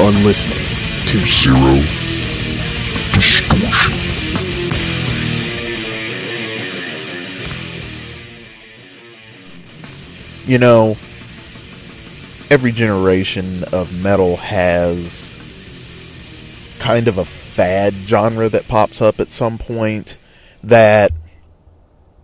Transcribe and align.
are 0.00 0.10
listening 0.24 0.56
to 1.06 1.18
Zero 1.18 1.74
Distortion. 3.12 3.90
You 10.46 10.58
know, 10.58 10.96
every 12.48 12.72
generation 12.72 13.62
of 13.74 14.02
metal 14.02 14.36
has 14.38 15.30
kind 16.78 17.06
of 17.06 17.18
a 17.18 17.24
fad 17.24 17.92
genre 17.92 18.48
that 18.48 18.66
pops 18.68 19.02
up 19.02 19.20
at 19.20 19.28
some 19.28 19.58
point 19.58 20.16
that 20.64 21.12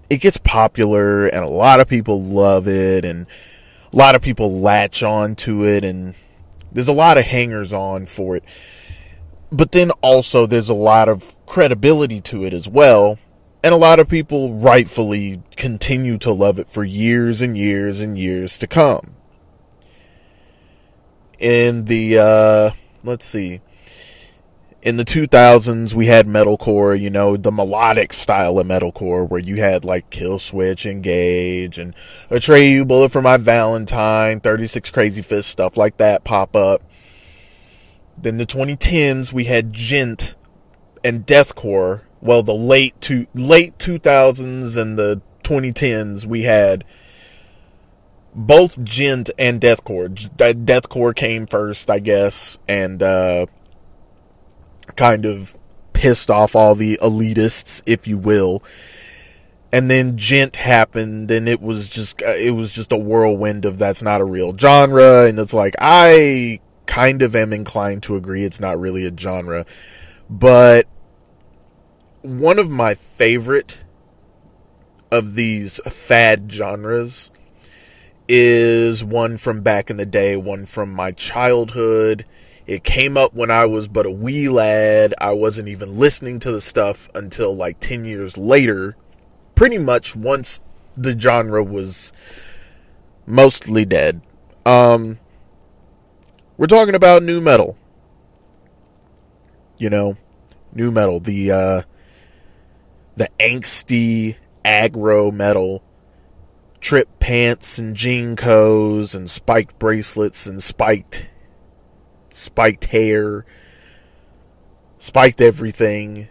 it 0.08 0.22
gets 0.22 0.38
popular 0.38 1.26
and 1.26 1.44
a 1.44 1.48
lot 1.48 1.80
of 1.80 1.88
people 1.88 2.22
love 2.22 2.68
it 2.68 3.04
and 3.04 3.26
a 3.92 3.96
lot 3.96 4.14
of 4.14 4.22
people 4.22 4.60
latch 4.60 5.02
on 5.02 5.34
to 5.34 5.66
it 5.66 5.84
and 5.84 6.14
there's 6.76 6.88
a 6.88 6.92
lot 6.92 7.16
of 7.16 7.24
hangers 7.24 7.72
on 7.72 8.04
for 8.04 8.36
it. 8.36 8.44
But 9.50 9.72
then 9.72 9.92
also 10.02 10.44
there's 10.44 10.68
a 10.68 10.74
lot 10.74 11.08
of 11.08 11.34
credibility 11.46 12.20
to 12.20 12.44
it 12.44 12.52
as 12.52 12.68
well. 12.68 13.18
And 13.64 13.72
a 13.72 13.78
lot 13.78 13.98
of 13.98 14.10
people 14.10 14.52
rightfully 14.58 15.42
continue 15.56 16.18
to 16.18 16.32
love 16.32 16.58
it 16.58 16.68
for 16.68 16.84
years 16.84 17.40
and 17.40 17.56
years 17.56 18.02
and 18.02 18.18
years 18.18 18.58
to 18.58 18.66
come. 18.66 19.14
In 21.38 21.86
the, 21.86 22.18
uh, 22.18 22.70
let's 23.02 23.24
see, 23.24 23.62
in 24.86 24.96
the 24.96 25.04
2000s 25.04 25.94
we 25.94 26.06
had 26.06 26.28
metalcore 26.28 26.98
you 26.98 27.10
know 27.10 27.36
the 27.36 27.50
melodic 27.50 28.12
style 28.12 28.56
of 28.60 28.66
metalcore 28.68 29.28
where 29.28 29.40
you 29.40 29.56
had 29.56 29.84
like 29.84 30.08
Killswitch 30.10 30.88
engage 30.88 31.76
and 31.76 31.92
Atreyu 32.30 32.86
bullet 32.86 33.10
for 33.10 33.20
my 33.20 33.36
valentine 33.36 34.38
36 34.38 34.92
crazy 34.92 35.22
fist 35.22 35.48
stuff 35.48 35.76
like 35.76 35.96
that 35.96 36.22
pop 36.22 36.54
up. 36.54 36.82
Then 38.16 38.36
the 38.36 38.46
2010s 38.46 39.32
we 39.32 39.44
had 39.44 39.72
djent 39.72 40.36
and 41.02 41.26
deathcore. 41.26 42.02
Well 42.20 42.44
the 42.44 42.54
late 42.54 43.00
to 43.02 43.26
late 43.34 43.76
2000s 43.78 44.80
and 44.80 44.96
the 44.96 45.20
2010s 45.42 46.26
we 46.26 46.44
had 46.44 46.84
both 48.36 48.84
djent 48.84 49.30
and 49.36 49.60
deathcore. 49.60 50.14
Deathcore 50.36 51.16
came 51.16 51.44
first 51.44 51.90
i 51.90 51.98
guess 51.98 52.60
and 52.68 53.02
uh 53.02 53.46
kind 54.96 55.24
of 55.24 55.56
pissed 55.92 56.30
off 56.30 56.54
all 56.54 56.74
the 56.74 56.98
elitists, 57.02 57.82
if 57.86 58.06
you 58.06 58.18
will. 58.18 58.62
And 59.72 59.90
then 59.90 60.16
Djent 60.16 60.56
happened, 60.56 61.30
and 61.30 61.48
it 61.48 61.60
was 61.60 61.88
just 61.88 62.22
uh, 62.22 62.36
it 62.36 62.52
was 62.52 62.72
just 62.72 62.92
a 62.92 62.96
whirlwind 62.96 63.64
of 63.64 63.78
that's 63.78 64.02
not 64.02 64.20
a 64.20 64.24
real 64.24 64.56
genre, 64.56 65.26
and 65.26 65.38
it's 65.38 65.52
like 65.52 65.74
I 65.78 66.60
kind 66.86 67.20
of 67.20 67.34
am 67.34 67.52
inclined 67.52 68.02
to 68.04 68.16
agree 68.16 68.44
it's 68.44 68.60
not 68.60 68.78
really 68.78 69.06
a 69.06 69.16
genre, 69.16 69.66
but 70.30 70.86
one 72.22 72.58
of 72.58 72.70
my 72.70 72.94
favorite 72.94 73.84
of 75.12 75.34
these 75.34 75.78
fad 75.92 76.50
genres 76.50 77.30
is 78.28 79.04
one 79.04 79.36
from 79.36 79.62
back 79.62 79.90
in 79.90 79.96
the 79.96 80.06
day, 80.06 80.36
one 80.36 80.66
from 80.66 80.92
my 80.92 81.12
childhood 81.12 82.24
it 82.66 82.82
came 82.82 83.16
up 83.16 83.32
when 83.32 83.50
I 83.50 83.66
was 83.66 83.86
but 83.86 84.06
a 84.06 84.10
wee 84.10 84.48
lad. 84.48 85.14
I 85.20 85.32
wasn't 85.32 85.68
even 85.68 85.96
listening 85.96 86.40
to 86.40 86.50
the 86.50 86.60
stuff 86.60 87.08
until 87.14 87.54
like 87.54 87.78
10 87.78 88.04
years 88.04 88.36
later. 88.36 88.96
Pretty 89.54 89.78
much 89.78 90.16
once 90.16 90.60
the 90.96 91.18
genre 91.18 91.62
was 91.62 92.12
mostly 93.24 93.84
dead. 93.84 94.20
Um, 94.64 95.18
we're 96.56 96.66
talking 96.66 96.94
about 96.94 97.22
nu 97.22 97.40
metal. 97.40 97.76
You 99.78 99.90
know, 99.90 100.16
nu 100.72 100.90
metal, 100.90 101.20
the 101.20 101.52
uh, 101.52 101.82
the 103.14 103.28
angsty 103.38 104.36
aggro 104.64 105.32
metal, 105.32 105.82
Tripp 106.80 107.18
pants 107.20 107.78
and 107.78 107.96
JNCOs 107.96 109.14
and 109.14 109.28
spiked 109.30 109.78
bracelets 109.78 110.46
and 110.46 110.62
spiked 110.62 111.28
spiked 112.36 112.84
hair, 112.86 113.44
spiked 114.98 115.40
everything. 115.40 116.28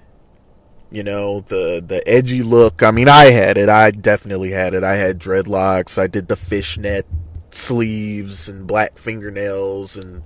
You 0.91 1.03
know, 1.03 1.41
the 1.41 1.83
the 1.85 2.07
edgy 2.07 2.41
look. 2.41 2.83
I 2.83 2.91
mean, 2.91 3.09
I 3.09 3.25
had 3.25 3.57
it. 3.57 3.69
I 3.69 3.91
definitely 3.91 4.51
had 4.51 4.73
it. 4.73 4.83
I 4.83 4.95
had 4.95 5.19
dreadlocks. 5.19 5.97
I 5.97 6.07
did 6.07 6.27
the 6.27 6.35
fishnet 6.35 7.05
sleeves 7.51 8.49
and 8.49 8.67
black 8.67 8.97
fingernails 8.97 9.95
and 9.95 10.23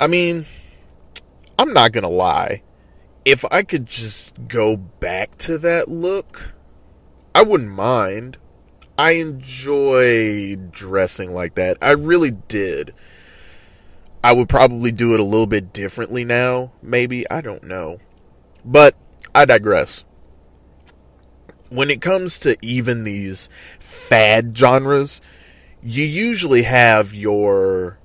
I 0.00 0.06
mean, 0.06 0.46
I'm 1.58 1.74
not 1.74 1.92
going 1.92 2.04
to 2.04 2.08
lie. 2.08 2.62
If 3.26 3.44
I 3.50 3.62
could 3.62 3.84
just 3.84 4.48
go 4.48 4.76
back 4.76 5.36
to 5.36 5.58
that 5.58 5.90
look, 5.90 6.54
I 7.34 7.42
wouldn't 7.42 7.70
mind. 7.70 8.38
I 8.96 9.12
enjoy 9.12 10.56
dressing 10.56 11.34
like 11.34 11.54
that. 11.56 11.76
I 11.82 11.90
really 11.92 12.30
did. 12.30 12.94
I 14.22 14.32
would 14.32 14.48
probably 14.48 14.92
do 14.92 15.14
it 15.14 15.20
a 15.20 15.24
little 15.24 15.46
bit 15.46 15.72
differently 15.72 16.24
now, 16.24 16.72
maybe. 16.82 17.28
I 17.30 17.40
don't 17.40 17.64
know. 17.64 18.00
But 18.64 18.94
I 19.34 19.46
digress. 19.46 20.04
When 21.70 21.88
it 21.88 22.02
comes 22.02 22.38
to 22.40 22.56
even 22.60 23.04
these 23.04 23.48
fad 23.78 24.56
genres, 24.56 25.22
you 25.82 26.04
usually 26.04 26.64
have 26.64 27.14
your 27.14 27.98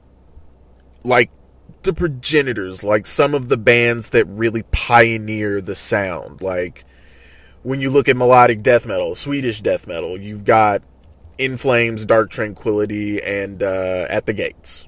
like 1.04 1.32
the 1.84 1.94
progenitors, 1.94 2.84
like 2.84 3.06
some 3.06 3.34
of 3.34 3.50
the 3.50 3.58
bands 3.58 4.12
that 4.12 4.26
really 4.26 4.64
pioneer 4.72 5.60
the 5.60 5.76
sound. 5.76 6.42
Like 6.42 6.86
when 7.64 7.82
you 7.82 7.90
look 7.90 8.08
at 8.08 8.16
melodic 8.16 8.62
death 8.62 8.86
metal, 8.86 9.16
Swedish 9.16 9.60
death 9.60 9.86
metal, 9.86 10.18
you've 10.18 10.46
got 10.46 10.82
In 11.38 11.58
Flames, 11.58 12.06
Dark 12.06 12.30
Tranquillity, 12.30 13.22
and 13.22 13.62
uh, 13.62 14.06
At 14.10 14.28
the 14.28 14.34
Gates 14.34 14.88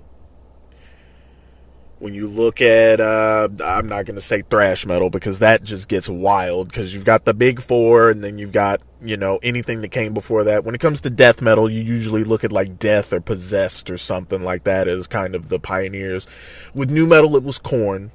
when 1.99 2.13
you 2.13 2.27
look 2.27 2.61
at 2.61 2.99
uh, 2.99 3.47
i'm 3.63 3.87
not 3.87 4.05
going 4.05 4.15
to 4.15 4.21
say 4.21 4.41
thrash 4.43 4.85
metal 4.85 5.09
because 5.09 5.39
that 5.39 5.63
just 5.63 5.89
gets 5.89 6.07
wild 6.07 6.67
because 6.67 6.93
you've 6.93 7.05
got 7.05 7.25
the 7.25 7.33
big 7.33 7.59
four 7.59 8.09
and 8.09 8.23
then 8.23 8.37
you've 8.37 8.51
got 8.51 8.81
you 9.01 9.17
know 9.17 9.39
anything 9.41 9.81
that 9.81 9.89
came 9.89 10.13
before 10.13 10.43
that 10.43 10.63
when 10.63 10.75
it 10.75 10.81
comes 10.81 11.01
to 11.01 11.09
death 11.09 11.41
metal 11.41 11.69
you 11.69 11.81
usually 11.81 12.23
look 12.23 12.43
at 12.43 12.51
like 12.51 12.77
death 12.77 13.11
or 13.11 13.19
possessed 13.19 13.89
or 13.89 13.97
something 13.97 14.43
like 14.43 14.63
that 14.63 14.87
as 14.87 15.07
kind 15.07 15.35
of 15.35 15.49
the 15.49 15.59
pioneers 15.59 16.27
with 16.73 16.89
nu 16.89 17.05
metal 17.05 17.35
it 17.35 17.43
was 17.43 17.57
Korn. 17.57 18.11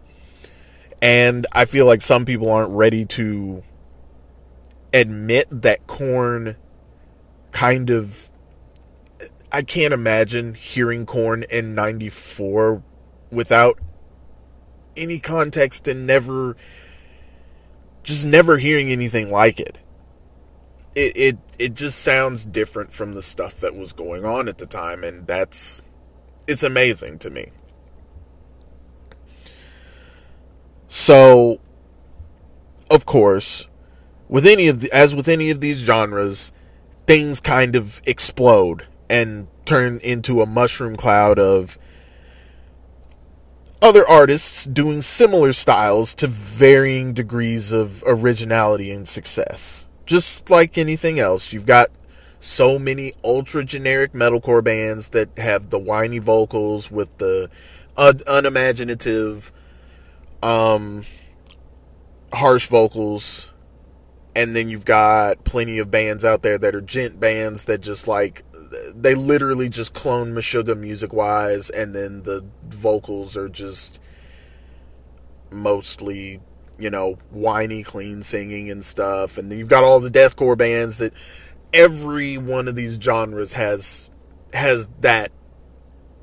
and 1.01 1.47
i 1.53 1.65
feel 1.65 1.87
like 1.87 2.03
some 2.03 2.25
people 2.25 2.51
aren't 2.51 2.71
ready 2.71 3.05
to 3.05 3.63
admit 4.93 5.49
that 5.51 5.87
Korn 5.87 6.57
kind 7.51 7.91
of 7.91 8.31
i 9.51 9.63
can't 9.63 9.93
imagine 9.93 10.55
hearing 10.55 11.05
Korn 11.05 11.45
in 11.51 11.75
94 11.75 12.83
without 13.33 13.79
any 14.97 15.19
context 15.19 15.89
and 15.89 16.07
never 16.07 16.55
just 18.03 18.25
never 18.25 18.59
hearing 18.59 18.91
anything 18.91 19.31
like 19.31 19.59
it. 19.59 19.81
It 20.95 21.17
it 21.17 21.39
it 21.59 21.75
just 21.75 21.99
sounds 22.01 22.45
different 22.45 22.93
from 22.93 23.15
the 23.15 23.23
stuff 23.23 23.61
that 23.61 23.75
was 23.75 23.93
going 23.93 24.25
on 24.25 24.49
at 24.49 24.59
the 24.59 24.67
time 24.67 25.03
and 25.03 25.27
that's 25.27 25.81
it's 26.47 26.63
amazing 26.63 27.19
to 27.21 27.31
me. 27.31 27.51
So 30.89 31.61
of 32.91 33.07
course, 33.07 33.69
with 34.29 34.47
any 34.47 34.69
of 34.69 34.81
the, 34.81 34.93
as 34.93 35.15
with 35.15 35.29
any 35.29 35.49
of 35.49 35.61
these 35.61 35.79
genres, 35.79 36.53
things 37.07 37.41
kind 37.41 37.75
of 37.75 38.03
explode 38.05 38.87
and 39.09 39.49
turn 39.65 39.99
into 40.03 40.43
a 40.43 40.47
mushroom 40.47 40.97
cloud 40.97 41.39
of 41.39 41.79
other 43.83 44.09
artists 44.09 44.65
doing 44.65 45.03
similar 45.03 45.53
styles 45.53 46.15
to 46.15 46.29
varying 46.29 47.13
degrees 47.13 47.73
of 47.73 48.05
originality 48.07 48.93
and 48.93 49.09
success. 49.09 49.85
Just 50.07 50.49
like 50.49 50.79
anything 50.79 51.19
else, 51.19 51.53
you've 51.53 51.67
got 51.67 51.89
so 52.39 52.79
many 52.79 53.13
ultra 53.25 53.65
generic 53.65 54.13
metalcore 54.13 54.63
bands 54.63 55.11
that 55.11 55.37
have 55.37 55.71
the 55.71 55.79
whiny 55.79 56.19
vocals 56.19 56.91
with 56.91 57.17
the 57.19 57.51
un- 57.97 58.21
unimaginative, 58.27 59.53
um, 60.43 61.05
harsh 62.33 62.67
vocals. 62.69 63.53
And 64.35 64.57
then 64.57 64.69
you've 64.69 64.87
got 64.87 65.45
plenty 65.45 65.79
of 65.79 65.91
bands 65.91 66.25
out 66.25 66.43
there 66.43 66.57
that 66.57 66.75
are 66.75 66.81
djent 66.81 67.21
bands 67.21 67.67
that 67.67 67.81
just 67.81 68.09
like 68.09 68.45
they 68.95 69.15
literally 69.15 69.69
just 69.69 69.95
clone 69.95 70.33
Meshuggah 70.33 70.79
music 70.79 71.13
wise, 71.13 71.71
and 71.71 71.95
then 71.95 72.23
the 72.23 72.45
vocals 72.67 73.37
are 73.37 73.49
just 73.49 74.01
mostly, 75.51 76.41
you 76.79 76.91
know, 76.91 77.19
whiny, 77.31 77.83
clean 77.83 78.23
singing 78.23 78.71
and 78.71 78.85
stuff. 78.85 79.39
And 79.39 79.51
then 79.51 79.59
you've 79.59 79.69
got 79.69 79.85
all 79.85 80.01
the 80.01 80.11
deathcore 80.11 80.57
bands 80.57 80.99
that 80.99 81.13
every 81.73 82.39
one 82.39 82.69
of 82.69 82.75
these 82.75 82.99
genres 83.01 83.55
has 83.55 84.11
has 84.53 84.89
that 85.01 85.33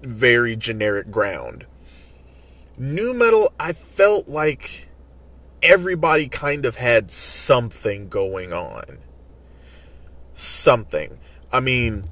very 0.01 0.55
generic 0.55 1.09
ground. 1.11 1.65
nu 2.77 3.13
metal, 3.13 3.51
I 3.59 3.73
felt 3.73 4.27
like 4.27 4.87
everybody 5.61 6.27
kind 6.27 6.65
of 6.65 6.75
had 6.75 7.11
something 7.11 8.07
going 8.07 8.53
on. 8.53 8.99
Something. 10.33 11.19
I 11.51 11.59
mean, 11.59 12.09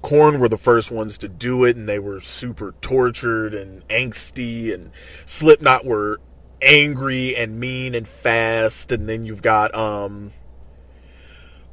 Korn 0.00 0.40
were 0.40 0.48
the 0.48 0.56
first 0.56 0.90
ones 0.90 1.18
to 1.18 1.28
do 1.28 1.64
it, 1.64 1.76
and 1.76 1.88
they 1.88 1.98
were 1.98 2.20
super 2.20 2.74
tortured 2.80 3.54
and 3.54 3.86
angsty, 3.88 4.72
and 4.72 4.90
Slipknot 5.26 5.84
were 5.84 6.20
angry 6.62 7.36
and 7.36 7.58
mean 7.58 7.94
and 7.94 8.06
fast, 8.06 8.92
and 8.92 9.08
then 9.08 9.24
you've 9.24 9.42
got 9.42 9.74
um 9.74 10.32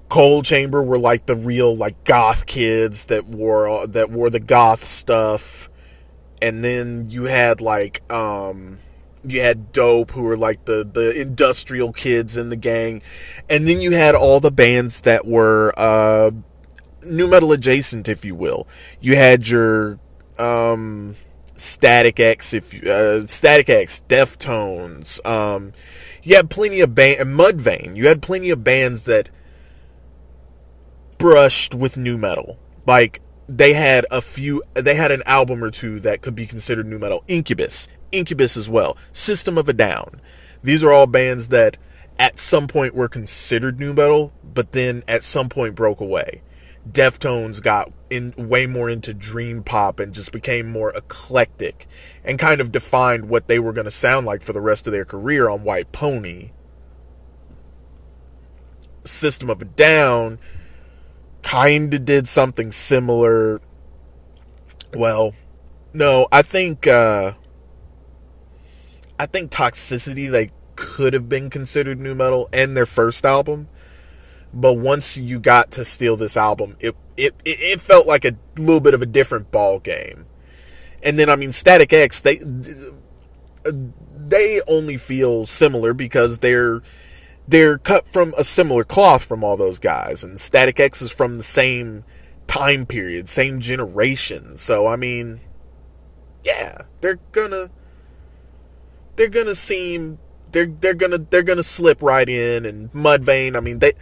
Coal 0.09 0.41
Chamber 0.41 0.81
were 0.81 0.97
like 0.97 1.27
the 1.27 1.35
real 1.35 1.75
like 1.75 2.03
goth 2.03 2.47
kids 2.47 3.05
that 3.05 3.25
wore 3.25 3.85
that 3.87 4.09
wore 4.09 4.29
the 4.29 4.39
goth 4.39 4.83
stuff, 4.83 5.69
and 6.41 6.63
then 6.63 7.09
you 7.09 7.25
had 7.25 7.61
like 7.61 8.01
um 8.11 8.79
you 9.23 9.41
had 9.41 9.71
dope 9.71 10.11
who 10.11 10.23
were 10.23 10.37
like 10.37 10.65
the 10.65 10.83
the 10.83 11.19
industrial 11.19 11.93
kids 11.93 12.37
in 12.37 12.49
the 12.49 12.55
gang. 12.55 13.01
And 13.49 13.67
then 13.67 13.81
you 13.81 13.91
had 13.91 14.15
all 14.15 14.39
the 14.39 14.51
bands 14.51 15.01
that 15.01 15.27
were 15.27 15.73
uh 15.77 16.31
nu 17.03 17.27
metal 17.27 17.51
adjacent 17.51 18.07
if 18.07 18.25
you 18.25 18.35
will. 18.35 18.67
You 18.99 19.15
had 19.15 19.47
your 19.47 19.99
um 20.37 21.15
static 21.55 22.19
x 22.19 22.53
if 22.53 22.73
you 22.73 22.89
uh 22.89 23.27
static 23.27 23.69
x 23.69 24.01
deftones 24.07 25.25
um 25.25 25.73
you 26.23 26.35
had 26.35 26.49
plenty 26.49 26.81
of 26.81 26.95
band 26.95 27.19
mudvayne. 27.37 27.95
You 27.95 28.07
had 28.07 28.21
plenty 28.21 28.49
of 28.49 28.63
bands 28.63 29.03
that 29.05 29.29
brushed 31.17 31.73
with 31.73 31.97
nu 31.97 32.17
metal. 32.17 32.59
Like 32.85 33.21
they 33.47 33.73
had 33.73 34.05
a 34.11 34.21
few 34.21 34.63
they 34.73 34.95
had 34.95 35.11
an 35.11 35.23
album 35.25 35.63
or 35.63 35.71
two 35.71 35.99
that 36.01 36.21
could 36.21 36.35
be 36.35 36.45
considered 36.45 36.87
nu 36.87 36.99
metal. 36.99 37.23
Incubus. 37.27 37.87
Incubus 38.11 38.57
as 38.57 38.67
well, 38.67 38.97
System 39.13 39.57
of 39.57 39.69
a 39.69 39.73
Down. 39.73 40.19
These 40.63 40.83
are 40.83 40.91
all 40.91 41.05
bands 41.05 41.49
that 41.49 41.77
at 42.17 42.39
some 42.39 42.67
point 42.67 42.95
were 42.95 43.07
considered 43.07 43.79
nu 43.79 43.93
metal, 43.93 44.33
but 44.43 44.71
then 44.71 45.03
at 45.07 45.23
some 45.23 45.47
point 45.47 45.75
broke 45.75 46.01
away. 46.01 46.41
Deftones 46.91 47.61
got 47.61 47.91
in 48.09 48.33
way 48.37 48.65
more 48.65 48.89
into 48.89 49.13
dream 49.13 49.63
pop 49.63 49.99
and 49.99 50.13
just 50.13 50.31
became 50.31 50.67
more 50.67 50.91
eclectic 50.91 51.85
and 52.23 52.39
kind 52.39 52.59
of 52.59 52.71
defined 52.71 53.29
what 53.29 53.47
they 53.47 53.59
were 53.59 53.73
going 53.73 53.85
to 53.85 53.91
sound 53.91 54.25
like 54.25 54.41
for 54.41 54.53
the 54.53 54.61
rest 54.61 54.87
of 54.87 54.93
their 54.93 55.05
career 55.05 55.49
on 55.49 55.63
White 55.63 55.91
Pony. 55.91 56.51
System 59.03 59.49
of 59.49 59.61
a 59.61 59.65
Down 59.65 60.39
kind 61.41 61.93
of 61.93 62.05
did 62.05 62.27
something 62.27 62.71
similar. 62.71 63.61
Well, 64.93 65.33
no, 65.93 66.27
I 66.31 66.41
think 66.41 66.87
uh, 66.87 67.33
I 69.17 69.25
think 69.25 69.51
Toxicity 69.51 70.29
they 70.29 70.51
could 70.75 71.13
have 71.13 71.27
been 71.27 71.49
considered 71.49 71.99
nu 71.99 72.15
metal 72.15 72.49
and 72.53 72.75
their 72.75 72.85
first 72.85 73.25
album, 73.25 73.67
but 74.53 74.73
once 74.73 75.17
you 75.17 75.39
got 75.39 75.71
to 75.71 75.85
steal 75.85 76.15
this 76.15 76.35
album, 76.37 76.75
it 76.79 76.95
it 77.17 77.35
it 77.45 77.81
felt 77.81 78.07
like 78.07 78.25
a 78.25 78.35
little 78.57 78.79
bit 78.79 78.93
of 78.93 79.01
a 79.01 79.05
different 79.05 79.51
ball 79.51 79.79
game. 79.79 80.25
And 81.03 81.17
then 81.17 81.29
I 81.29 81.35
mean 81.35 81.51
Static 81.51 81.93
X 81.93 82.21
they 82.21 82.41
they 83.63 84.61
only 84.67 84.97
feel 84.97 85.45
similar 85.45 85.93
because 85.93 86.39
they're 86.39 86.81
they're 87.47 87.77
cut 87.77 88.07
from 88.07 88.33
a 88.37 88.43
similar 88.43 88.83
cloth 88.83 89.23
from 89.23 89.43
all 89.43 89.57
those 89.57 89.79
guys 89.79 90.23
and 90.23 90.39
Static 90.39 90.79
X 90.79 91.01
is 91.01 91.11
from 91.11 91.35
the 91.35 91.43
same 91.43 92.03
time 92.47 92.85
period, 92.85 93.29
same 93.29 93.59
generation. 93.59 94.57
So 94.57 94.87
I 94.87 94.95
mean 94.95 95.39
yeah, 96.43 96.83
they're 97.01 97.19
gonna 97.31 97.69
they're 99.15 99.29
gonna 99.29 99.55
seem 99.55 100.17
they're 100.51 100.67
they're 100.67 100.93
gonna 100.93 101.17
they're 101.17 101.43
gonna 101.43 101.63
slip 101.63 102.01
right 102.01 102.27
in 102.27 102.65
and 102.65 102.91
Mudvayne. 102.91 103.55
I 103.55 103.59
mean, 103.59 103.79
they 103.79 103.93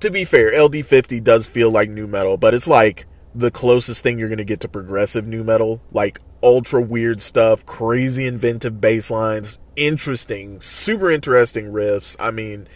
to 0.00 0.10
be 0.10 0.24
fair, 0.24 0.52
LD50 0.52 1.22
does 1.22 1.46
feel 1.46 1.70
like 1.70 1.90
nu 1.90 2.06
metal, 2.06 2.36
but 2.36 2.54
it's 2.54 2.68
like 2.68 3.06
the 3.34 3.50
closest 3.50 4.02
thing 4.02 4.18
you're 4.18 4.28
gonna 4.28 4.44
get 4.44 4.60
to 4.60 4.68
progressive 4.68 5.26
nu 5.26 5.44
metal, 5.44 5.80
like 5.92 6.18
ultra 6.42 6.80
weird 6.80 7.20
stuff, 7.20 7.64
crazy 7.66 8.26
inventive 8.26 8.80
bass 8.80 9.10
lines, 9.10 9.58
interesting, 9.76 10.60
super 10.60 11.10
interesting 11.10 11.66
riffs. 11.68 12.16
I 12.18 12.30
mean, 12.30 12.66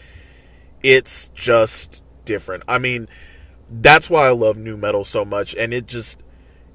it's 0.83 1.29
just 1.29 2.03
different. 2.25 2.63
I 2.69 2.79
mean, 2.79 3.09
that's 3.71 4.11
why 4.11 4.27
I 4.27 4.31
love 4.31 4.57
nu 4.57 4.77
metal 4.77 5.05
so 5.05 5.25
much, 5.25 5.55
and 5.55 5.73
it 5.73 5.87
just 5.87 6.21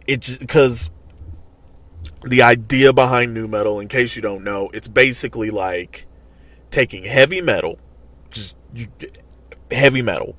it 0.08 0.22
just 0.22 0.40
because 0.40 0.90
the 2.24 2.42
idea 2.42 2.92
behind 2.92 3.34
nu 3.34 3.48
metal, 3.48 3.80
in 3.80 3.88
case 3.88 4.16
you 4.16 4.22
don't 4.22 4.44
know, 4.44 4.70
it's 4.74 4.88
basically 4.88 5.52
like 5.52 6.08
taking 6.72 7.04
heavy 7.04 7.42
metal, 7.42 7.80
just 8.32 8.56
you, 8.74 8.88
heavy 9.72 10.02
metal, 10.02 10.36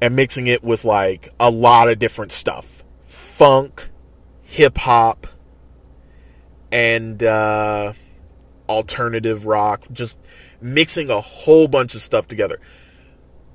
and 0.00 0.16
mixing 0.16 0.46
it 0.46 0.62
with 0.64 0.84
like 0.84 1.30
a 1.38 1.50
lot 1.50 1.88
of 1.88 1.98
different 1.98 2.32
stuff. 2.32 2.82
Funk, 3.04 3.88
hip 4.42 4.78
hop, 4.78 5.26
and 6.70 7.22
uh, 7.22 7.92
alternative 8.68 9.46
rock, 9.46 9.84
just 9.92 10.18
mixing 10.60 11.10
a 11.10 11.20
whole 11.20 11.68
bunch 11.68 11.94
of 11.94 12.00
stuff 12.00 12.26
together. 12.28 12.58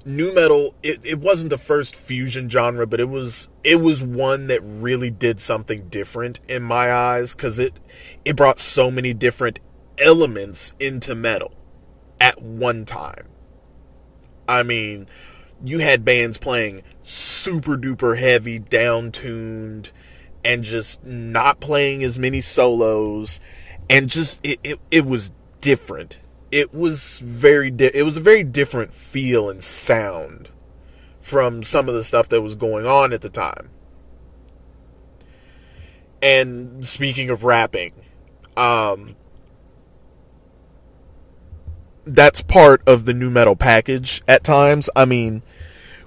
Nu 0.05 0.33
metal 0.33 0.73
it, 0.83 1.05
it 1.05 1.19
wasn't 1.19 1.49
the 1.49 1.57
first 1.57 1.93
fusion 1.93 2.49
genre 2.49 2.87
but 2.87 3.01
it 3.01 3.09
was 3.09 3.49
it 3.65 3.81
was 3.81 4.01
one 4.01 4.47
that 4.47 4.61
really 4.63 5.09
did 5.09 5.37
something 5.37 5.89
different 5.89 6.39
in 6.47 6.63
my 6.63 6.93
eyes 6.93 7.35
because 7.35 7.59
it 7.59 7.73
it 8.23 8.37
brought 8.37 8.57
so 8.57 8.89
many 8.89 9.13
different 9.13 9.59
elements 9.97 10.73
into 10.79 11.13
metal 11.13 11.53
at 12.21 12.41
one 12.41 12.85
time 12.85 13.27
i 14.47 14.63
mean 14.63 15.07
you 15.63 15.79
had 15.79 16.05
bands 16.05 16.37
playing 16.37 16.81
super 17.01 17.77
duper 17.77 18.17
heavy 18.17 18.59
down 18.59 19.11
tuned 19.11 19.91
and 20.45 20.63
just 20.63 21.03
not 21.05 21.59
playing 21.59 22.03
as 22.03 22.19
many 22.19 22.41
solos 22.41 23.39
and 23.89 24.09
just 24.09 24.39
it, 24.45 24.59
it, 24.63 24.79
it 24.91 25.05
was 25.05 25.31
different 25.61 26.19
it 26.51 26.73
was 26.73 27.19
very 27.19 27.69
di- 27.69 27.91
it 27.93 28.03
was 28.03 28.17
a 28.17 28.21
very 28.21 28.43
different 28.43 28.93
feel 28.93 29.49
and 29.49 29.61
sound 29.61 30.49
from 31.27 31.61
some 31.61 31.89
of 31.89 31.93
the 31.93 32.05
stuff 32.05 32.29
that 32.29 32.41
was 32.41 32.55
going 32.55 32.85
on 32.85 33.11
at 33.11 33.19
the 33.19 33.29
time. 33.29 33.69
And 36.21 36.87
speaking 36.87 37.29
of 37.29 37.43
rapping, 37.43 37.89
um, 38.55 39.16
that's 42.07 42.41
part 42.41 42.81
of 42.87 43.05
the 43.05 43.13
nu 43.13 43.29
metal 43.29 43.55
package 43.55 44.23
at 44.27 44.43
times. 44.43 44.89
I 44.95 45.05
mean, 45.05 45.43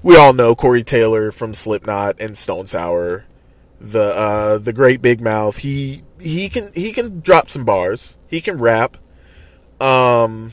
we 0.03 0.17
all 0.17 0.33
know 0.33 0.55
Corey 0.55 0.83
Taylor 0.83 1.31
from 1.31 1.55
Slipknot 1.55 2.17
and 2.19 2.37
Stone 2.37 2.67
Sour, 2.67 3.25
the 3.81 4.03
uh, 4.03 4.59
the 4.59 4.73
great 4.73 5.03
big 5.03 5.21
mouth. 5.21 5.59
He 5.59 6.03
he 6.19 6.49
can 6.49 6.71
he 6.75 6.93
can 6.93 7.21
drop 7.21 7.51
some 7.51 7.65
bars. 7.65 8.17
He 8.27 8.41
can 8.41 8.59
rap. 8.59 8.97
Um, 9.81 10.53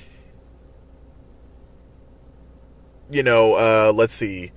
you 3.09 3.23
know, 3.23 3.53
uh, 3.53 3.91
let's 3.93 4.13
see, 4.13 4.51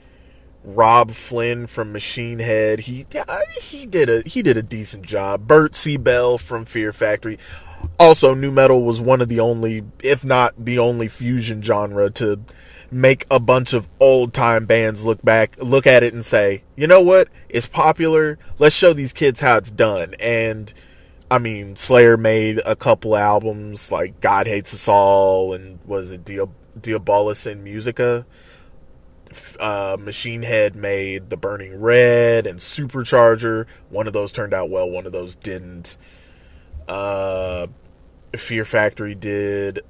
Robb 0.64 1.10
Flynn 1.12 1.66
from 1.66 1.92
Machine 1.92 2.38
Head. 2.38 2.80
He 2.80 3.06
he 3.60 3.86
did 3.86 4.08
a 4.08 4.22
he 4.22 4.42
did 4.42 4.56
a 4.56 4.62
decent 4.62 5.06
job. 5.06 5.46
Bert 5.46 5.74
C. 5.74 5.96
Bell 5.96 6.38
from 6.38 6.64
Fear 6.64 6.92
Factory. 6.92 7.38
Also, 8.00 8.32
nu 8.32 8.50
metal 8.50 8.82
was 8.82 8.98
one 8.98 9.20
of 9.20 9.28
the 9.28 9.40
only, 9.40 9.84
if 10.02 10.24
not 10.24 10.54
the 10.56 10.78
only, 10.78 11.06
fusion 11.06 11.60
genre 11.60 12.08
to 12.08 12.40
make 12.90 13.26
a 13.30 13.38
bunch 13.38 13.74
of 13.74 13.88
old 14.00 14.32
time 14.32 14.64
bands 14.64 15.04
look 15.04 15.22
back, 15.22 15.54
look 15.58 15.86
at 15.86 16.02
it, 16.02 16.14
and 16.14 16.24
say, 16.24 16.62
you 16.76 16.86
know 16.86 17.02
what? 17.02 17.28
It's 17.50 17.66
popular. 17.66 18.38
Let's 18.58 18.74
show 18.74 18.94
these 18.94 19.12
kids 19.12 19.40
how 19.40 19.58
it's 19.58 19.70
done. 19.70 20.14
And 20.18 20.72
I 21.30 21.36
mean, 21.36 21.76
Slayer 21.76 22.16
made 22.16 22.62
a 22.64 22.74
couple 22.74 23.14
albums 23.18 23.92
like 23.92 24.18
God 24.22 24.46
Hates 24.46 24.72
Us 24.72 24.88
All 24.88 25.52
and 25.52 25.78
was 25.84 26.10
it 26.10 26.24
Diab- 26.24 26.54
Diabolus 26.80 27.46
in 27.46 27.62
Musica. 27.62 28.24
Uh, 29.60 29.98
Machine 30.00 30.42
Head 30.42 30.74
made 30.74 31.28
The 31.28 31.36
Burning 31.36 31.78
Red 31.78 32.46
and 32.46 32.60
Supercharger. 32.60 33.66
One 33.90 34.06
of 34.06 34.14
those 34.14 34.32
turned 34.32 34.54
out 34.54 34.70
well, 34.70 34.88
one 34.88 35.04
of 35.04 35.12
those 35.12 35.36
didn't. 35.36 35.98
Uh, 36.88 37.66
Fear 38.34 38.64
Factory 38.64 39.14
did 39.14 39.80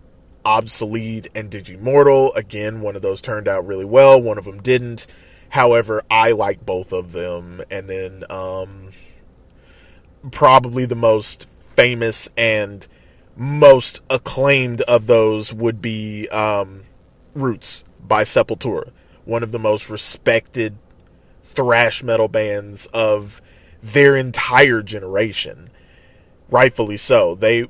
Obsolete 0.45 1.29
and 1.35 1.51
Digimortal. 1.51 2.35
Again, 2.37 2.81
one 2.81 2.97
of 2.97 3.03
those 3.03 3.21
turned 3.21 3.49
out 3.49 3.67
really 3.67 3.85
well, 3.85 4.21
one 4.21 4.39
of 4.39 4.45
them 4.45 4.63
didn't. 4.63 5.07
However, 5.51 6.03
I 6.11 6.33
like 6.33 6.65
both 6.65 6.93
of 6.93 7.13
them. 7.13 7.63
And 7.71 7.89
then, 7.89 8.25
um, 8.31 8.91
probably 10.31 10.85
the 10.85 10.95
most 10.95 11.49
famous 11.75 12.29
and 12.37 12.87
most 13.37 14.01
acclaimed 14.11 14.83
of 14.83 15.07
those 15.07 15.53
would 15.53 15.81
be 15.81 16.29
um, 16.29 16.85
Roots 17.35 17.85
by 18.07 18.23
Sepultura, 18.23 18.91
one 19.25 19.43
of 19.43 19.53
the 19.53 19.59
most 19.59 19.89
respected 19.89 20.77
thrash 21.43 22.03
metal 22.03 22.29
bands 22.29 22.87
of 22.93 23.41
their 23.83 24.17
entire 24.17 24.83
generation. 24.83 25.71
Rightfully 26.51 26.97
so. 26.97 27.35
They 27.35 27.67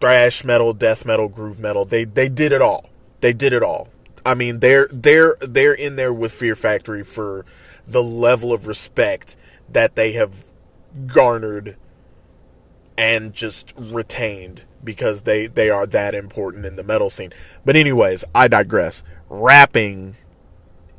thrash 0.00 0.44
metal, 0.44 0.72
death 0.72 1.04
metal, 1.06 1.28
groove 1.28 1.58
metal. 1.58 1.84
They 1.84 2.04
they 2.04 2.28
did 2.28 2.52
it 2.52 2.62
all. 2.62 2.90
They 3.20 3.32
did 3.32 3.52
it 3.52 3.62
all. 3.62 3.88
I 4.24 4.34
mean, 4.34 4.60
they're 4.60 4.88
they're 4.92 5.36
they're 5.40 5.74
in 5.74 5.96
there 5.96 6.12
with 6.12 6.32
Fear 6.32 6.56
Factory 6.56 7.02
for 7.02 7.44
the 7.84 8.02
level 8.02 8.52
of 8.52 8.66
respect 8.66 9.36
that 9.68 9.94
they 9.94 10.12
have 10.12 10.44
garnered 11.06 11.76
and 12.98 13.32
just 13.32 13.72
retained 13.76 14.64
because 14.82 15.22
they 15.22 15.46
they 15.46 15.70
are 15.70 15.86
that 15.86 16.14
important 16.14 16.66
in 16.66 16.76
the 16.76 16.82
metal 16.82 17.10
scene. 17.10 17.32
But 17.64 17.76
anyways, 17.76 18.24
I 18.34 18.48
digress. 18.48 19.02
Rapping 19.28 20.16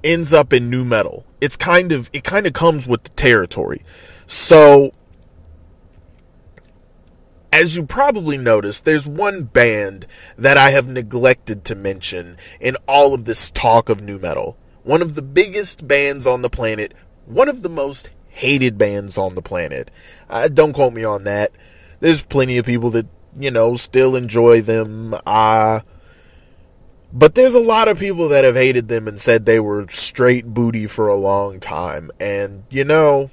ends 0.04 0.34
up 0.34 0.54
in 0.54 0.70
nu 0.70 0.84
metal. 0.84 1.26
It's 1.40 1.58
kind 1.58 1.92
of 1.92 2.10
it 2.14 2.24
kind 2.24 2.46
of 2.48 2.54
comes 2.54 2.88
with 2.88 3.04
the 3.04 3.10
territory. 3.12 3.84
So 4.26 4.94
as 7.52 7.76
you 7.76 7.86
probably 7.86 8.38
noticed, 8.38 8.86
there's 8.86 9.06
one 9.06 9.44
band 9.44 10.08
that 10.38 10.58
I 10.58 10.70
have 10.72 10.88
neglected 10.88 11.66
to 11.66 11.76
mention 11.76 12.38
in 12.60 12.78
all 12.88 13.14
of 13.14 13.26
this 13.26 13.50
talk 13.50 13.90
of 13.90 14.02
nu 14.02 14.18
metal. 14.18 14.58
One 14.84 15.02
of 15.02 15.16
the 15.16 15.22
biggest 15.22 15.88
bands 15.88 16.26
on 16.26 16.42
the 16.42 16.50
planet, 16.50 16.94
one 17.26 17.50
of 17.50 17.62
the 17.62 17.70
most 17.70 18.10
hated 18.30 18.78
bands 18.78 19.18
on 19.18 19.36
the 19.36 19.42
planet. 19.42 19.92
Uh, 20.30 20.48
don't 20.48 20.74
quote 20.74 20.94
me 20.94 21.04
on 21.04 21.26
that. 21.26 21.52
There's 22.00 22.24
plenty 22.24 22.58
of 22.58 22.66
people 22.66 22.90
that, 22.92 23.08
you 23.38 23.52
know, 23.52 23.76
still 23.76 24.16
enjoy 24.16 24.62
them. 24.62 25.14
Uh, 25.26 25.82
but 27.14 27.36
there's 27.36 27.54
a 27.54 27.60
lot 27.60 27.90
of 27.90 28.00
people 28.00 28.30
that 28.30 28.46
have 28.46 28.56
hated 28.56 28.88
them 28.88 29.08
and 29.08 29.20
said 29.20 29.46
they 29.46 29.60
were 29.60 29.86
straight 29.90 30.46
booty 30.46 30.88
for 30.88 31.10
a 31.10 31.16
long 31.16 31.60
time. 31.60 32.10
And, 32.20 32.64
you 32.70 32.86
know, 32.86 33.30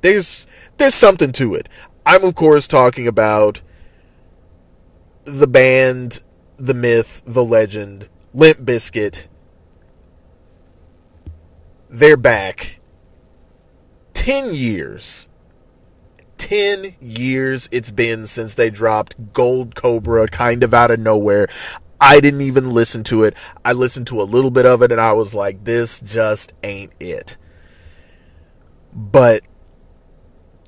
there's 0.00 0.46
there's 0.78 0.94
something 0.94 1.32
to 1.32 1.54
it. 1.54 1.68
I'm 2.06 2.24
of 2.24 2.34
course 2.34 2.66
talking 2.66 3.06
about 3.06 3.62
the 5.24 5.46
band, 5.46 6.22
the 6.56 6.74
myth, 6.74 7.22
the 7.24 7.44
legend, 7.44 8.08
Limp 8.32 8.58
Bizkit. 8.58 9.28
They're 11.88 12.16
back. 12.16 12.80
10 14.14 14.54
years. 14.54 15.28
10 16.38 16.96
years 17.00 17.68
it's 17.72 17.90
been 17.90 18.26
since 18.26 18.54
they 18.54 18.68
dropped 18.68 19.32
Gold 19.32 19.74
Cobra 19.74 20.26
kind 20.26 20.62
of 20.62 20.74
out 20.74 20.90
of 20.90 21.00
nowhere. 21.00 21.48
I 22.00 22.20
didn't 22.20 22.42
even 22.42 22.70
listen 22.70 23.02
to 23.04 23.24
it. 23.24 23.34
I 23.64 23.72
listened 23.72 24.08
to 24.08 24.20
a 24.20 24.24
little 24.24 24.50
bit 24.50 24.66
of 24.66 24.82
it 24.82 24.92
and 24.92 25.00
I 25.00 25.12
was 25.12 25.34
like, 25.34 25.64
this 25.64 26.00
just 26.00 26.52
ain't 26.62 26.92
it. 27.00 27.38
But 28.92 29.42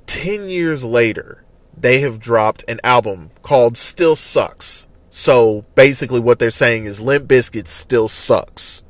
10 0.06 0.48
years 0.48 0.84
later, 0.84 1.44
they 1.76 2.00
have 2.00 2.18
dropped 2.18 2.64
an 2.68 2.80
album 2.82 3.30
called 3.42 3.76
Still 3.76 4.16
Sucks. 4.16 4.86
So 5.10 5.64
basically, 5.74 6.20
what 6.20 6.38
they're 6.38 6.50
saying 6.50 6.84
is 6.84 7.00
Limp 7.00 7.26
Bizkit 7.26 7.66
still 7.66 8.06
sucks. 8.06 8.82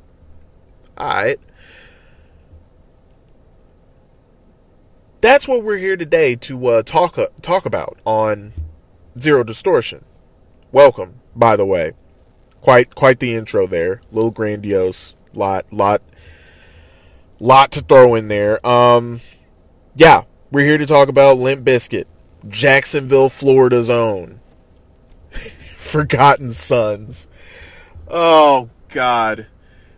Alright. 0.99 1.39
That's 5.21 5.47
what 5.47 5.63
we're 5.63 5.77
here 5.77 5.95
today 5.95 6.35
to 6.35 6.67
uh, 6.67 6.83
talk 6.83 7.17
uh, 7.17 7.27
talk 7.41 7.65
about 7.65 7.97
on 8.03 8.53
Zero 9.17 9.43
Distortion. 9.43 10.03
Welcome, 10.71 11.21
by 11.35 11.55
the 11.55 11.65
way. 11.65 11.93
Quite 12.59 12.93
quite 12.93 13.19
the 13.19 13.33
intro 13.33 13.65
there. 13.65 14.01
Little 14.11 14.31
grandiose. 14.31 15.15
Lot 15.33 15.71
lot 15.71 16.01
lot 17.39 17.71
to 17.71 17.81
throw 17.81 18.15
in 18.15 18.27
there. 18.27 18.65
Um 18.67 19.21
yeah, 19.95 20.23
we're 20.51 20.65
here 20.65 20.77
to 20.77 20.85
talk 20.85 21.09
about 21.09 21.37
Limp 21.37 21.65
Bizkit, 21.65 22.05
Jacksonville, 22.47 23.29
Florida's 23.29 23.89
own. 23.89 24.39
Forgotten 25.31 26.51
Sons. 26.51 27.27
Oh 28.07 28.69
God, 28.89 29.47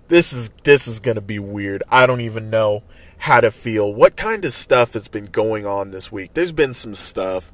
this 0.08 0.34
is 0.34 0.50
this 0.64 0.88
is 0.88 1.00
gonna 1.00 1.22
be 1.22 1.40
weird. 1.40 1.84
I 1.90 2.06
don't 2.06 2.22
even 2.22 2.50
know 2.50 2.84
how 3.18 3.42
to 3.42 3.52
feel. 3.52 3.94
What 3.94 4.16
kind 4.16 4.46
of 4.46 4.54
stuff 4.54 4.94
has 4.94 5.08
been 5.08 5.26
going 5.26 5.66
on 5.66 5.92
this 5.92 6.12
week? 6.12 6.34
There's 6.34 6.52
been 6.52 6.74
some 6.74 6.96
stuff. 6.96 7.54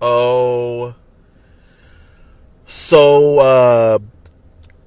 Oh, 0.00 0.94
so 2.66 3.38
uh, 3.38 3.98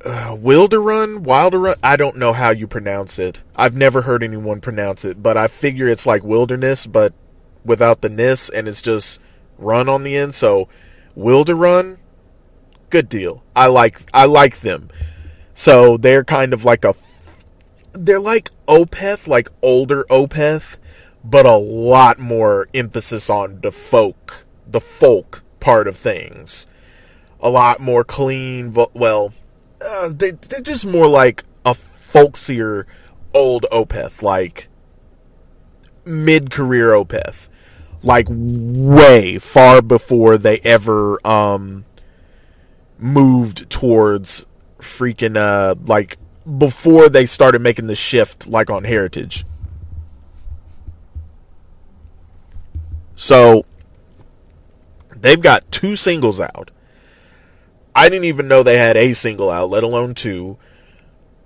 uh, 0.05 0.35
Wilderun, 0.35 1.19
Wilderun. 1.25 1.77
I 1.83 1.95
don't 1.95 2.17
know 2.17 2.33
how 2.33 2.49
you 2.49 2.67
pronounce 2.67 3.19
it. 3.19 3.41
I've 3.55 3.75
never 3.75 4.01
heard 4.03 4.23
anyone 4.23 4.61
pronounce 4.61 5.05
it, 5.05 5.21
but 5.21 5.37
I 5.37 5.47
figure 5.47 5.87
it's 5.87 6.05
like 6.05 6.23
wilderness, 6.23 6.87
but 6.87 7.13
without 7.63 8.01
the 8.01 8.09
ness, 8.09 8.49
and 8.49 8.67
it's 8.67 8.81
just 8.81 9.21
run 9.57 9.87
on 9.89 10.03
the 10.03 10.15
end. 10.15 10.33
So 10.33 10.67
Wilderun, 11.17 11.97
good 12.89 13.09
deal. 13.09 13.43
I 13.55 13.67
like 13.67 14.01
I 14.13 14.25
like 14.25 14.59
them. 14.59 14.89
So 15.53 15.97
they're 15.97 16.23
kind 16.23 16.53
of 16.53 16.65
like 16.65 16.83
a 16.83 16.95
they're 17.93 18.19
like 18.19 18.49
Opeth, 18.67 19.27
like 19.27 19.49
older 19.61 20.05
Opeth, 20.09 20.77
but 21.23 21.45
a 21.45 21.57
lot 21.57 22.19
more 22.19 22.67
emphasis 22.73 23.29
on 23.29 23.61
the 23.61 23.71
folk, 23.71 24.45
the 24.65 24.81
folk 24.81 25.43
part 25.59 25.87
of 25.87 25.97
things. 25.97 26.67
A 27.39 27.49
lot 27.49 27.79
more 27.79 28.03
clean, 28.03 28.73
well, 28.93 29.33
uh, 29.83 30.09
they, 30.13 30.31
they're 30.31 30.61
just 30.61 30.85
more 30.85 31.07
like 31.07 31.43
a 31.65 31.71
folksier 31.71 32.85
old 33.33 33.65
Opeth, 33.71 34.21
like 34.21 34.67
mid-career 36.05 36.89
Opeth, 36.89 37.47
like 38.03 38.27
way 38.29 39.37
far 39.37 39.81
before 39.81 40.37
they 40.37 40.59
ever 40.59 41.25
um 41.25 41.85
moved 42.97 43.69
towards 43.69 44.45
freaking 44.79 45.37
uh 45.37 45.75
like 45.85 46.17
before 46.57 47.09
they 47.09 47.25
started 47.25 47.61
making 47.61 47.87
the 47.87 47.95
shift 47.95 48.47
like 48.47 48.69
on 48.69 48.83
Heritage. 48.83 49.45
So 53.15 53.63
they've 55.15 55.39
got 55.39 55.71
two 55.71 55.95
singles 55.95 56.39
out. 56.39 56.71
I 57.95 58.09
didn't 58.09 58.25
even 58.25 58.47
know 58.47 58.63
they 58.63 58.77
had 58.77 58.97
a 58.97 59.13
single 59.13 59.49
out, 59.49 59.69
let 59.69 59.83
alone 59.83 60.13
two. 60.13 60.57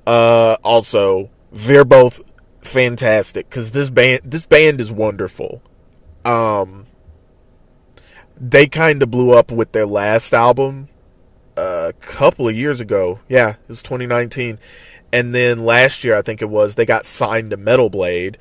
Uh, 0.06 0.58
also, 0.64 1.30
they're 1.52 1.86
both 1.86 2.22
fantastic 2.62 3.50
because 3.50 3.72
this 3.72 3.90
band 3.90 4.22
this 4.24 4.46
band 4.46 4.82
is 4.82 4.92
wonderful. 4.92 5.62
Um, 6.24 6.88
they 8.40 8.68
kind 8.68 9.02
of 9.02 9.12
blew 9.12 9.32
up 9.32 9.52
with 9.52 9.72
their 9.72 9.86
last 9.86 10.34
album 10.34 10.90
a 11.58 11.94
couple 12.00 12.48
of 12.48 12.56
years 12.56 12.82
ago. 12.82 13.20
Yeah, 13.28 13.52
it 13.52 13.70
was 13.70 13.82
2019. 13.82 14.60
And 15.14 15.34
then 15.34 15.64
last 15.64 16.04
year, 16.04 16.18
I 16.18 16.22
think 16.22 16.42
it 16.42 16.50
was, 16.50 16.76
they 16.76 16.86
got 16.86 17.06
signed 17.06 17.52
to 17.52 17.58
Metal 17.58 17.90
Blade, 17.90 18.38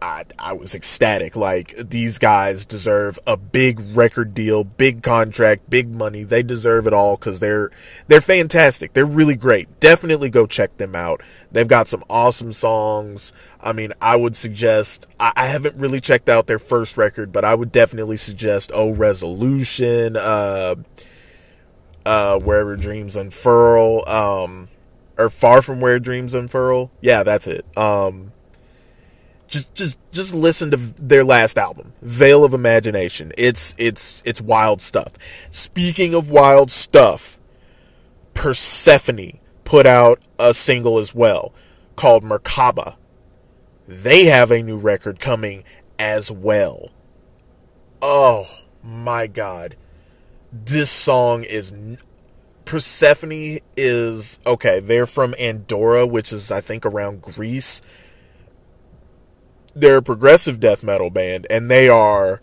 I, 0.00 0.24
I 0.38 0.52
was 0.52 0.74
ecstatic. 0.74 1.34
Like 1.34 1.74
these 1.76 2.18
guys 2.18 2.64
deserve 2.64 3.18
a 3.26 3.36
big 3.36 3.80
record 3.94 4.32
deal, 4.34 4.64
big 4.64 5.02
contract, 5.02 5.68
big 5.68 5.90
money. 5.90 6.22
They 6.22 6.42
deserve 6.42 6.86
it 6.86 6.92
all 6.92 7.16
because 7.16 7.40
they're 7.40 7.70
they're 8.06 8.20
fantastic. 8.20 8.92
They're 8.92 9.04
really 9.04 9.34
great. 9.36 9.80
Definitely 9.80 10.30
go 10.30 10.46
check 10.46 10.76
them 10.76 10.94
out. 10.94 11.22
They've 11.50 11.66
got 11.66 11.88
some 11.88 12.04
awesome 12.08 12.52
songs. 12.52 13.32
I 13.60 13.72
mean, 13.72 13.92
I 14.00 14.14
would 14.16 14.36
suggest. 14.36 15.08
I, 15.18 15.32
I 15.34 15.46
haven't 15.46 15.76
really 15.76 16.00
checked 16.00 16.28
out 16.28 16.46
their 16.46 16.60
first 16.60 16.96
record, 16.96 17.32
but 17.32 17.44
I 17.44 17.54
would 17.54 17.72
definitely 17.72 18.18
suggest 18.18 18.70
Oh 18.72 18.90
Resolution, 18.90 20.16
uh, 20.16 20.76
uh, 22.06 22.38
Wherever 22.38 22.76
Dreams 22.76 23.16
Unfurl, 23.16 24.08
um, 24.08 24.68
or 25.16 25.28
Far 25.28 25.60
from 25.60 25.80
Where 25.80 25.98
Dreams 25.98 26.34
Unfurl. 26.34 26.92
Yeah, 27.00 27.24
that's 27.24 27.48
it. 27.48 27.64
Um 27.76 28.32
just 29.48 29.74
just 29.74 29.98
just 30.12 30.34
listen 30.34 30.70
to 30.70 30.76
their 30.76 31.24
last 31.24 31.58
album 31.58 31.92
veil 32.02 32.44
of 32.44 32.54
imagination. 32.54 33.32
It's 33.36 33.74
it's 33.78 34.22
it's 34.24 34.40
wild 34.40 34.80
stuff. 34.80 35.14
Speaking 35.50 36.14
of 36.14 36.30
wild 36.30 36.70
stuff 36.70 37.40
Persefone 38.34 39.38
put 39.64 39.86
out 39.86 40.20
a 40.38 40.54
single 40.54 40.98
as 40.98 41.14
well 41.14 41.52
called 41.96 42.22
Merkabah. 42.22 42.94
They 43.88 44.26
have 44.26 44.52
a 44.52 44.62
new 44.62 44.76
record 44.76 45.18
coming 45.18 45.64
as 45.98 46.30
well. 46.30 46.90
Oh 48.00 48.46
my 48.82 49.26
god. 49.26 49.76
This 50.52 50.90
song 50.90 51.42
is 51.42 51.74
Persefone 52.64 53.58
is 53.76 54.40
okay 54.46 54.78
they're 54.78 55.06
from 55.06 55.34
andorra 55.38 56.06
which 56.06 56.34
is 56.34 56.50
i 56.52 56.60
think 56.60 56.84
around 56.84 57.22
greece 57.22 57.80
they're 59.74 59.98
a 59.98 60.02
progressive 60.02 60.60
death 60.60 60.82
metal 60.82 61.10
band 61.10 61.46
and 61.50 61.70
they 61.70 61.88
are 61.88 62.40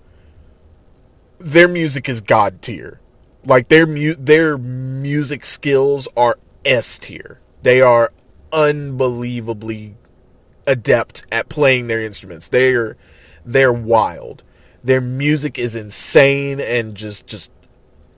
their 1.40 1.68
music 1.68 2.08
is 2.08 2.22
god 2.22 2.62
tier 2.62 3.00
like 3.46 3.68
their 3.68 3.86
mu- 3.86 4.16
their 4.16 4.58
music 4.58 5.46
skills 5.46 6.08
are 6.16 6.38
s 6.64 6.98
tier 7.00 7.40
they 7.64 7.82
are 7.82 8.12
unbelievably 8.54 9.96
adept 10.68 11.26
at 11.32 11.50
playing 11.50 11.88
their 11.88 12.02
instruments 12.02 12.50
they're 12.50 12.96
they're 13.46 13.72
wild. 13.72 14.44
Their 14.84 15.02
music 15.02 15.58
is 15.58 15.76
insane 15.76 16.60
and 16.60 16.96
just 16.96 17.28
just 17.28 17.52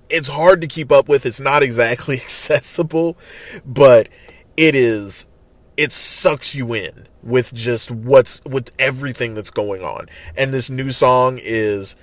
it's 0.09 0.29
hard 0.29 0.61
to 0.61 0.67
keep 0.67 0.91
up 0.91 1.09
with. 1.09 1.25
It's 1.25 1.39
not 1.39 1.63
exactly 1.63 2.15
accessible, 2.21 3.17
but 3.65 4.07
it 4.55 4.73
is 4.73 5.27
it 5.77 5.91
sucks 5.91 6.55
you 6.55 6.73
in 6.73 7.07
with 7.21 7.53
just 7.53 7.91
what's 7.91 8.41
with 8.43 8.71
everything 8.79 9.35
that's 9.35 9.51
going 9.51 9.83
on. 9.83 10.07
And 10.35 10.51
this 10.51 10.69
new 10.69 10.89
song 10.91 11.39
is 11.41 11.95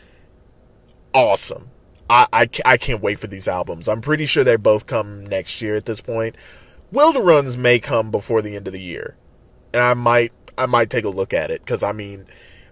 awesome. 1.12 1.70
I, 2.08 2.26
I, 2.32 2.48
I 2.64 2.76
can't 2.76 3.02
wait 3.02 3.18
for 3.18 3.26
these 3.26 3.48
albums. 3.48 3.88
I'm 3.88 4.00
pretty 4.00 4.26
sure 4.26 4.44
they 4.44 4.56
both 4.56 4.86
come 4.86 5.26
next 5.26 5.60
year 5.60 5.74
at 5.74 5.86
this 5.86 6.00
point. 6.00 6.36
Wilderuns 6.92 7.56
may 7.56 7.80
come 7.80 8.10
before 8.10 8.42
the 8.42 8.54
end 8.54 8.68
of 8.68 8.72
the 8.72 8.80
year, 8.80 9.16
and 9.72 9.82
I 9.82 9.94
might 9.94 10.32
I 10.56 10.66
might 10.66 10.90
take 10.90 11.04
a 11.04 11.08
look 11.08 11.34
at 11.34 11.50
it 11.50 11.62
because 11.62 11.82
I 11.82 11.90
mean 11.90 12.26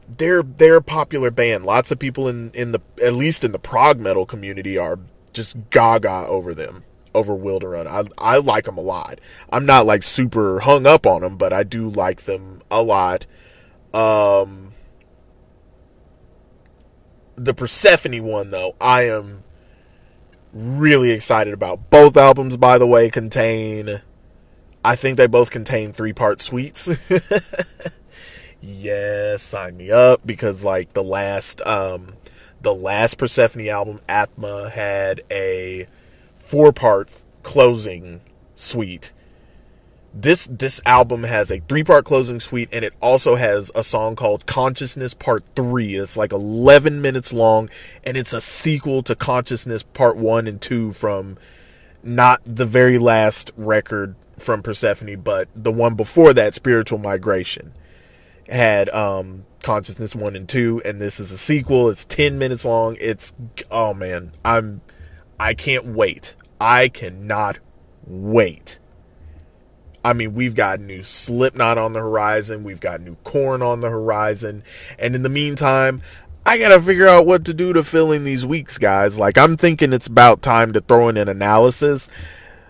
they're 0.09 0.45
they're 0.45 0.77
a 0.77 0.83
popular 0.83 1.33
band. 1.33 1.65
Lots 1.65 1.91
of 1.91 1.99
people 1.99 2.29
in 2.29 2.53
in 2.53 2.71
the 2.71 2.81
at 3.03 3.15
least 3.15 3.43
in 3.43 3.51
the 3.51 3.59
prog 3.59 3.99
metal 3.99 4.25
community 4.25 4.79
are 4.79 5.01
just 5.33 5.57
gaga 5.71 6.27
over 6.29 6.55
them 6.55 6.85
over 7.14 7.35
Wilderun. 7.35 7.87
I 7.87 8.04
I 8.19 8.38
like 8.38 8.64
them 8.64 8.78
a 8.78 8.83
lot. 8.83 9.21
I'm 9.50 9.66
not 9.66 9.87
like 9.87 10.02
super 10.02 10.61
hung 10.61 10.87
up 10.87 11.07
on 11.07 11.23
them, 11.23 11.37
but 11.37 11.52
I 11.52 11.62
do 11.62 11.88
like 11.88 12.23
them 12.23 12.62
a 12.71 12.83
lot. 12.83 13.26
Um, 13.95 14.73
the 17.37 17.54
Persefone 17.54 18.23
one 18.23 18.50
though, 18.50 18.75
I 18.81 19.02
am 19.09 19.45
really 20.52 21.11
excited 21.11 21.52
about. 21.52 21.90
Both 21.90 22.16
albums, 22.16 22.57
by 22.57 22.78
the 22.78 22.87
way, 22.87 23.11
contain. 23.11 24.00
I 24.85 24.97
think 24.97 25.16
they 25.16 25.26
both 25.26 25.50
contain 25.50 25.92
three 25.92 26.12
part 26.12 26.40
suites. 26.40 26.88
yes, 28.61 29.42
sign 29.42 29.76
me 29.76 29.90
up 29.90 30.26
because 30.26 30.64
like 30.64 30.92
the 30.92 31.04
last 31.04 31.61
um 31.66 32.14
the 32.62 32.75
last 32.75 33.19
Persefone 33.19 33.69
album, 33.69 34.00
Aathma, 34.09 34.71
had 34.71 35.23
a 35.31 35.87
four 36.53 36.71
part 36.71 37.09
closing 37.43 38.21
suite. 38.55 39.11
This 40.13 40.47
this 40.51 40.83
album 40.85 41.23
has 41.23 41.51
a 41.51 41.61
three 41.61 41.83
part 41.83 42.05
closing 42.05 42.41
suite 42.41 42.69
and 42.71 42.85
it 42.85 42.93
also 43.01 43.37
has 43.37 43.71
a 43.75 43.83
song 43.83 44.17
called 44.17 44.45
Consciousness 44.45 45.15
Part 45.15 45.45
3. 45.57 45.95
It's 45.95 46.15
like 46.15 46.31
11 46.31 47.01
minutes 47.01 47.33
long 47.33 47.71
and 48.05 48.19
it's 48.19 48.35
a 48.35 48.41
sequel 48.43 49.03
to 49.05 49.15
Consciousness 49.15 49.83
Part 49.83 50.19
1 50.19 50.47
and 50.47 50.61
2 50.61 50.93
from 50.93 51.39
not 52.03 52.43
the 52.45 52.67
very 52.67 52.99
last 52.99 53.51
record 53.57 54.15
from 54.39 54.63
Persefone, 54.63 55.23
but 55.23 55.49
the 55.57 55.73
one 55.73 55.95
before 55.95 56.35
that, 56.35 56.55
Spiritual 56.55 56.99
Migration, 56.99 57.73
had 58.51 58.91
um, 58.91 59.47
Consciousness 59.63 60.15
1 60.15 60.37
and 60.37 60.47
2 60.47 60.83
and 60.85 61.01
this 61.01 61.19
is 61.19 61.33
a 61.33 61.39
sequel. 61.39 61.89
It's 61.89 62.05
10 62.05 62.39
minutes 62.39 62.67
long. 62.67 62.99
It's 63.01 63.33
oh 63.71 63.95
man, 63.95 64.33
I'm 64.45 64.83
I 65.41 65.55
can't 65.55 65.87
wait. 65.87 66.37
I 66.62 66.90
cannot 66.90 67.59
wait. 68.07 68.78
I 70.04 70.12
mean, 70.12 70.33
we've 70.35 70.54
got 70.54 70.78
new 70.78 71.02
Slipknot 71.02 71.76
on 71.76 71.92
the 71.92 71.99
horizon, 71.99 72.62
we've 72.62 72.81
got 72.81 73.00
new 73.00 73.16
Korn 73.25 73.62
on 73.62 73.81
the 73.81 73.90
horizon, 73.90 74.62
and 74.97 75.16
in 75.16 75.25
the 75.25 75.28
meantime, 75.28 76.02
I 76.47 76.59
gotta 76.59 76.81
figure 76.81 77.09
out 77.09 77.26
what 77.26 77.45
to 77.47 77.54
do 77.54 77.73
to 77.73 77.83
fill 77.83 78.12
in 78.12 78.23
these 78.23 78.47
weeks, 78.47 78.78
guys. 78.78 79.19
Like, 79.19 79.37
I'm 79.37 79.57
thinking 79.57 79.92
it's 79.92 80.07
about 80.07 80.40
time 80.40 80.73
to 80.75 80.81
throw 80.81 81.09
in 81.09 81.16
an 81.16 81.28
analysis. 81.28 82.09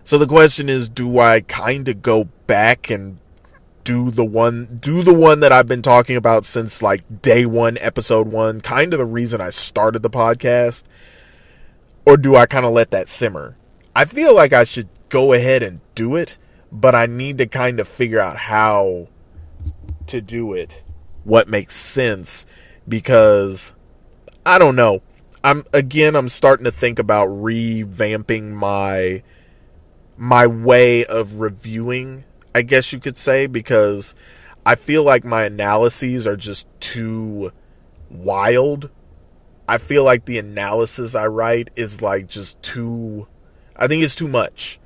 So 0.05 0.17
the 0.17 0.27
question 0.27 0.71
is, 0.71 0.89
do 0.89 1.19
I 1.19 1.43
kind 1.43 1.87
of 1.87 2.01
go 2.01 2.25
back 2.47 2.89
and 2.89 3.19
do 3.85 4.11
the 4.11 4.25
one 4.25 4.79
do 4.81 5.03
the 5.03 5.13
one 5.13 5.41
that 5.41 5.53
I've 5.53 5.69
been 5.69 5.83
talking 5.83 6.17
about 6.17 6.47
since 6.47 6.83
like 6.83 7.21
day 7.21 7.45
1 7.45 7.77
episode 7.79 8.29
1, 8.29 8.63
kind 8.63 8.95
of 8.95 8.99
the 8.99 9.05
reason 9.05 9.43
I 9.43 9.51
started 9.51 10.03
the 10.03 10.09
podcast, 10.09 10.85
or 12.07 12.17
do 12.17 12.37
I 12.37 12.47
kind 12.47 12.65
of 12.65 12.73
let 12.73 12.91
that 12.93 13.11
simmer? 13.11 13.57
I 13.95 14.05
feel 14.07 14.35
like 14.35 14.53
I 14.53 14.65
should 14.65 14.89
go 15.09 15.33
ahead 15.33 15.63
and 15.63 15.81
do 15.95 16.17
it, 16.17 16.39
but 16.71 16.95
I 16.95 17.07
need 17.07 17.39
to 17.39 17.47
kind 17.47 17.79
of 17.79 17.87
figure 17.87 18.21
out 18.21 18.37
how 18.37 19.09
to 20.07 20.21
do 20.21 20.55
it, 20.55 20.83
what 21.25 21.49
makes 21.49 21.77
sense, 21.77 22.47
because 22.89 23.75
I 24.45 24.59
don't 24.59 24.77
know. 24.77 25.03
I'm 25.45 25.65
again 25.73 26.15
I'm 26.15 26.29
starting 26.29 26.65
to 26.65 26.71
think 26.71 26.99
about 26.99 27.29
revamping 27.29 28.53
my 28.53 29.23
my 30.17 30.47
way 30.47 31.05
of 31.05 31.41
reviewing, 31.41 32.25
I 32.55 32.63
guess 32.63 32.93
you 32.93 33.01
could 33.01 33.17
say, 33.17 33.47
because 33.47 34.15
I 34.65 34.77
feel 34.77 35.03
like 35.03 35.25
my 35.25 35.45
analyses 35.45 36.27
are 36.27 36.37
just 36.37 36.69
too 36.81 37.51
wild. 38.09 38.91
I 39.69 39.79
feel 39.79 40.05
like 40.05 40.25
the 40.25 40.39
analysis 40.39 41.15
I 41.15 41.27
write 41.27 41.71
is 41.77 42.03
like 42.03 42.29
just 42.29 42.63
too 42.63 43.27
I 43.77 43.89
think 43.89 44.03
it's 44.03 44.15
too 44.15 44.29
much. 44.29 44.79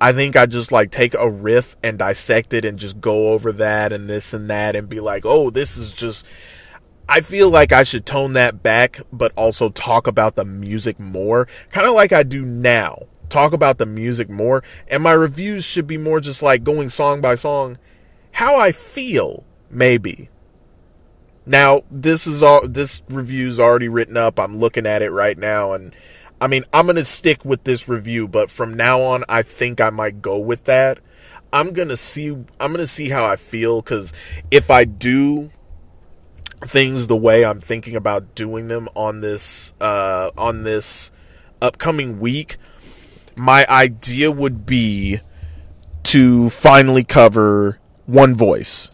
I 0.00 0.12
think 0.12 0.36
I 0.36 0.46
just 0.46 0.72
like 0.72 0.90
take 0.90 1.14
a 1.14 1.30
riff 1.30 1.76
and 1.82 1.98
dissect 1.98 2.52
it 2.52 2.64
and 2.64 2.78
just 2.78 3.00
go 3.00 3.32
over 3.32 3.52
that 3.52 3.92
and 3.92 4.08
this 4.08 4.34
and 4.34 4.50
that 4.50 4.76
and 4.76 4.88
be 4.88 5.00
like, 5.00 5.24
oh, 5.24 5.50
this 5.50 5.76
is 5.76 5.92
just. 5.92 6.26
I 7.08 7.20
feel 7.20 7.50
like 7.50 7.70
I 7.70 7.84
should 7.84 8.06
tone 8.06 8.32
that 8.32 8.62
back, 8.62 8.98
but 9.12 9.32
also 9.36 9.68
talk 9.68 10.06
about 10.06 10.36
the 10.36 10.44
music 10.44 10.98
more, 10.98 11.46
kind 11.70 11.86
of 11.86 11.94
like 11.94 12.12
I 12.12 12.22
do 12.22 12.44
now. 12.44 13.02
Talk 13.28 13.52
about 13.52 13.78
the 13.78 13.86
music 13.86 14.30
more, 14.30 14.62
and 14.88 15.02
my 15.02 15.12
reviews 15.12 15.64
should 15.64 15.86
be 15.86 15.98
more 15.98 16.20
just 16.20 16.42
like 16.42 16.64
going 16.64 16.88
song 16.88 17.20
by 17.20 17.34
song, 17.34 17.78
how 18.32 18.58
I 18.58 18.72
feel, 18.72 19.44
maybe. 19.70 20.30
Now, 21.46 21.82
this 21.90 22.26
is 22.26 22.42
all 22.42 22.66
this 22.66 23.02
review's 23.10 23.60
already 23.60 23.88
written 23.88 24.16
up. 24.16 24.38
I'm 24.38 24.56
looking 24.56 24.86
at 24.86 25.02
it 25.02 25.10
right 25.10 25.36
now 25.36 25.72
and 25.72 25.94
I 26.40 26.46
mean, 26.46 26.64
I'm 26.72 26.86
going 26.86 26.96
to 26.96 27.04
stick 27.04 27.44
with 27.44 27.64
this 27.64 27.88
review, 27.88 28.28
but 28.28 28.50
from 28.50 28.74
now 28.74 29.02
on, 29.02 29.24
I 29.28 29.42
think 29.42 29.80
I 29.80 29.90
might 29.90 30.20
go 30.20 30.38
with 30.38 30.64
that. 30.64 30.98
I'm 31.52 31.72
going 31.72 31.88
to 31.88 31.96
see, 31.96 32.28
I'm 32.28 32.72
going 32.72 32.78
to 32.78 32.86
see 32.86 33.08
how 33.08 33.24
I 33.24 33.36
feel 33.36 33.80
because 33.80 34.12
if 34.50 34.70
I 34.70 34.84
do 34.84 35.50
things 36.60 37.06
the 37.06 37.16
way 37.16 37.44
I'm 37.44 37.60
thinking 37.60 37.94
about 37.94 38.34
doing 38.34 38.68
them 38.68 38.88
on 38.94 39.20
this, 39.20 39.74
uh, 39.80 40.30
on 40.36 40.64
this 40.64 41.12
upcoming 41.62 42.18
week, 42.18 42.56
my 43.36 43.64
idea 43.68 44.30
would 44.30 44.66
be 44.66 45.20
to 46.04 46.50
finally 46.50 47.04
cover 47.04 47.78
One 48.06 48.34
Voice, 48.34 48.90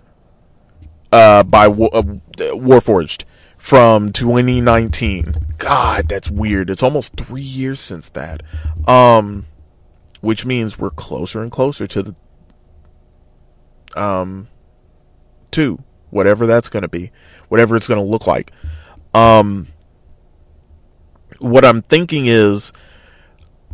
uh, 1.12 1.42
by 1.42 1.66
uh, 1.66 1.70
Warforged 1.70 3.24
from 3.60 4.10
2019. 4.10 5.34
God, 5.58 6.08
that's 6.08 6.30
weird. 6.30 6.70
It's 6.70 6.82
almost 6.82 7.14
three 7.16 7.42
years 7.42 7.78
since 7.78 8.08
that. 8.10 8.42
Um, 8.88 9.44
which 10.22 10.46
means 10.46 10.78
we're 10.78 10.90
closer 10.90 11.42
and 11.42 11.52
closer 11.52 11.86
to 11.86 12.02
the 12.02 12.14
um 14.00 14.48
two, 15.50 15.78
whatever 16.08 16.46
that's 16.46 16.70
going 16.70 16.82
to 16.82 16.88
be, 16.88 17.12
whatever 17.48 17.76
it's 17.76 17.86
going 17.86 18.00
to 18.00 18.04
look 18.04 18.26
like. 18.26 18.50
Um, 19.12 19.66
what 21.38 21.64
I'm 21.64 21.82
thinking 21.82 22.26
is, 22.26 22.72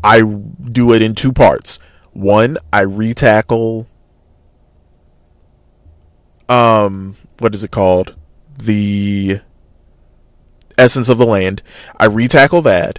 I 0.03 0.22
do 0.22 0.94
it 0.94 1.01
in 1.01 1.14
two 1.14 1.33
parts. 1.33 1.79
One, 2.12 2.59
I 2.72 2.85
retackle. 2.85 3.87
Um, 6.49 7.16
what 7.38 7.55
is 7.55 7.62
it 7.62 7.70
called? 7.70 8.16
The 8.59 9.40
Essence 10.78 11.08
of 11.08 11.18
the 11.18 11.26
Land. 11.26 11.62
I 11.98 12.06
retackle 12.08 12.62
that 12.64 12.98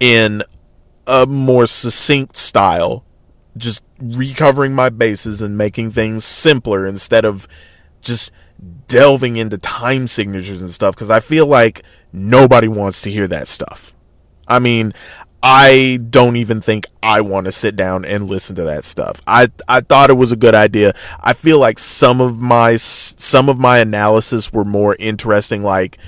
in 0.00 0.42
a 1.06 1.26
more 1.26 1.66
succinct 1.66 2.36
style, 2.36 3.04
just 3.56 3.82
recovering 3.98 4.74
my 4.74 4.88
bases 4.88 5.40
and 5.42 5.56
making 5.56 5.92
things 5.92 6.24
simpler 6.24 6.86
instead 6.86 7.24
of 7.24 7.48
just 8.00 8.30
delving 8.88 9.36
into 9.36 9.58
time 9.58 10.08
signatures 10.08 10.62
and 10.62 10.70
stuff 10.70 10.94
because 10.94 11.10
I 11.10 11.20
feel 11.20 11.46
like 11.46 11.82
nobody 12.12 12.68
wants 12.68 13.02
to 13.02 13.10
hear 13.10 13.26
that 13.28 13.48
stuff. 13.48 13.94
I 14.48 14.58
mean, 14.58 14.94
I 15.42 16.00
don't 16.10 16.36
even 16.36 16.60
think 16.60 16.86
I 17.02 17.20
want 17.20 17.46
to 17.46 17.52
sit 17.52 17.76
down 17.76 18.04
and 18.04 18.28
listen 18.28 18.56
to 18.56 18.64
that 18.64 18.84
stuff. 18.84 19.20
I 19.26 19.48
I 19.68 19.80
thought 19.80 20.10
it 20.10 20.14
was 20.14 20.32
a 20.32 20.36
good 20.36 20.54
idea. 20.54 20.94
I 21.20 21.34
feel 21.34 21.58
like 21.58 21.78
some 21.78 22.20
of 22.20 22.40
my 22.40 22.76
some 22.76 23.48
of 23.48 23.58
my 23.58 23.78
analysis 23.78 24.52
were 24.52 24.64
more 24.64 24.96
interesting 24.98 25.62
like 25.62 25.98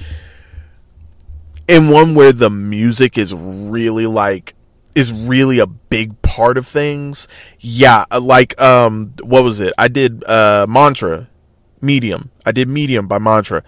and 1.68 1.90
one 1.90 2.14
where 2.14 2.32
the 2.32 2.50
music 2.50 3.18
is 3.18 3.34
really 3.34 4.06
like 4.06 4.54
is 4.94 5.12
really 5.12 5.58
a 5.58 5.66
big 5.66 6.20
part 6.22 6.58
of 6.58 6.66
things. 6.66 7.28
Yeah, 7.60 8.04
like 8.18 8.60
um 8.60 9.14
what 9.22 9.44
was 9.44 9.60
it? 9.60 9.72
I 9.78 9.88
did 9.88 10.24
uh 10.24 10.66
Mantra 10.68 11.28
Medium. 11.80 12.30
I 12.44 12.52
did 12.52 12.68
Medium 12.68 13.06
by 13.06 13.18
Mantra. 13.18 13.62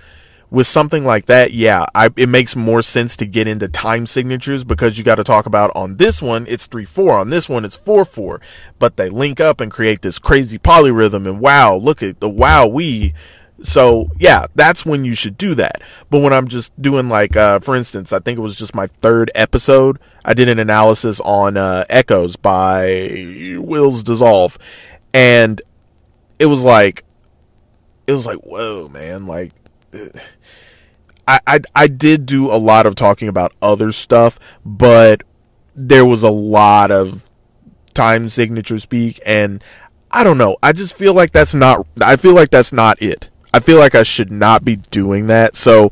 With 0.50 0.66
something 0.66 1.04
like 1.04 1.26
that, 1.26 1.52
yeah, 1.52 1.86
I, 1.94 2.08
it 2.16 2.28
makes 2.28 2.56
more 2.56 2.82
sense 2.82 3.16
to 3.18 3.24
get 3.24 3.46
into 3.46 3.68
time 3.68 4.04
signatures 4.04 4.64
because 4.64 4.98
you 4.98 5.04
got 5.04 5.14
to 5.14 5.22
talk 5.22 5.46
about 5.46 5.70
on 5.76 5.98
this 5.98 6.20
one 6.20 6.44
it's 6.48 6.66
three 6.66 6.84
four, 6.84 7.16
on 7.16 7.30
this 7.30 7.48
one 7.48 7.64
it's 7.64 7.76
four 7.76 8.04
four, 8.04 8.40
but 8.80 8.96
they 8.96 9.08
link 9.08 9.38
up 9.38 9.60
and 9.60 9.70
create 9.70 10.02
this 10.02 10.18
crazy 10.18 10.58
polyrhythm. 10.58 11.28
And 11.28 11.38
wow, 11.38 11.76
look 11.76 12.02
at 12.02 12.18
the 12.18 12.28
wow 12.28 12.66
we 12.66 13.14
So 13.62 14.10
yeah, 14.18 14.46
that's 14.54 14.86
when 14.86 15.04
you 15.04 15.14
should 15.14 15.36
do 15.36 15.54
that. 15.56 15.82
But 16.08 16.20
when 16.20 16.32
I'm 16.32 16.48
just 16.48 16.80
doing 16.80 17.08
like, 17.08 17.36
uh, 17.36 17.58
for 17.58 17.76
instance, 17.76 18.12
I 18.12 18.18
think 18.18 18.38
it 18.38 18.42
was 18.42 18.56
just 18.56 18.74
my 18.74 18.86
third 18.86 19.30
episode. 19.34 19.98
I 20.24 20.34
did 20.34 20.48
an 20.48 20.58
analysis 20.58 21.20
on 21.20 21.56
uh, 21.56 21.84
Echoes 21.88 22.36
by 22.36 23.56
Wills 23.58 24.02
Dissolve, 24.02 24.58
and 25.12 25.60
it 26.38 26.46
was 26.46 26.62
like, 26.62 27.04
it 28.06 28.12
was 28.12 28.26
like, 28.26 28.38
whoa, 28.38 28.88
man, 28.88 29.26
like. 29.26 29.52
I, 31.28 31.40
I, 31.46 31.60
I 31.76 31.86
did 31.86 32.26
do 32.26 32.50
a 32.50 32.58
lot 32.58 32.86
of 32.86 32.96
talking 32.96 33.28
about 33.28 33.52
other 33.62 33.92
stuff, 33.92 34.38
but 34.64 35.22
there 35.76 36.04
was 36.04 36.24
a 36.24 36.30
lot 36.30 36.90
of 36.90 37.30
time 37.94 38.28
signature 38.28 38.78
speak, 38.78 39.20
and 39.24 39.62
I 40.10 40.24
don't 40.24 40.38
know. 40.38 40.56
I 40.62 40.72
just 40.72 40.96
feel 40.96 41.14
like 41.14 41.32
that's 41.32 41.54
not. 41.54 41.86
I 42.02 42.16
feel 42.16 42.34
like 42.34 42.50
that's 42.50 42.72
not 42.72 43.00
it. 43.00 43.30
I 43.52 43.60
feel 43.60 43.78
like 43.78 43.94
I 43.94 44.02
should 44.02 44.30
not 44.30 44.64
be 44.64 44.76
doing 44.76 45.26
that. 45.26 45.56
So 45.56 45.90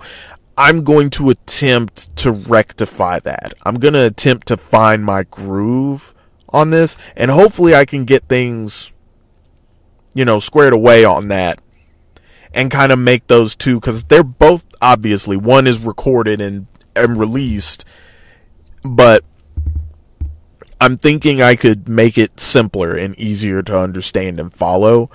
I'm 0.56 0.84
going 0.84 1.10
to 1.10 1.30
attempt 1.30 2.16
to 2.18 2.32
rectify 2.32 3.20
that. 3.20 3.54
I'm 3.64 3.76
going 3.76 3.94
to 3.94 4.06
attempt 4.06 4.48
to 4.48 4.56
find 4.56 5.04
my 5.04 5.24
groove 5.24 6.14
on 6.50 6.70
this 6.70 6.96
and 7.16 7.30
hopefully 7.30 7.74
I 7.74 7.84
can 7.84 8.04
get 8.04 8.24
things 8.24 8.92
you 10.14 10.24
know 10.24 10.38
squared 10.38 10.72
away 10.72 11.04
on 11.04 11.28
that 11.28 11.60
and 12.54 12.70
kind 12.70 12.90
of 12.90 12.98
make 12.98 13.26
those 13.26 13.54
two 13.54 13.78
cuz 13.80 14.04
they're 14.04 14.24
both 14.24 14.64
obviously 14.80 15.36
one 15.36 15.66
is 15.66 15.78
recorded 15.80 16.40
and 16.40 16.66
and 16.96 17.18
released 17.18 17.84
but 18.82 19.24
I'm 20.80 20.96
thinking 20.96 21.42
I 21.42 21.56
could 21.56 21.88
make 21.88 22.16
it 22.16 22.40
simpler 22.40 22.94
and 22.94 23.18
easier 23.18 23.62
to 23.62 23.78
understand 23.78 24.40
and 24.40 24.52
follow 24.52 25.10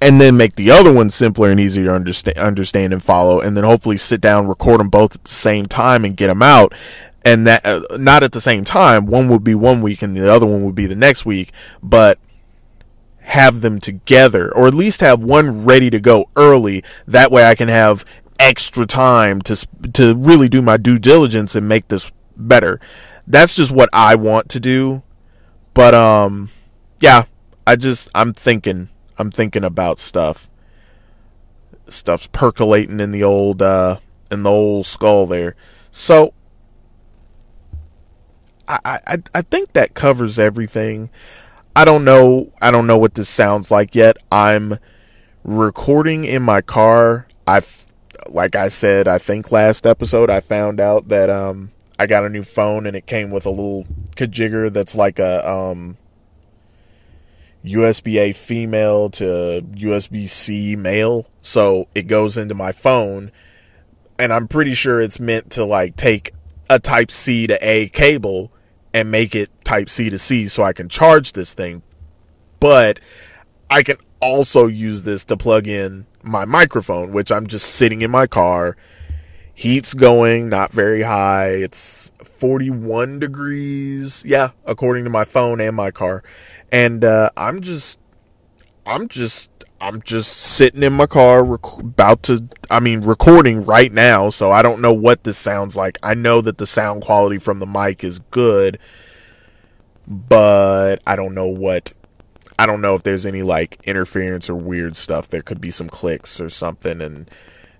and 0.00 0.20
then 0.20 0.36
make 0.36 0.54
the 0.54 0.70
other 0.70 0.92
one 0.92 1.10
simpler 1.10 1.50
and 1.50 1.58
easier 1.58 1.84
to 1.84 1.94
understand, 1.94 2.38
understand 2.38 2.92
and 2.92 3.02
follow, 3.02 3.40
and 3.40 3.56
then 3.56 3.64
hopefully 3.64 3.96
sit 3.96 4.20
down, 4.20 4.46
record 4.46 4.80
them 4.80 4.90
both 4.90 5.14
at 5.14 5.24
the 5.24 5.30
same 5.30 5.66
time, 5.66 6.04
and 6.04 6.16
get 6.16 6.26
them 6.28 6.42
out. 6.42 6.74
And 7.24 7.46
that 7.46 7.66
uh, 7.66 7.82
not 7.96 8.22
at 8.22 8.32
the 8.32 8.40
same 8.40 8.64
time. 8.64 9.06
One 9.06 9.28
would 9.28 9.42
be 9.42 9.54
one 9.54 9.82
week, 9.82 10.02
and 10.02 10.16
the 10.16 10.30
other 10.30 10.46
one 10.46 10.64
would 10.64 10.74
be 10.74 10.86
the 10.86 10.94
next 10.94 11.26
week. 11.26 11.52
But 11.82 12.18
have 13.20 13.60
them 13.60 13.80
together, 13.80 14.54
or 14.54 14.68
at 14.68 14.74
least 14.74 15.00
have 15.00 15.22
one 15.22 15.64
ready 15.64 15.90
to 15.90 15.98
go 15.98 16.26
early. 16.36 16.84
That 17.08 17.32
way, 17.32 17.44
I 17.44 17.56
can 17.56 17.68
have 17.68 18.04
extra 18.38 18.86
time 18.86 19.40
to 19.42 19.66
to 19.94 20.14
really 20.14 20.48
do 20.48 20.62
my 20.62 20.76
due 20.76 20.98
diligence 20.98 21.56
and 21.56 21.68
make 21.68 21.88
this 21.88 22.12
better. 22.36 22.80
That's 23.26 23.56
just 23.56 23.72
what 23.72 23.88
I 23.92 24.14
want 24.14 24.48
to 24.50 24.60
do. 24.60 25.02
But 25.74 25.94
um, 25.94 26.50
yeah, 27.00 27.24
I 27.66 27.74
just 27.74 28.08
I'm 28.14 28.32
thinking 28.32 28.88
I'm 29.18 29.30
thinking 29.30 29.64
about 29.64 29.98
stuff. 29.98 30.48
Stuff's 31.88 32.26
percolating 32.28 33.00
in 33.00 33.12
the 33.12 33.22
old 33.22 33.62
uh 33.62 33.98
in 34.30 34.42
the 34.42 34.50
old 34.50 34.86
skull 34.86 35.26
there. 35.26 35.54
So 35.90 36.34
I, 38.68 38.98
I 39.06 39.22
I 39.34 39.42
think 39.42 39.72
that 39.72 39.94
covers 39.94 40.38
everything. 40.38 41.10
I 41.74 41.84
don't 41.84 42.04
know 42.04 42.52
I 42.60 42.70
don't 42.70 42.86
know 42.86 42.98
what 42.98 43.14
this 43.14 43.28
sounds 43.28 43.70
like 43.70 43.94
yet. 43.94 44.16
I'm 44.30 44.78
recording 45.44 46.24
in 46.24 46.42
my 46.42 46.60
car. 46.60 47.26
I've 47.46 47.86
like 48.28 48.56
I 48.56 48.68
said, 48.68 49.06
I 49.06 49.18
think 49.18 49.52
last 49.52 49.86
episode 49.86 50.30
I 50.30 50.40
found 50.40 50.80
out 50.80 51.08
that 51.08 51.30
um 51.30 51.70
I 51.98 52.06
got 52.06 52.24
a 52.24 52.28
new 52.28 52.42
phone 52.42 52.86
and 52.86 52.96
it 52.96 53.06
came 53.06 53.30
with 53.30 53.46
a 53.46 53.50
little 53.50 53.86
kajigger 54.16 54.72
that's 54.72 54.94
like 54.94 55.18
a 55.18 55.48
um 55.48 55.96
USB 57.66 58.18
A 58.18 58.32
female 58.32 59.10
to 59.10 59.64
USB 59.74 60.28
C 60.28 60.76
male. 60.76 61.30
So 61.42 61.88
it 61.94 62.06
goes 62.06 62.38
into 62.38 62.54
my 62.54 62.72
phone. 62.72 63.32
And 64.18 64.32
I'm 64.32 64.48
pretty 64.48 64.74
sure 64.74 65.00
it's 65.00 65.20
meant 65.20 65.50
to 65.52 65.64
like 65.64 65.96
take 65.96 66.32
a 66.70 66.78
type 66.78 67.10
C 67.10 67.46
to 67.46 67.58
A 67.60 67.88
cable 67.88 68.52
and 68.94 69.10
make 69.10 69.34
it 69.34 69.50
type 69.64 69.90
C 69.90 70.08
to 70.08 70.18
C 70.18 70.46
so 70.46 70.62
I 70.62 70.72
can 70.72 70.88
charge 70.88 71.32
this 71.32 71.54
thing. 71.54 71.82
But 72.60 73.00
I 73.68 73.82
can 73.82 73.98
also 74.20 74.66
use 74.66 75.04
this 75.04 75.24
to 75.26 75.36
plug 75.36 75.66
in 75.66 76.06
my 76.22 76.44
microphone, 76.44 77.12
which 77.12 77.30
I'm 77.30 77.46
just 77.46 77.74
sitting 77.74 78.00
in 78.00 78.10
my 78.10 78.26
car. 78.26 78.76
Heat's 79.54 79.94
going, 79.94 80.48
not 80.48 80.72
very 80.72 81.02
high. 81.02 81.48
It's 81.48 82.10
41 82.22 83.18
degrees. 83.18 84.24
Yeah, 84.26 84.50
according 84.64 85.04
to 85.04 85.10
my 85.10 85.24
phone 85.24 85.60
and 85.60 85.74
my 85.74 85.90
car 85.90 86.22
and 86.72 87.04
uh, 87.04 87.30
I'm 87.36 87.60
just, 87.60 88.00
I'm 88.84 89.08
just, 89.08 89.50
I'm 89.80 90.00
just 90.02 90.32
sitting 90.36 90.82
in 90.82 90.92
my 90.92 91.06
car, 91.06 91.44
rec- 91.44 91.78
about 91.78 92.22
to, 92.24 92.48
I 92.70 92.80
mean, 92.80 93.02
recording 93.02 93.64
right 93.64 93.92
now. 93.92 94.30
So 94.30 94.50
I 94.50 94.62
don't 94.62 94.80
know 94.80 94.92
what 94.92 95.24
this 95.24 95.38
sounds 95.38 95.76
like. 95.76 95.98
I 96.02 96.14
know 96.14 96.40
that 96.40 96.58
the 96.58 96.66
sound 96.66 97.02
quality 97.02 97.38
from 97.38 97.58
the 97.58 97.66
mic 97.66 98.02
is 98.02 98.18
good, 98.30 98.78
but 100.06 100.96
I 101.06 101.16
don't 101.16 101.34
know 101.34 101.48
what. 101.48 101.92
I 102.58 102.64
don't 102.64 102.80
know 102.80 102.94
if 102.94 103.02
there's 103.02 103.26
any 103.26 103.42
like 103.42 103.78
interference 103.84 104.48
or 104.48 104.54
weird 104.54 104.96
stuff. 104.96 105.28
There 105.28 105.42
could 105.42 105.60
be 105.60 105.70
some 105.70 105.90
clicks 105.90 106.40
or 106.40 106.48
something, 106.48 107.02
and 107.02 107.30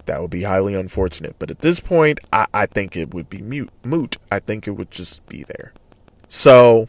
that 0.05 0.20
would 0.20 0.31
be 0.31 0.42
highly 0.42 0.75
unfortunate. 0.75 1.37
But 1.38 1.51
at 1.51 1.61
this 1.61 1.81
point, 1.81 2.20
I, 2.33 2.46
I 2.53 2.66
think 2.66 2.94
it 2.94 3.14
would 3.14 3.31
be 3.31 3.40
mute, 3.40 3.70
moot. 3.85 4.18
I 4.31 4.38
think 4.38 4.68
it 4.68 4.72
would 4.72 4.90
just 4.90 5.27
be 5.29 5.44
there. 5.44 5.72
So 6.29 6.88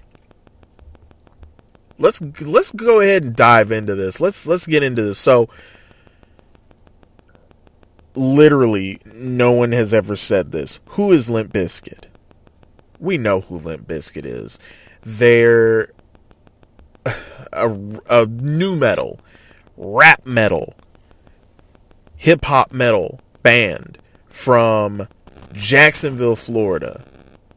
let's 1.97 2.21
let's 2.41 2.71
go 2.71 2.99
ahead 3.01 3.23
and 3.23 3.35
dive 3.35 3.71
into 3.71 3.95
this. 3.95 4.19
Let's 4.21 4.45
let's 4.47 4.67
get 4.67 4.83
into 4.83 5.03
this. 5.03 5.19
So 5.19 5.49
literally 8.15 8.99
no 9.05 9.51
one 9.51 9.71
has 9.71 9.93
ever 9.93 10.15
said 10.15 10.51
this. 10.51 10.79
Who 10.89 11.11
is 11.11 11.29
Limp 11.29 11.53
Bizkit? 11.53 12.05
We 12.99 13.17
know 13.17 13.41
who 13.41 13.57
Limp 13.57 13.87
Bizkit 13.87 14.25
is. 14.25 14.59
They're 15.01 15.91
a, 17.53 17.69
a 18.09 18.25
nu 18.25 18.75
metal, 18.75 19.19
rap 19.77 20.25
metal, 20.25 20.75
hip 22.15 22.45
hop 22.45 22.71
metal 22.71 23.21
band 23.43 23.99
from 24.27 25.07
Jacksonville, 25.53 26.35
Florida, 26.35 27.03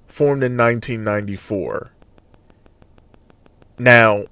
formed 0.07 0.42
in 0.42 0.57
1994. 0.57 1.90
Now, 3.79 4.24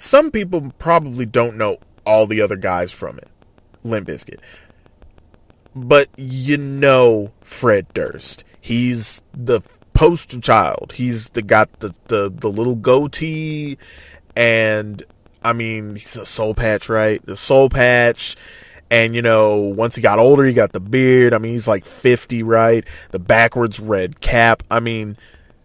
some 0.00 0.30
people 0.30 0.72
probably 0.78 1.26
don't 1.26 1.56
know 1.56 1.78
all 2.04 2.26
the 2.26 2.40
other 2.40 2.56
guys 2.56 2.92
from 2.92 3.18
it, 3.18 3.28
Limp 3.84 4.08
Bizkit. 4.08 4.40
But 5.74 6.08
you 6.16 6.56
know 6.56 7.32
Fred 7.42 7.86
Durst. 7.94 8.44
He's 8.60 9.22
the 9.32 9.60
poster 9.92 10.40
child. 10.40 10.92
He's 10.92 11.28
the 11.30 11.42
got 11.42 11.80
the, 11.80 11.94
the, 12.08 12.30
the 12.34 12.48
little 12.48 12.76
goatee 12.76 13.78
and 14.34 15.02
I 15.42 15.52
mean 15.52 15.96
he's 15.96 16.16
a 16.16 16.26
soul 16.26 16.54
patch, 16.54 16.88
right? 16.88 17.24
The 17.24 17.36
soul 17.36 17.68
patch. 17.68 18.36
And 18.90 19.14
you 19.14 19.22
know, 19.22 19.56
once 19.56 19.94
he 19.94 20.02
got 20.02 20.18
older, 20.18 20.44
he 20.44 20.52
got 20.52 20.72
the 20.72 20.80
beard. 20.80 21.32
I 21.32 21.38
mean, 21.38 21.52
he's 21.52 21.68
like 21.68 21.84
50, 21.84 22.42
right? 22.42 22.84
The 23.12 23.20
backwards 23.20 23.78
red 23.78 24.20
cap. 24.20 24.64
I 24.68 24.80
mean, 24.80 25.16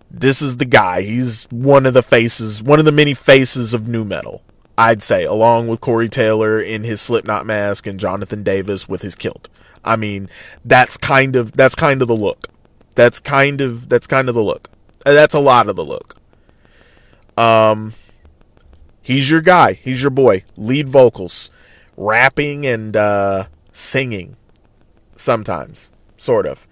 this 0.10 0.42
is 0.42 0.58
the 0.58 0.66
guy. 0.66 1.02
He's 1.02 1.46
one 1.46 1.86
of 1.86 1.94
the 1.94 2.04
faces, 2.04 2.62
one 2.62 2.80
of 2.80 2.86
the 2.86 2.92
many 2.92 3.14
faces 3.14 3.74
of 3.74 3.88
nu 3.88 4.04
metal. 4.04 4.42
I'd 4.78 5.02
say, 5.02 5.24
along 5.24 5.68
with 5.68 5.80
Corey 5.80 6.10
Taylor 6.10 6.60
in 6.60 6.84
his 6.84 7.02
Slipknot 7.02 7.46
mask 7.46 7.88
and 7.88 8.00
Jonathan 8.00 8.44
Davis 8.44 8.90
with 8.90 9.02
his 9.02 9.16
kilt. 9.16 9.48
I 9.86 9.96
mean, 9.96 10.30
that's 10.66 10.98
kind 10.98 11.36
of 11.36 11.54
that's 11.54 11.76
kind 11.76 12.02
of 12.02 12.08
the 12.08 12.16
look. 12.16 12.48
That's 12.96 13.20
kind 13.20 13.62
of 13.62 13.88
that's 13.88 14.08
kind 14.08 14.28
of 14.28 14.36
the 14.36 14.44
look. 14.44 14.70
Uh, 15.06 15.14
that's 15.14 15.36
a 15.36 15.40
lot 15.40 15.70
of 15.70 15.76
the 15.76 15.86
look. 15.86 16.16
Um, 17.38 17.94
he's 19.02 19.30
your 19.30 19.42
guy. 19.42 19.74
He's 19.74 20.02
your 20.02 20.12
boy. 20.12 20.44
Lead 20.58 20.90
vocals, 20.90 21.52
rapping 21.96 22.66
and 22.66 22.98
uh, 22.98 23.46
singing, 23.72 24.36
sometimes, 25.16 25.92
sort 26.18 26.46
of 26.46 26.68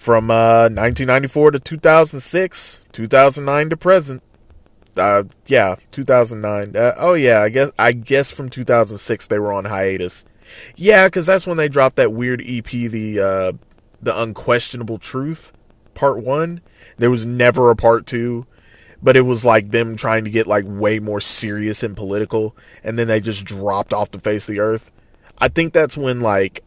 from 0.00 0.30
uh, 0.30 0.70
1994 0.70 1.50
to 1.50 1.60
2006, 1.60 2.86
2009 2.90 3.68
to 3.68 3.76
present. 3.76 4.22
Uh, 4.96 5.24
yeah, 5.44 5.76
2009. 5.90 6.74
Uh, 6.74 6.94
oh 6.96 7.12
yeah, 7.12 7.42
I 7.42 7.50
guess 7.50 7.70
I 7.78 7.92
guess 7.92 8.30
from 8.30 8.48
2006 8.48 9.26
they 9.26 9.38
were 9.38 9.52
on 9.52 9.66
hiatus. 9.66 10.24
Yeah, 10.74 11.06
because 11.06 11.26
that's 11.26 11.46
when 11.46 11.58
they 11.58 11.68
dropped 11.68 11.96
that 11.96 12.14
weird 12.14 12.40
EP, 12.40 12.64
the 12.64 13.20
uh, 13.20 13.52
the 14.00 14.18
Unquestionable 14.18 14.96
Truth, 14.96 15.52
Part 15.92 16.24
One. 16.24 16.62
There 16.96 17.10
was 17.10 17.26
never 17.26 17.70
a 17.70 17.76
Part 17.76 18.06
Two, 18.06 18.46
but 19.02 19.16
it 19.16 19.22
was 19.22 19.44
like 19.44 19.70
them 19.70 19.96
trying 19.96 20.24
to 20.24 20.30
get 20.30 20.46
like 20.46 20.64
way 20.66 20.98
more 20.98 21.20
serious 21.20 21.82
and 21.82 21.94
political, 21.94 22.56
and 22.82 22.98
then 22.98 23.06
they 23.06 23.20
just 23.20 23.44
dropped 23.44 23.92
off 23.92 24.12
the 24.12 24.18
face 24.18 24.48
of 24.48 24.54
the 24.54 24.60
earth. 24.60 24.90
I 25.36 25.48
think 25.48 25.74
that's 25.74 25.98
when 25.98 26.20
like 26.20 26.64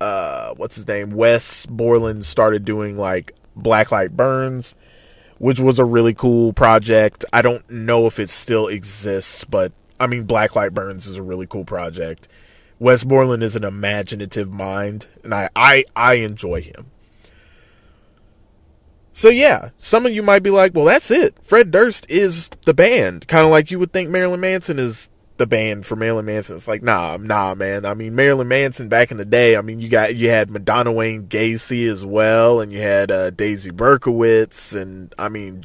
uh, 0.00 0.54
what's 0.54 0.76
his 0.76 0.88
name? 0.88 1.10
Wes 1.10 1.66
Borland 1.66 2.24
started 2.24 2.64
doing 2.64 2.96
like 2.96 3.34
Black 3.54 3.92
Light 3.92 4.16
Burns, 4.16 4.74
which 5.38 5.60
was 5.60 5.78
a 5.78 5.84
really 5.84 6.14
cool 6.14 6.52
project. 6.52 7.24
I 7.32 7.42
don't 7.42 7.68
know 7.70 8.06
if 8.06 8.18
it 8.18 8.30
still 8.30 8.68
exists, 8.68 9.44
but 9.44 9.72
I 9.98 10.06
mean, 10.06 10.24
Black 10.24 10.56
Light 10.56 10.72
Burns 10.72 11.06
is 11.06 11.18
a 11.18 11.22
really 11.22 11.46
cool 11.46 11.64
project. 11.64 12.28
Wes 12.78 13.04
Borland 13.04 13.42
is 13.42 13.56
an 13.56 13.64
imaginative 13.64 14.50
mind, 14.50 15.06
and 15.22 15.34
I, 15.34 15.50
I, 15.54 15.84
I 15.94 16.14
enjoy 16.14 16.62
him. 16.62 16.90
So 19.12 19.28
yeah, 19.28 19.70
some 19.76 20.06
of 20.06 20.12
you 20.12 20.22
might 20.22 20.42
be 20.42 20.48
like, 20.48 20.74
well, 20.74 20.86
that's 20.86 21.10
it. 21.10 21.38
Fred 21.42 21.70
Durst 21.70 22.10
is 22.10 22.48
the 22.64 22.72
band. 22.72 23.28
Kind 23.28 23.44
of 23.44 23.50
like 23.50 23.70
you 23.70 23.78
would 23.78 23.92
think 23.92 24.08
Marilyn 24.08 24.40
Manson 24.40 24.78
is 24.78 25.10
the 25.40 25.46
band 25.46 25.86
for 25.86 25.96
Marilyn 25.96 26.26
Manson. 26.26 26.56
It's 26.56 26.68
like, 26.68 26.82
nah, 26.82 27.16
nah, 27.16 27.54
man. 27.54 27.86
I 27.86 27.94
mean, 27.94 28.14
Marilyn 28.14 28.46
Manson 28.46 28.88
back 28.88 29.10
in 29.10 29.16
the 29.16 29.24
day, 29.24 29.56
I 29.56 29.62
mean, 29.62 29.80
you 29.80 29.88
got, 29.88 30.14
you 30.14 30.28
had 30.28 30.50
Madonna 30.50 30.92
Wayne 30.92 31.26
Gacy 31.28 31.88
as 31.88 32.04
well, 32.04 32.60
and 32.60 32.70
you 32.70 32.78
had, 32.78 33.10
uh, 33.10 33.30
Daisy 33.30 33.70
Berkowitz, 33.70 34.80
and 34.80 35.14
I 35.18 35.30
mean, 35.30 35.64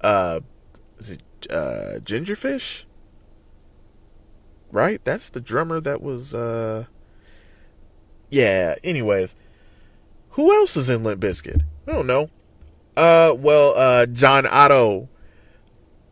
uh, 0.00 0.40
is 0.98 1.10
it, 1.10 1.22
uh, 1.50 2.00
Gingerfish? 2.00 2.84
Right? 4.72 5.04
That's 5.04 5.28
the 5.28 5.40
drummer 5.40 5.78
that 5.80 6.00
was, 6.00 6.34
uh, 6.34 6.86
yeah, 8.30 8.76
anyways. 8.82 9.34
Who 10.30 10.54
else 10.54 10.76
is 10.76 10.88
in 10.88 11.02
Limp 11.02 11.20
Bizkit? 11.20 11.62
I 11.86 11.92
don't 11.92 12.06
know. 12.06 12.30
Uh, 12.96 13.34
well, 13.36 13.74
uh, 13.76 14.06
John 14.06 14.46
Otto, 14.46 15.10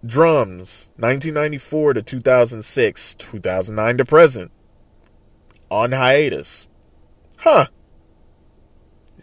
drums, 0.05 0.89
1994 0.97 1.95
to 1.95 2.03
2006, 2.03 3.15
2009 3.15 3.99
to 3.99 4.05
present, 4.05 4.51
on 5.71 5.93
hiatus. 5.93 6.67
Huh. 7.39 7.67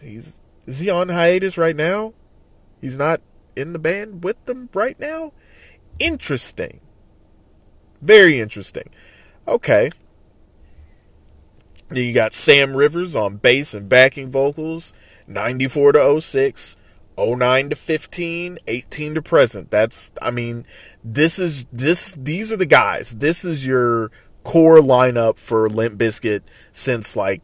He's, 0.00 0.40
is 0.66 0.78
he 0.78 0.90
on 0.90 1.08
hiatus 1.08 1.58
right 1.58 1.76
now? 1.76 2.14
He's 2.80 2.96
not 2.96 3.20
in 3.56 3.72
the 3.72 3.78
band 3.78 4.22
with 4.22 4.44
them 4.44 4.68
right 4.74 4.98
now? 5.00 5.32
Interesting. 5.98 6.80
Very 8.02 8.38
interesting. 8.38 8.90
Okay. 9.48 9.90
Then 11.88 12.04
you 12.04 12.12
got 12.12 12.34
Sam 12.34 12.76
Rivers 12.76 13.16
on 13.16 13.36
bass 13.36 13.72
and 13.72 13.88
backing 13.88 14.30
vocals, 14.30 14.92
94 15.26 15.92
to 15.92 16.20
06. 16.20 16.76
09 17.18 17.70
to 17.70 17.76
15, 17.76 18.58
18 18.66 19.14
to 19.14 19.22
present. 19.22 19.70
That's, 19.70 20.10
I 20.20 20.30
mean, 20.30 20.66
this 21.02 21.38
is, 21.38 21.66
this, 21.66 22.14
these 22.14 22.52
are 22.52 22.56
the 22.56 22.66
guys. 22.66 23.16
This 23.16 23.44
is 23.44 23.66
your 23.66 24.10
core 24.44 24.78
lineup 24.78 25.38
for 25.38 25.68
Limp 25.68 25.98
Bizkit 25.98 26.42
since 26.72 27.16
like, 27.16 27.42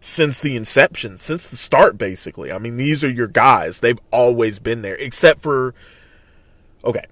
since 0.00 0.40
the 0.42 0.56
inception, 0.56 1.16
since 1.16 1.50
the 1.50 1.56
start, 1.56 1.96
basically. 1.96 2.52
I 2.52 2.58
mean, 2.58 2.76
these 2.76 3.02
are 3.04 3.10
your 3.10 3.28
guys. 3.28 3.80
They've 3.80 4.00
always 4.10 4.58
been 4.58 4.82
there, 4.82 4.96
except 4.96 5.40
for, 5.40 5.74
okay, 6.84 7.06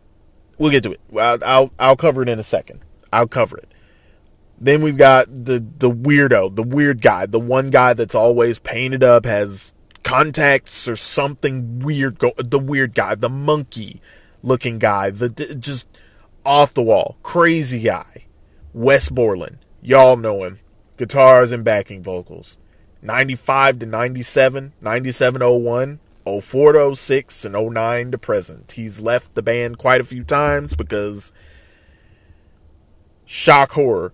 we'll 0.59 0.71
get 0.71 0.83
to 0.83 0.93
it. 0.93 1.01
I'll, 1.17 1.39
I'll, 1.45 1.71
I'll 1.79 1.97
cover 1.97 2.23
it 2.23 2.29
in 2.29 2.39
a 2.39 2.45
second. 2.45 2.81
I'll 3.13 3.29
cover 3.29 3.57
it. 3.57 3.73
Then 4.59 4.83
we've 4.83 4.97
got 4.97 5.27
the, 5.29 5.65
the 5.79 5.91
weirdo, 5.91 6.55
the 6.55 6.63
weird 6.63 7.03
guy, 7.03 7.27
the 7.27 7.41
one 7.41 7.71
guy 7.71 7.95
that's 7.95 8.15
always 8.15 8.59
painted 8.59 9.03
up, 9.03 9.27
has 9.27 9.75
contacts 10.07 10.87
or 10.87 10.95
something 10.95 11.81
weird 11.81 12.17
go 12.17 12.31
the 12.39 12.61
weird 12.61 12.95
guy 12.95 13.17
the 13.17 13.29
monkey 13.29 14.01
looking 14.41 14.79
guy 14.79 15.11
the 15.11 15.29
just 15.59 15.89
off 16.45 16.73
the 16.75 16.83
wall 16.83 17.17
crazy 17.25 17.81
guy. 17.81 18.27
Wes 18.73 19.09
borland. 19.09 19.59
Y'all 19.81 20.17
know 20.17 20.45
him. 20.45 20.61
Guitars 20.99 21.51
and 21.51 21.65
backing 21.65 22.03
vocals. 22.03 22.59
95 23.03 23.81
to 23.81 23.87
97 23.87 24.75
97 24.81 25.41
01 25.41 26.01
04 26.43 26.73
to 26.73 26.95
06 26.95 27.45
and 27.45 27.55
09 27.55 28.11
to 28.11 28.19
present. 28.19 28.73
He's 28.73 29.01
left 29.01 29.35
the 29.35 29.43
band 29.43 29.79
quite 29.79 30.01
a 30.01 30.05
few 30.05 30.25
times 30.25 30.75
because 30.75 31.33
shock 33.25 33.73
horror. 33.73 34.13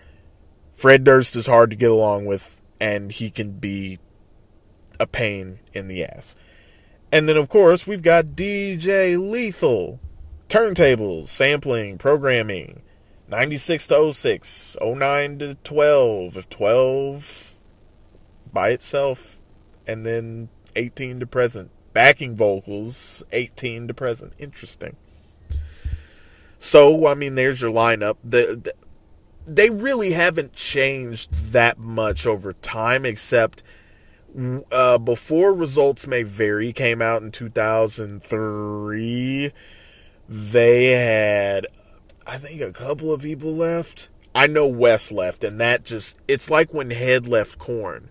Fred 0.73 1.05
durst 1.05 1.37
is 1.37 1.47
hard 1.47 1.71
to 1.71 1.77
get 1.77 1.91
along 1.91 2.25
with 2.27 2.61
and 2.81 3.13
he 3.13 3.31
can 3.31 3.53
be 3.53 3.99
a 5.01 5.07
pain 5.07 5.59
in 5.73 5.89
the 5.89 6.05
ass. 6.05 6.37
And 7.11 7.29
then, 7.29 7.37
of 7.37 7.49
course, 7.49 7.87
we've 7.87 8.03
got 8.03 8.37
DJ 8.37 9.19
Lethal. 9.19 10.01
Turntables, 10.49 11.29
sampling, 11.29 11.99
programming. 11.99 12.83
96 13.29 13.87
to 13.87 14.13
06, 14.13 14.77
09 14.83 15.39
to 15.39 15.55
12, 15.57 16.51
12 16.51 17.55
by 18.53 18.69
itself, 18.71 19.41
and 19.87 20.05
then 20.05 20.51
18 20.77 21.21
to 21.21 21.27
present. 21.27 21.71
Backing 21.95 22.37
vocals, 22.37 23.23
18 23.33 23.89
to 23.89 23.95
present. 23.95 24.35
Interesting. 24.39 24.97
So, 26.59 27.07
I 27.07 27.15
mean, 27.15 27.35
there's 27.35 27.63
your 27.63 27.73
lineup. 27.73 28.17
The, 28.23 28.61
the, 28.63 28.75
they 29.47 29.71
really 29.71 30.13
haven't 30.13 30.53
changed 30.53 31.53
that 31.53 31.79
much 31.79 32.27
over 32.27 32.53
time, 32.53 33.05
except 33.05 33.63
uh, 34.71 34.99
before 34.99 35.55
results 35.55 36.07
may 36.07 36.23
vary 36.23 36.73
came 36.73 37.03
out 37.03 37.23
in 37.23 37.31
2003 37.31 39.53
they 40.29 40.87
had 40.87 41.67
i 42.27 42.39
think 42.39 42.61
a 42.61 42.73
couple 42.73 43.13
of 43.13 43.23
people 43.23 43.55
left. 43.55 44.09
I 44.35 44.47
know 44.47 44.67
Wes 44.67 45.13
left 45.13 45.45
and 45.45 45.61
that 45.61 45.85
just 45.85 46.17
it's 46.27 46.49
like 46.49 46.73
when 46.73 46.91
head 46.91 47.27
left 47.27 47.59
Korn. 47.59 48.09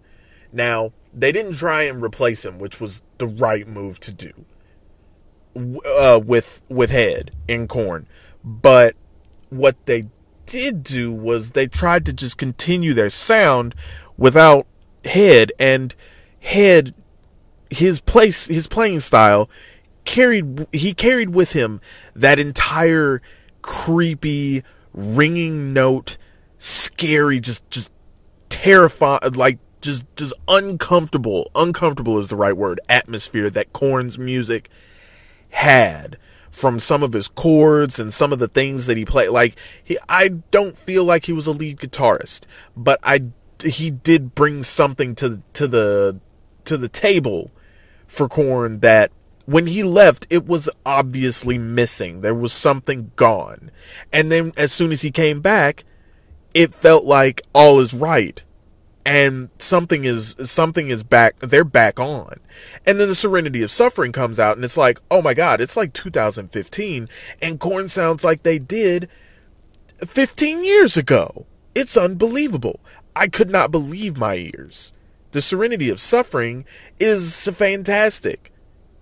Now 0.54 0.94
they 1.12 1.32
didn't 1.32 1.56
try 1.56 1.84
and 1.84 2.04
replace 2.04 2.46
him 2.46 2.60
which 2.60 2.80
was 2.80 3.02
the 3.18 3.28
right 3.28 3.68
move 3.68 4.00
to 4.02 4.14
do 4.14 4.46
uh, 5.56 6.20
with 6.24 6.64
with 6.70 6.92
head 6.92 7.32
in 7.48 7.68
Korn. 7.68 8.08
But 8.44 8.96
what 9.50 9.86
they 9.86 10.04
did 10.46 10.84
do 10.84 11.12
was 11.12 11.52
they 11.52 11.68
tried 11.68 12.06
to 12.06 12.14
just 12.14 12.38
continue 12.38 12.94
their 12.94 13.10
sound 13.10 13.76
without 14.18 14.68
head 15.06 15.52
and 15.60 15.96
head 16.42 16.94
his 17.70 18.02
place 18.02 18.48
his 18.48 18.68
playing 18.68 19.00
style 19.00 19.50
carried 20.04 20.68
he 20.74 20.94
carried 20.94 21.34
with 21.34 21.54
him 21.54 21.80
that 22.16 22.38
entire 22.40 23.22
creepy 23.62 24.64
ringing 24.94 25.72
note 25.72 26.18
scary 26.58 27.40
just 27.40 27.68
just 27.70 27.92
terrified 28.50 29.36
like 29.36 29.58
just 29.82 30.06
just 30.16 30.34
uncomfortable 30.48 31.50
uncomfortable 31.56 32.20
is 32.20 32.30
the 32.30 32.36
right 32.36 32.58
word 32.58 32.80
atmosphere 32.90 33.50
that 33.50 33.72
Korn's 33.74 34.20
music 34.20 34.70
had 35.50 36.18
from 36.52 36.80
some 36.80 37.02
of 37.02 37.14
his 37.14 37.28
chords 37.28 38.00
and 38.00 38.14
some 38.14 38.34
of 38.34 38.40
the 38.40 38.48
things 38.48 38.86
that 38.86 38.98
he 38.98 39.06
played. 39.06 39.30
Like 39.30 39.56
he 39.84 39.98
I 40.10 40.30
don't 40.52 40.78
feel 40.78 41.04
like 41.06 41.26
he 41.26 41.34
was 41.34 41.48
a 41.48 41.52
lead 41.52 41.78
guitarist 41.78 42.46
but 42.76 43.00
I 43.04 43.30
he 43.64 43.92
did 43.92 44.36
bring 44.36 44.64
something 44.64 45.16
to 45.16 45.42
to 45.54 45.68
the 45.68 46.20
to 46.66 46.78
the 46.78 46.90
table 46.90 47.52
for 48.08 48.28
Korn 48.28 48.80
that 48.80 49.12
when 49.46 49.68
he 49.68 49.84
left, 49.84 50.28
it 50.30 50.46
was 50.46 50.70
obviously 50.86 51.58
missing. 51.58 52.22
There 52.22 52.36
was 52.36 52.54
something 52.54 53.12
gone. 53.16 53.72
And 54.12 54.32
then 54.32 54.54
as 54.58 54.72
soon 54.72 54.92
as 54.92 55.02
he 55.02 55.12
came 55.12 55.42
back, 55.42 55.84
it 56.54 56.76
felt 56.76 57.06
like 57.06 57.42
all 57.54 57.80
is 57.80 57.94
right. 57.94 58.42
And 59.06 59.50
something 59.58 60.06
is, 60.06 60.36
something 60.46 60.90
is 60.90 61.04
back, 61.04 61.38
they're 61.40 61.64
back 61.64 62.00
on. 62.00 62.40
And 62.86 63.00
then 63.00 63.08
the 63.08 63.16
Serenity 63.16 63.64
of 63.64 63.72
Suffering 63.72 64.12
comes 64.12 64.40
out 64.40 64.58
and 64.58 64.64
it's 64.64 64.78
like, 64.78 65.00
oh 65.10 65.22
my 65.22 65.34
god, 65.34 65.60
it's 65.60 65.76
like 65.76 65.94
2015 65.94 67.10
and 67.42 67.60
Korn 67.60 67.88
sounds 67.88 68.24
like 68.24 68.44
they 68.44 68.60
did 68.60 69.10
15 70.06 70.64
years 70.64 70.98
ago. 70.98 71.46
It's 71.74 71.98
unbelievable. 71.98 72.80
I 73.16 73.28
could 73.28 73.50
not 73.50 73.72
believe 73.72 74.18
my 74.18 74.36
ears. 74.36 74.94
The 75.32 75.42
Serenity 75.42 75.90
of 75.90 76.00
Suffering 76.00 76.66
is 77.00 77.50
fantastic. 77.54 78.52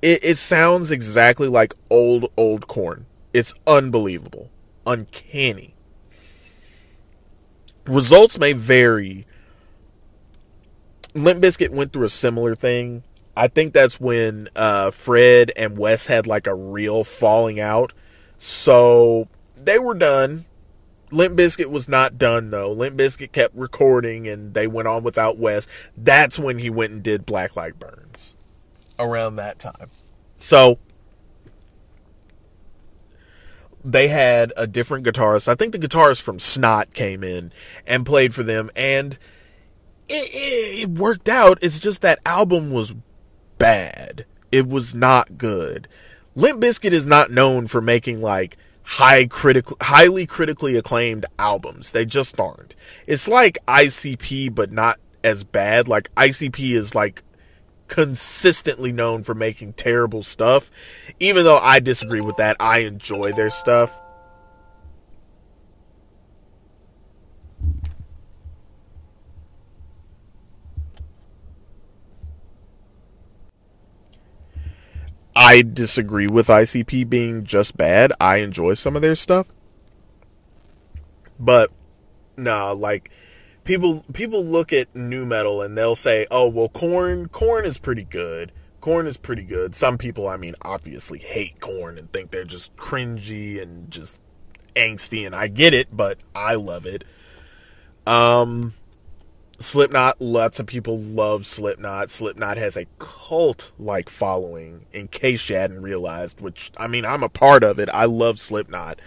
It, 0.02 0.24
it 0.24 0.38
sounds 0.38 0.92
exactly 0.92 1.48
like 1.48 1.74
old, 1.90 2.32
old 2.38 2.68
Korn. 2.68 3.06
It's 3.34 3.54
unbelievable. 3.66 4.50
Uncanny. 4.86 5.76
Results 7.86 8.38
may 8.38 8.54
vary. 8.54 9.26
Limp 11.16 11.42
Bizkit 11.42 11.72
went 11.72 11.92
through 11.92 12.06
a 12.06 12.10
similar 12.10 12.54
thing. 12.54 13.04
I 13.36 13.48
think 13.48 13.74
that's 13.74 14.00
when 14.00 14.50
uh, 14.56 14.92
Fred 14.92 15.52
and 15.56 15.78
Wes 15.78 16.08
had 16.08 16.28
like 16.28 16.46
a 16.46 16.54
real 16.54 17.04
falling 17.04 17.60
out. 17.60 17.94
So 18.38 19.28
they 19.56 19.80
were 19.80 19.96
done. 19.96 20.46
Limp 21.12 21.38
Bizkit 21.38 21.68
was 21.68 21.90
not 21.90 22.18
done 22.18 22.50
though. 22.52 22.72
Limp 22.72 22.98
Bizkit 22.98 23.32
kept 23.32 23.56
recording 23.56 24.28
and 24.28 24.54
they 24.54 24.68
went 24.68 24.88
on 24.88 25.04
without 25.04 25.38
Wes. 25.38 25.68
That's 25.98 26.38
when 26.38 26.60
he 26.60 26.70
went 26.70 26.94
and 26.94 27.04
did 27.04 27.26
Black 27.26 27.56
Light 27.56 27.80
Burns. 27.80 28.36
Around 28.98 29.38
that 29.38 29.60
time. 29.60 29.90
So 30.38 30.80
they 33.84 34.10
had 34.10 34.54
a 34.58 34.68
different 34.68 35.06
guitarist. 35.06 35.48
I 35.48 35.56
think 35.56 35.72
the 35.72 35.80
guitarist 35.80 36.22
from 36.22 36.38
Snot 36.38 36.94
came 36.94 37.24
in 37.24 37.52
and 37.88 38.06
played 38.06 38.34
for 38.34 38.44
them 38.44 38.70
and 38.76 39.18
it, 40.08 40.30
it, 40.34 40.82
it 40.82 40.90
worked 40.90 41.30
out. 41.30 41.60
It's 41.62 41.80
just 41.80 42.02
that 42.02 42.20
album 42.26 42.72
was 42.72 42.96
bad. 43.58 44.26
It 44.52 44.68
was 44.68 44.94
not 44.94 45.38
good. 45.38 45.88
Limp 46.36 46.62
Bizkit 46.62 46.92
is 46.92 47.06
not 47.06 47.32
known 47.32 47.68
for 47.68 47.82
making 47.82 48.22
like 48.22 48.58
high 48.90 49.28
critical 49.28 49.78
highly 49.82 50.26
critically 50.26 50.76
acclaimed 50.76 51.24
albums. 51.38 51.92
They 51.92 52.06
just 52.06 52.40
aren't. 52.40 52.76
It's 53.06 53.28
like 53.28 53.60
ICP 53.68 54.56
but 54.56 54.72
not 54.72 55.00
as 55.24 55.44
bad. 55.44 55.88
Like 55.88 56.14
ICP 56.16 56.72
is 56.72 56.96
like 56.96 57.24
consistently 57.88 58.92
known 58.92 59.22
for 59.22 59.36
making 59.36 59.74
terrible 59.74 60.24
stuff. 60.24 60.72
Even 61.20 61.44
though 61.44 61.60
I 61.60 61.80
disagree 61.80 62.22
with 62.22 62.38
that, 62.38 62.58
I 62.60 62.80
enjoy 62.80 63.32
their 63.32 63.52
stuff. 63.52 64.02
I 75.42 75.62
disagree 75.62 76.28
with 76.28 76.48
ICP 76.48 77.10
being 77.10 77.46
just 77.46 77.78
bad. 77.78 78.12
I 78.20 78.38
enjoy 78.38 78.74
some 78.74 78.98
of 78.98 79.02
their 79.02 79.16
stuff. 79.16 79.48
But 81.40 81.72
nah, 82.36 82.74
like 82.74 83.10
people 83.64 84.04
people 84.12 84.44
look 84.44 84.74
at 84.74 84.94
nu 84.94 85.26
metal 85.26 85.62
and 85.62 85.78
they'll 85.78 85.96
say, 85.96 86.28
"Oh, 86.30 86.50
well 86.50 86.68
Korn 86.68 87.30
Korn 87.30 87.64
is 87.64 87.78
pretty 87.78 88.04
good. 88.04 88.52
Korn 88.82 89.08
is 89.08 89.16
pretty 89.16 89.44
good." 89.44 89.74
Some 89.76 89.98
people, 89.98 90.28
I 90.28 90.36
mean, 90.36 90.56
obviously 90.62 91.20
hate 91.20 91.62
Korn 91.62 91.98
and 91.98 92.12
think 92.12 92.32
they're 92.32 92.44
just 92.44 92.76
cringy 92.76 93.62
and 93.62 93.90
just 93.90 94.22
angsty 94.76 95.26
and 95.26 95.34
I 95.34 95.48
get 95.48 95.74
it, 95.74 95.88
but 95.96 96.18
I 96.36 96.56
love 96.56 96.86
it. 96.86 97.06
Um 98.06 98.74
Slipknot, 99.62 100.22
lots 100.22 100.62
of 100.62 100.68
people 100.68 100.98
love 100.98 101.46
Slipknot. 101.46 102.10
Slipknot 102.10 102.56
has 102.56 102.78
a 102.78 102.86
cult 102.98 103.74
like 103.78 104.08
following, 104.08 104.86
in 104.94 105.10
case 105.10 105.50
you 105.50 105.58
hadn't 105.58 105.82
realized, 105.82 106.40
which, 106.40 106.72
I 106.78 106.88
mean, 106.88 107.04
I'm 107.04 107.24
a 107.24 107.30
part 107.30 107.64
of 107.64 107.78
it. 107.78 107.90
I 107.94 108.06
love 108.06 108.40
Slipknot. 108.40 109.02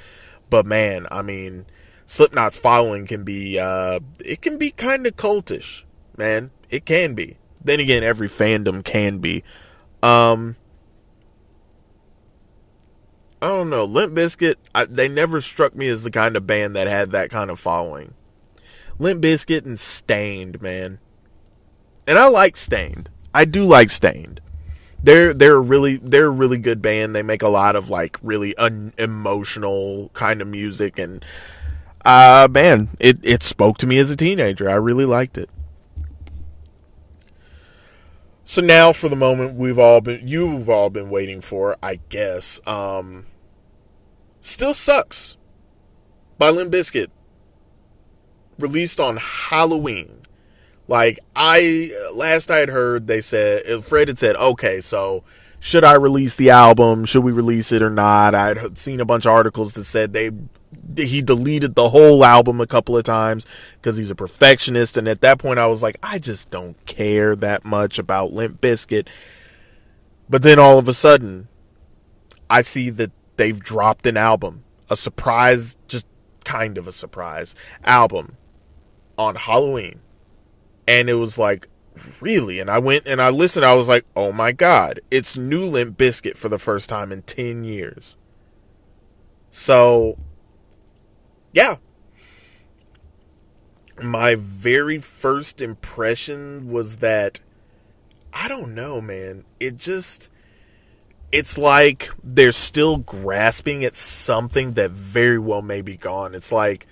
But 0.50 0.66
man, 0.66 1.06
I 1.10 1.22
mean, 1.22 1.64
Slipknot's 2.04 2.58
following 2.58 3.06
can 3.06 3.24
be, 3.24 3.58
uh, 3.58 4.00
it 4.22 4.42
can 4.42 4.58
be 4.58 4.70
kind 4.70 5.06
of 5.06 5.16
cultish, 5.16 5.84
man. 6.18 6.50
It 6.68 6.84
can 6.84 7.14
be. 7.14 7.38
Then 7.64 7.80
again, 7.80 8.02
every 8.02 8.28
fandom 8.28 8.84
can 8.84 9.18
be. 9.18 9.44
Um, 10.02 10.56
I 13.40 13.48
don't 13.48 13.70
know. 13.70 13.86
Limp 13.86 14.12
Bizkit, 14.14 14.56
they 14.90 15.08
never 15.08 15.40
struck 15.40 15.74
me 15.74 15.88
as 15.88 16.04
the 16.04 16.10
kind 16.10 16.36
of 16.36 16.46
band 16.46 16.76
that 16.76 16.88
had 16.88 17.12
that 17.12 17.30
kind 17.30 17.50
of 17.50 17.58
following. 17.58 18.12
Limp 19.02 19.20
Bizkit 19.20 19.66
and 19.66 19.80
Staind, 19.80 20.62
man. 20.62 21.00
And 22.06 22.20
I 22.20 22.28
like 22.28 22.56
Staind. 22.56 23.10
I 23.34 23.44
do 23.44 23.64
like 23.64 23.90
Staind. 23.90 24.40
They're 25.02 25.34
they're 25.34 25.60
really 25.60 25.96
they're 25.96 26.28
a 26.28 26.30
really 26.30 26.58
good 26.58 26.80
band. 26.80 27.16
They 27.16 27.24
make 27.24 27.42
a 27.42 27.48
lot 27.48 27.74
of 27.74 27.90
like 27.90 28.16
really 28.22 28.56
unemotional 28.56 30.10
kind 30.12 30.40
of 30.40 30.46
music 30.46 31.00
and 31.00 31.24
uh 32.04 32.46
man, 32.48 32.90
it 33.00 33.18
it 33.24 33.42
spoke 33.42 33.76
to 33.78 33.88
me 33.88 33.98
as 33.98 34.12
a 34.12 34.16
teenager. 34.16 34.70
I 34.70 34.74
really 34.74 35.04
liked 35.04 35.36
it. 35.36 35.50
So 38.44 38.62
now 38.62 38.92
for 38.92 39.08
the 39.08 39.16
moment 39.16 39.56
we've 39.56 39.80
all 39.80 40.00
been 40.00 40.28
you've 40.28 40.70
all 40.70 40.90
been 40.90 41.10
waiting 41.10 41.40
for, 41.40 41.76
I 41.82 41.98
guess. 42.08 42.60
Um 42.68 43.26
Still 44.40 44.74
Sucks 44.74 45.36
by 46.38 46.50
Limp 46.50 46.72
Bizkit 46.72 47.08
released 48.62 49.00
on 49.00 49.18
Halloween. 49.18 50.22
Like 50.88 51.18
I 51.36 51.92
last 52.12 52.50
I 52.50 52.58
had 52.58 52.68
heard, 52.68 53.06
they 53.06 53.20
said 53.20 53.66
uh, 53.70 53.80
Fred 53.80 54.08
had 54.08 54.18
said, 54.18 54.36
okay, 54.36 54.80
so 54.80 55.24
should 55.60 55.84
I 55.84 55.94
release 55.94 56.34
the 56.34 56.50
album? 56.50 57.04
Should 57.04 57.24
we 57.24 57.32
release 57.32 57.72
it 57.72 57.82
or 57.82 57.90
not? 57.90 58.34
I 58.34 58.54
had 58.54 58.78
seen 58.78 59.00
a 59.00 59.04
bunch 59.04 59.26
of 59.26 59.32
articles 59.32 59.74
that 59.74 59.84
said 59.84 60.12
they 60.12 60.30
he 60.96 61.22
deleted 61.22 61.74
the 61.74 61.90
whole 61.90 62.24
album 62.24 62.60
a 62.60 62.66
couple 62.66 62.96
of 62.96 63.04
times 63.04 63.46
because 63.74 63.96
he's 63.96 64.10
a 64.10 64.14
perfectionist. 64.14 64.96
And 64.96 65.06
at 65.08 65.20
that 65.20 65.38
point, 65.38 65.58
I 65.58 65.66
was 65.66 65.82
like, 65.82 65.96
I 66.02 66.18
just 66.18 66.50
don't 66.50 66.84
care 66.86 67.36
that 67.36 67.64
much 67.64 67.98
about 67.98 68.32
Limp 68.32 68.60
Bizkit. 68.60 69.08
But 70.28 70.42
then 70.42 70.58
all 70.58 70.78
of 70.78 70.88
a 70.88 70.94
sudden, 70.94 71.48
I 72.50 72.62
see 72.62 72.90
that 72.90 73.12
they've 73.36 73.58
dropped 73.58 74.06
an 74.06 74.16
album, 74.16 74.64
a 74.90 74.96
surprise, 74.96 75.76
just 75.88 76.06
kind 76.44 76.76
of 76.76 76.88
a 76.88 76.92
surprise 76.92 77.54
album 77.84 78.36
on 79.18 79.34
Halloween. 79.36 80.00
And 80.86 81.08
it 81.08 81.14
was 81.14 81.38
like, 81.38 81.68
really? 82.20 82.60
And 82.60 82.70
I 82.70 82.78
went 82.78 83.06
and 83.06 83.20
I 83.20 83.30
listened. 83.30 83.64
I 83.64 83.74
was 83.74 83.88
like, 83.88 84.04
oh 84.16 84.32
my 84.32 84.52
God, 84.52 85.00
it's 85.10 85.36
new 85.36 85.64
Limp 85.64 85.96
Bizkit 85.96 86.36
for 86.36 86.48
the 86.48 86.58
first 86.58 86.88
time 86.88 87.12
in 87.12 87.22
10 87.22 87.64
years. 87.64 88.16
So, 89.50 90.18
yeah. 91.52 91.76
My 94.02 94.34
very 94.34 94.98
first 94.98 95.60
impression 95.60 96.68
was 96.68 96.96
that, 96.98 97.40
I 98.32 98.48
don't 98.48 98.74
know, 98.74 99.00
man. 99.00 99.44
It 99.60 99.76
just, 99.76 100.30
it's 101.30 101.58
like 101.58 102.10
they're 102.24 102.52
still 102.52 102.96
grasping 102.96 103.84
at 103.84 103.94
something 103.94 104.72
that 104.72 104.90
very 104.90 105.38
well 105.38 105.62
may 105.62 105.82
be 105.82 105.96
gone. 105.96 106.34
It's 106.34 106.50
like, 106.50 106.86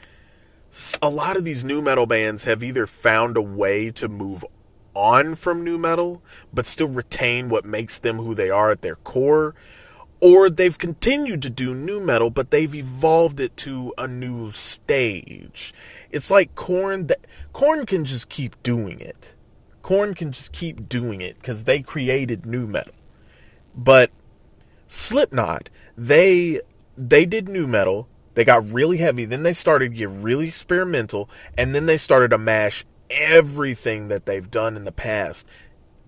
a 1.02 1.10
lot 1.10 1.36
of 1.36 1.44
these 1.44 1.64
nu 1.64 1.82
metal 1.82 2.06
bands 2.06 2.44
have 2.44 2.62
either 2.62 2.86
found 2.86 3.36
a 3.36 3.42
way 3.42 3.90
to 3.90 4.08
move 4.08 4.44
on 4.94 5.34
from 5.34 5.64
nu 5.64 5.78
metal, 5.78 6.22
but 6.52 6.66
still 6.66 6.88
retain 6.88 7.48
what 7.48 7.64
makes 7.64 7.98
them 7.98 8.18
who 8.18 8.34
they 8.34 8.50
are 8.50 8.70
at 8.70 8.82
their 8.82 8.96
core, 8.96 9.54
or 10.20 10.50
they've 10.50 10.78
continued 10.78 11.42
to 11.42 11.50
do 11.50 11.74
nu 11.74 12.00
metal, 12.00 12.30
but 12.30 12.50
they've 12.50 12.74
evolved 12.74 13.40
it 13.40 13.56
to 13.56 13.92
a 13.98 14.06
new 14.06 14.50
stage. 14.50 15.72
It's 16.10 16.30
like 16.30 16.54
Korn 16.54 17.06
that 17.08 17.26
Korn 17.52 17.86
can 17.86 18.04
just 18.04 18.28
keep 18.28 18.62
doing 18.62 19.00
it. 19.00 19.34
Korn 19.82 20.14
can 20.14 20.32
just 20.32 20.52
keep 20.52 20.88
doing 20.88 21.20
it 21.20 21.36
because 21.38 21.64
they 21.64 21.82
created 21.82 22.46
nu 22.46 22.66
metal. 22.66 22.94
But 23.74 24.10
Slipknot, 24.86 25.70
they 25.96 26.60
they 26.96 27.24
did 27.24 27.48
nu 27.48 27.66
metal, 27.66 28.08
they 28.34 28.44
got 28.44 28.70
really 28.70 28.98
heavy. 28.98 29.24
Then 29.24 29.42
they 29.42 29.52
started 29.52 29.92
to 29.92 29.98
get 29.98 30.08
really 30.08 30.48
experimental. 30.48 31.28
And 31.56 31.74
then 31.74 31.86
they 31.86 31.96
started 31.96 32.30
to 32.30 32.38
mash 32.38 32.84
everything 33.10 34.08
that 34.08 34.26
they've 34.26 34.50
done 34.50 34.76
in 34.76 34.84
the 34.84 34.92
past 34.92 35.46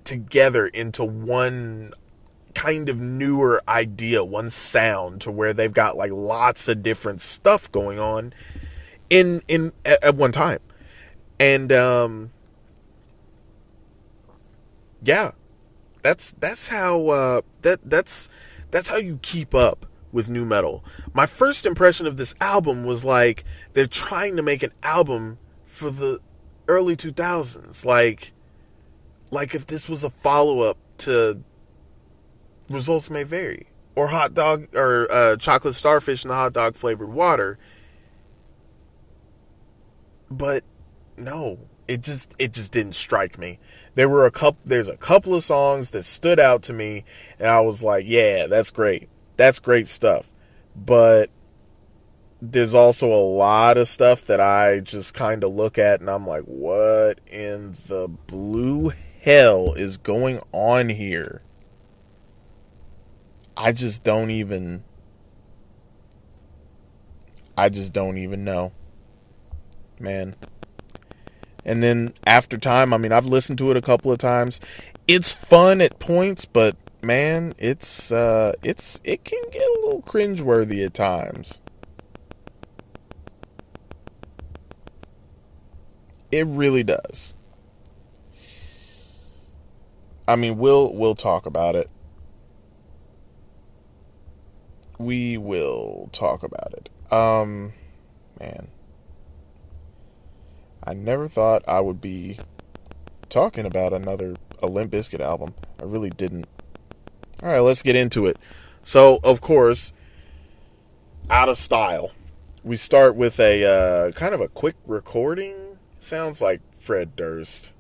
together 0.04 0.66
into 0.66 1.04
one 1.04 1.92
kind 2.54 2.88
of 2.88 3.00
newer 3.00 3.62
idea, 3.68 4.24
one 4.24 4.50
sound 4.50 5.20
to 5.22 5.30
where 5.30 5.52
they've 5.52 5.72
got 5.72 5.96
like 5.96 6.12
lots 6.12 6.68
of 6.68 6.82
different 6.82 7.20
stuff 7.20 7.70
going 7.72 7.98
on 7.98 8.32
in 9.11 9.42
in 9.48 9.72
at, 9.85 10.04
at 10.04 10.14
one 10.14 10.32
time. 10.32 10.61
And 11.40 11.72
um 11.72 12.30
yeah. 15.02 15.32
That's 16.02 16.32
that's 16.32 16.68
how 16.68 17.08
uh 17.08 17.40
that 17.62 17.78
that's 17.85 18.28
that's 18.70 18.88
how 18.88 18.96
you 18.96 19.18
keep 19.22 19.54
up 19.54 19.87
with 20.12 20.29
nu 20.29 20.44
metal. 20.44 20.85
My 21.12 21.27
first 21.27 21.66
impression 21.66 22.07
of 22.07 22.16
this 22.16 22.35
album 22.40 22.85
was 22.85 23.05
like 23.05 23.44
they're 23.72 23.87
trying 23.87 24.37
to 24.37 24.42
make 24.42 24.62
an 24.62 24.72
album 24.83 25.38
for 25.64 25.90
the 25.90 26.20
early 26.68 26.94
2000s 26.94 27.85
like 27.85 28.33
like 29.31 29.55
if 29.55 29.66
this 29.66 29.88
was 29.88 30.05
a 30.05 30.11
follow-up 30.11 30.77
to 30.98 31.42
results 32.68 33.11
may 33.11 33.25
vary 33.25 33.66
or 33.96 34.09
hot 34.09 34.35
dog 34.35 34.68
or 34.77 35.11
uh, 35.11 35.37
chocolate 35.37 35.75
starfish 35.75 36.22
and 36.22 36.31
the 36.31 36.35
hot 36.35 36.53
dog 36.53 36.77
flavored 36.77 37.12
water. 37.12 37.59
But 40.31 40.64
no 41.16 41.59
it 41.88 42.01
just 42.01 42.33
it 42.38 42.53
just 42.53 42.72
didn't 42.72 42.94
strike 42.94 43.38
me. 43.38 43.59
There 43.94 44.08
were 44.08 44.25
a 44.25 44.31
couple 44.31 44.60
there's 44.65 44.88
a 44.88 44.96
couple 44.96 45.35
of 45.35 45.44
songs 45.44 45.90
that 45.90 46.04
stood 46.04 46.40
out 46.40 46.63
to 46.63 46.73
me 46.73 47.04
and 47.38 47.48
i 47.48 47.60
was 47.60 47.83
like 47.83 48.04
yeah 48.06 48.46
that's 48.46 48.71
great 48.71 49.08
that's 49.43 49.59
great 49.59 49.88
stuff. 49.88 50.31
But 50.77 51.29
there's 52.40 52.75
also 52.75 53.13
a 53.13 53.27
lot 53.27 53.77
of 53.77 53.88
stuff 53.88 54.25
that 54.27 54.40
I 54.40 54.81
just 54.81 55.15
kind 55.15 55.43
of 55.43 55.53
look 55.53 55.79
at 55.79 56.01
and 56.01 56.09
I'm 56.09 56.27
like, 56.27 56.45
what 56.45 57.21
in 57.27 57.73
the 57.88 58.09
blue 58.09 58.93
hell 59.23 59.75
is 59.75 59.99
going 59.99 60.40
on 60.53 60.88
here? 60.88 61.43
I 63.57 63.73
just 63.73 64.05
don't 64.05 64.31
even. 64.31 64.85
I 67.59 67.69
just 67.69 67.93
don't 67.93 68.19
even 68.19 68.45
know. 68.45 68.73
Man. 69.99 70.37
And 71.65 71.83
then 71.83 72.15
after 72.27 72.59
time, 72.59 72.95
I 72.95 72.97
mean, 72.97 73.13
I've 73.13 73.27
listened 73.27 73.59
to 73.59 73.71
it 73.71 73.77
a 73.77 73.83
couple 73.83 74.11
of 74.11 74.19
times. 74.19 74.61
It's 75.07 75.33
fun 75.33 75.81
at 75.81 75.99
points, 75.99 76.45
but 76.45 76.77
man, 77.03 77.55
it's 77.59 78.13
uh, 78.13 78.53
it's 78.63 79.00
it 79.05 79.25
can 79.25 79.42
get 79.50 79.63
a 79.63 79.81
little 79.85 80.03
cringeworthy 80.03 80.85
at 80.85 80.94
times. 80.94 81.61
It 86.31 86.46
really 86.46 86.83
does. 86.83 87.35
I 90.27 90.37
mean, 90.37 90.59
we'll 90.59 90.94
we'll 90.94 91.15
talk 91.15 91.46
about 91.46 91.77
it. 91.77 91.90
we 95.03 95.37
will 95.37 96.09
talk 96.13 96.42
about 96.42 96.75
it. 96.75 96.88
Um, 97.13 97.73
man, 98.40 98.69
I 100.85 100.94
never 100.94 101.29
thought 101.29 101.65
I 101.67 101.81
would 101.81 102.00
be 102.00 102.38
talking 103.29 103.67
about 103.67 103.92
another 103.92 104.37
a 104.63 104.67
Limp 104.67 104.94
album. 105.21 105.55
I 105.81 105.85
really 105.85 106.11
didn't. 106.11 106.46
All 107.43 107.49
right, 107.49 107.59
let's 107.59 107.83
get 107.83 107.97
into 107.97 108.27
it. 108.27 108.38
So, 108.85 109.19
of 109.25 109.40
course, 109.40 109.93
out 111.29 111.49
of 111.49 111.59
style. 111.59 112.13
We 112.63 112.77
start 112.77 113.17
with 113.17 113.40
a 113.40 113.65
uh, 113.65 114.13
kind 114.13 114.35
of 114.35 114.40
a 114.40 114.49
quick 114.49 114.77
recording. 114.87 115.79
Sounds 115.99 116.40
like 116.40 116.61
Fred 116.79 117.17
Durst. 117.17 117.73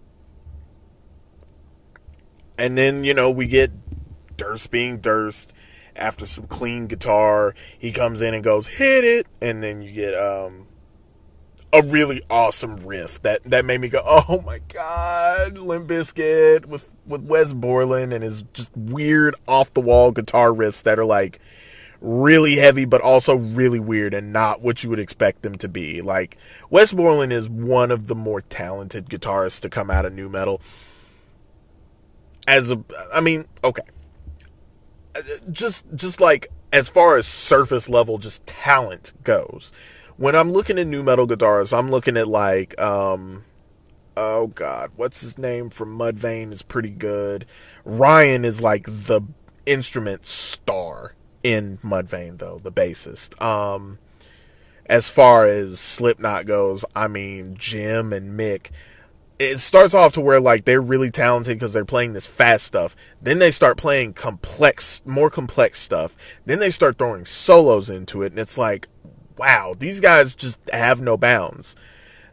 And 2.58 2.76
then, 2.76 3.04
you 3.04 3.14
know, 3.14 3.30
we 3.30 3.46
get 3.46 3.70
Durst 4.36 4.70
being 4.72 4.98
Durst 4.98 5.52
after 5.94 6.26
some 6.26 6.46
clean 6.46 6.88
guitar. 6.88 7.54
He 7.78 7.92
comes 7.92 8.22
in 8.22 8.34
and 8.34 8.42
goes, 8.42 8.66
hit 8.66 9.04
it. 9.04 9.26
And 9.40 9.62
then 9.62 9.82
you 9.82 9.92
get 9.92 10.14
um, 10.14 10.66
a 11.72 11.82
really 11.82 12.22
awesome 12.28 12.76
riff 12.86 13.22
that, 13.22 13.42
that 13.44 13.64
made 13.64 13.80
me 13.80 13.88
go, 13.88 14.02
oh 14.04 14.42
my 14.44 14.60
God, 14.72 15.58
Limp 15.58 15.88
Bizkit 15.88 16.66
with, 16.66 16.94
with 17.06 17.22
Wes 17.22 17.52
Borland 17.52 18.12
and 18.12 18.22
his 18.22 18.42
just 18.52 18.76
weird 18.76 19.34
off 19.48 19.72
the 19.72 19.80
wall 19.80 20.10
guitar 20.10 20.50
riffs 20.50 20.82
that 20.82 20.98
are 20.98 21.04
like 21.04 21.40
really 22.00 22.56
heavy, 22.56 22.84
but 22.84 23.00
also 23.00 23.36
really 23.36 23.80
weird 23.80 24.12
and 24.12 24.32
not 24.32 24.60
what 24.60 24.82
you 24.82 24.90
would 24.90 24.98
expect 24.98 25.42
them 25.42 25.56
to 25.56 25.68
be. 25.68 26.02
Like, 26.02 26.36
Wes 26.68 26.92
Borland 26.92 27.32
is 27.32 27.48
one 27.48 27.90
of 27.90 28.08
the 28.08 28.16
more 28.16 28.40
talented 28.40 29.08
guitarists 29.08 29.60
to 29.60 29.70
come 29.70 29.90
out 29.90 30.04
of 30.04 30.12
nu 30.12 30.28
metal. 30.28 30.60
As 32.48 32.72
a, 32.72 32.82
I 33.14 33.20
mean, 33.20 33.46
okay 33.62 33.82
uh, 35.14 35.20
just 35.50 35.84
just 35.94 36.20
like 36.20 36.48
as 36.72 36.88
far 36.88 37.16
as 37.16 37.26
surface 37.26 37.88
level 37.88 38.16
just 38.18 38.46
talent 38.46 39.12
goes 39.22 39.72
when 40.16 40.34
i'm 40.34 40.50
looking 40.50 40.78
at 40.78 40.86
nu 40.86 41.02
metal 41.02 41.26
guitars 41.26 41.72
i'm 41.72 41.90
looking 41.90 42.16
at 42.16 42.28
like 42.28 42.78
um 42.80 43.44
oh 44.16 44.46
god 44.48 44.90
what's 44.96 45.20
his 45.20 45.38
name 45.38 45.70
from 45.70 45.96
mudvayne 45.96 46.52
is 46.52 46.62
pretty 46.62 46.90
good 46.90 47.46
ryan 47.84 48.44
is 48.44 48.60
like 48.60 48.84
the 48.86 49.22
instrument 49.66 50.26
star 50.26 51.14
in 51.42 51.78
mudvayne 51.78 52.38
though 52.38 52.58
the 52.58 52.72
bassist 52.72 53.40
um 53.42 53.98
as 54.86 55.08
far 55.08 55.46
as 55.46 55.80
slipknot 55.80 56.44
goes 56.46 56.84
i 56.94 57.08
mean 57.08 57.54
jim 57.56 58.12
and 58.12 58.38
mick 58.38 58.70
it 59.38 59.58
starts 59.58 59.94
off 59.94 60.12
to 60.12 60.20
where 60.20 60.40
like 60.40 60.64
they're 60.64 60.80
really 60.80 61.10
talented 61.10 61.56
because 61.56 61.72
they're 61.72 61.84
playing 61.84 62.12
this 62.12 62.26
fast 62.26 62.64
stuff. 62.64 62.94
Then 63.20 63.38
they 63.38 63.50
start 63.50 63.76
playing 63.76 64.14
complex, 64.14 65.02
more 65.04 65.30
complex 65.30 65.80
stuff. 65.80 66.16
Then 66.46 66.58
they 66.58 66.70
start 66.70 66.98
throwing 66.98 67.24
solos 67.24 67.90
into 67.90 68.22
it, 68.22 68.32
and 68.32 68.38
it's 68.38 68.56
like, 68.56 68.88
wow, 69.42 69.74
these 69.76 69.98
guys 69.98 70.36
just 70.36 70.60
have 70.70 71.00
no 71.00 71.16
bounds. 71.16 71.74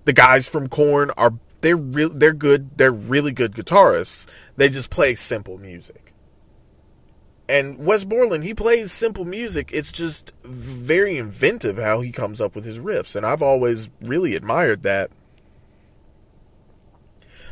The 0.05 0.14
guys 0.14 0.47
from 0.47 0.70
Korn 0.70 1.10
are 1.18 1.34
they're 1.62 1.76
real 1.76 2.10
they're 2.10 2.34
good. 2.34 2.78
They're 2.78 2.91
really 2.91 3.32
good 3.32 3.53
guitarists. 3.53 4.28
They 4.57 4.70
just 4.70 4.91
play 4.91 5.16
simple 5.16 5.57
music. 5.57 6.14
And 7.49 7.80
Wes 7.80 8.05
Borland, 8.05 8.43
he 8.43 8.53
plays 8.53 8.91
simple 8.91 9.26
music. 9.26 9.72
It's 9.74 9.91
just 9.91 10.34
very 10.43 11.18
inventive 11.18 11.80
how 11.80 12.01
he 12.01 12.12
comes 12.12 12.39
up 12.39 12.53
with 12.53 12.64
his 12.64 12.78
riffs, 12.78 13.16
and 13.16 13.26
I've 13.26 13.41
always 13.41 13.89
really 14.01 14.36
admired 14.36 14.84
that. 14.84 15.10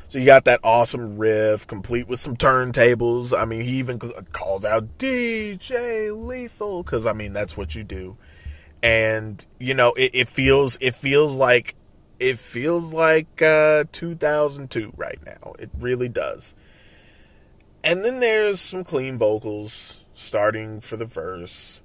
So 0.08 0.20
you 0.20 0.26
got 0.28 0.46
that 0.46 0.60
awesome 0.64 1.18
riff, 1.18 1.66
complete 1.66 2.08
with 2.08 2.20
some 2.20 2.38
turntables. 2.38 3.36
I 3.36 3.46
mean, 3.46 3.62
he 3.62 3.80
even 3.80 3.98
calls 3.98 4.66
out 4.66 5.00
DJ 5.00 6.16
Lethal 6.16 6.84
because 6.84 7.08
I 7.08 7.14
mean 7.14 7.34
that's 7.34 7.58
what 7.58 7.74
you 7.74 7.84
do, 7.84 8.18
and 8.84 9.46
you 9.60 9.74
know 9.74 9.94
it, 9.94 10.12
it 10.14 10.30
feels 10.30 10.78
it 10.82 10.94
feels 10.96 11.34
like 11.34 11.76
it 12.20 12.40
feels 12.40 12.94
like 12.94 13.42
uh, 13.42 13.84
2002 13.92 14.94
right 14.96 15.20
now. 15.26 15.54
It 15.60 15.70
really 15.78 16.10
does. 16.10 16.56
And 17.84 18.04
then 18.04 18.20
there's 18.20 18.60
some 18.60 18.84
clean 18.84 19.18
vocals 19.18 20.04
starting 20.14 20.82
for 20.82 20.98
the 20.98 21.06
verse. 21.06 21.82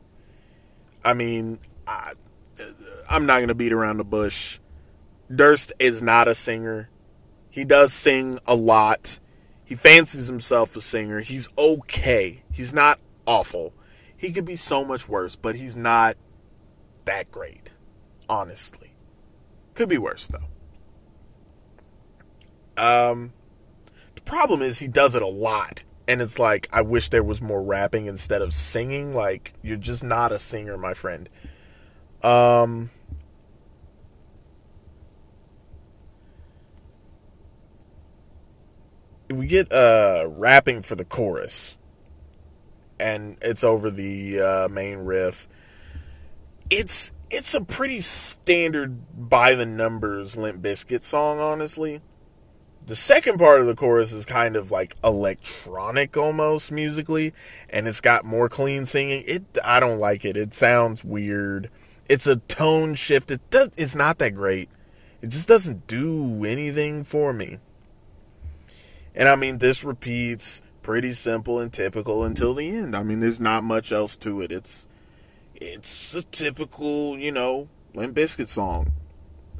I 1.05 1.13
mean, 1.13 1.59
I, 1.87 2.13
I'm 3.11 3.27
not 3.27 3.41
gonna 3.41 3.55
beat 3.55 3.73
around 3.73 3.99
the 3.99 4.05
bush. 4.05 4.59
Durst 5.35 5.73
is 5.79 6.01
not 6.01 6.29
a 6.29 6.35
singer 6.35 6.89
he 7.53 7.65
does 7.67 7.93
sing 7.93 8.39
a 8.47 8.55
lot. 8.55 9.21
He 9.63 9.75
fancies 9.75 10.27
himself 10.27 10.75
a 10.75 10.81
singer. 10.81 11.21
He's 11.21 11.51
okay. 11.59 12.43
He's 12.51 12.73
not 12.73 12.99
awful. 13.27 13.75
He 14.17 14.33
could 14.33 14.47
be 14.47 14.57
so 14.57 14.83
much 14.87 15.07
worse, 15.07 15.37
but 15.37 15.55
he's 15.55 15.77
not 15.77 16.17
that 17.05 17.31
great, 17.31 17.71
honestly. 18.29 18.95
Could 19.75 19.89
be 19.89 19.99
worse 19.99 20.29
though. 20.29 20.49
Um 22.83 23.33
the 24.15 24.21
problem 24.23 24.63
is 24.63 24.79
he 24.79 24.89
does 24.89 25.15
it 25.15 25.23
a 25.23 25.27
lot. 25.27 25.83
And 26.09 26.21
it's 26.21 26.39
like 26.39 26.69
I 26.73 26.83
wish 26.83 27.09
there 27.09 27.23
was 27.23 27.41
more 27.41 27.63
rapping 27.63 28.07
instead 28.07 28.43
of 28.43 28.53
singing. 28.53 29.15
Like 29.15 29.55
you're 29.63 29.77
just 29.77 30.03
not 30.03 30.33
a 30.33 30.39
singer, 30.39 30.77
my 30.77 30.95
friend. 30.95 31.29
Um 32.23 32.91
we 39.31 39.47
get 39.47 39.73
uh 39.73 40.27
rapping 40.29 40.83
for 40.83 40.95
the 40.95 41.05
chorus 41.05 41.79
and 43.03 43.37
it's 43.43 43.65
over 43.65 43.91
the 43.91 44.41
uh, 44.41 44.69
main 44.69 44.99
riff 44.99 45.49
it's 46.73 47.13
it's 47.31 47.53
a 47.53 47.61
pretty 47.61 48.01
standard 48.01 49.29
by 49.29 49.55
the 49.55 49.67
numbers 49.67 50.39
Limp 50.39 50.63
Bizkit 50.63 51.03
song 51.03 51.39
honestly. 51.39 52.01
The 52.85 52.97
second 52.97 53.39
part 53.39 53.61
of 53.61 53.67
the 53.67 53.77
chorus 53.77 54.13
is 54.13 54.25
kind 54.25 54.57
of 54.57 54.71
like 54.71 54.97
electronic 55.05 56.17
almost 56.17 56.73
musically 56.73 57.35
and 57.69 57.87
it's 57.87 58.01
got 58.01 58.25
more 58.25 58.49
clean 58.49 58.87
singing. 58.87 59.23
It 59.27 59.59
i 59.63 59.81
don't 59.81 59.99
like 59.99 60.25
it. 60.25 60.35
It 60.35 60.55
sounds 60.55 61.05
weird. 61.05 61.69
It's 62.09 62.27
a 62.27 62.37
tone 62.37 62.95
shift. 62.95 63.31
It 63.31 63.51
does 63.51 63.69
it's 63.77 63.95
not 63.95 64.17
that 64.19 64.35
great. 64.35 64.71
It 65.21 65.29
just 65.29 65.49
doesn't 65.49 65.87
do 65.87 66.43
anything 66.47 67.05
for 67.05 67.35
me. 67.35 67.59
And 69.15 69.29
I 69.29 69.37
mean, 69.37 69.59
this 69.59 69.85
repeats 69.85 70.63
pretty 70.81 71.13
simple 71.13 71.61
and 71.61 71.71
typical 71.71 72.25
until 72.25 72.55
the 72.55 72.67
end. 72.71 72.97
I 72.97 73.03
mean, 73.03 73.21
there's 73.21 73.39
not 73.39 73.63
much 73.63 73.93
else 73.93 74.17
to 74.17 74.41
it. 74.41 74.51
It's 74.51 74.89
it's 75.63 76.15
a 76.15 76.23
typical, 76.23 77.19
you 77.19 77.33
know, 77.33 77.69
Limp 77.95 78.17
Bizkit 78.17 78.49
song. 78.49 78.93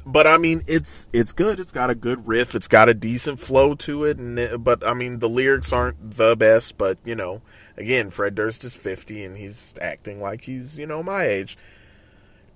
But 0.05 0.27
I 0.27 0.37
mean, 0.37 0.63
it's 0.67 1.07
it's 1.13 1.31
good. 1.31 1.59
It's 1.59 1.71
got 1.71 1.89
a 1.89 1.95
good 1.95 2.27
riff. 2.27 2.55
It's 2.55 2.67
got 2.67 2.89
a 2.89 2.93
decent 2.93 3.39
flow 3.39 3.73
to 3.75 4.03
it. 4.03 4.17
And 4.17 4.37
it, 4.37 4.63
but 4.63 4.85
I 4.85 4.93
mean, 4.93 5.19
the 5.19 5.29
lyrics 5.29 5.71
aren't 5.71 6.11
the 6.11 6.35
best. 6.35 6.77
But 6.77 6.99
you 7.05 7.15
know, 7.15 7.41
again, 7.77 8.09
Fred 8.09 8.35
Durst 8.35 8.63
is 8.65 8.75
50 8.75 9.23
and 9.23 9.37
he's 9.37 9.73
acting 9.81 10.21
like 10.21 10.43
he's 10.43 10.77
you 10.77 10.85
know 10.85 11.01
my 11.03 11.25
age. 11.25 11.57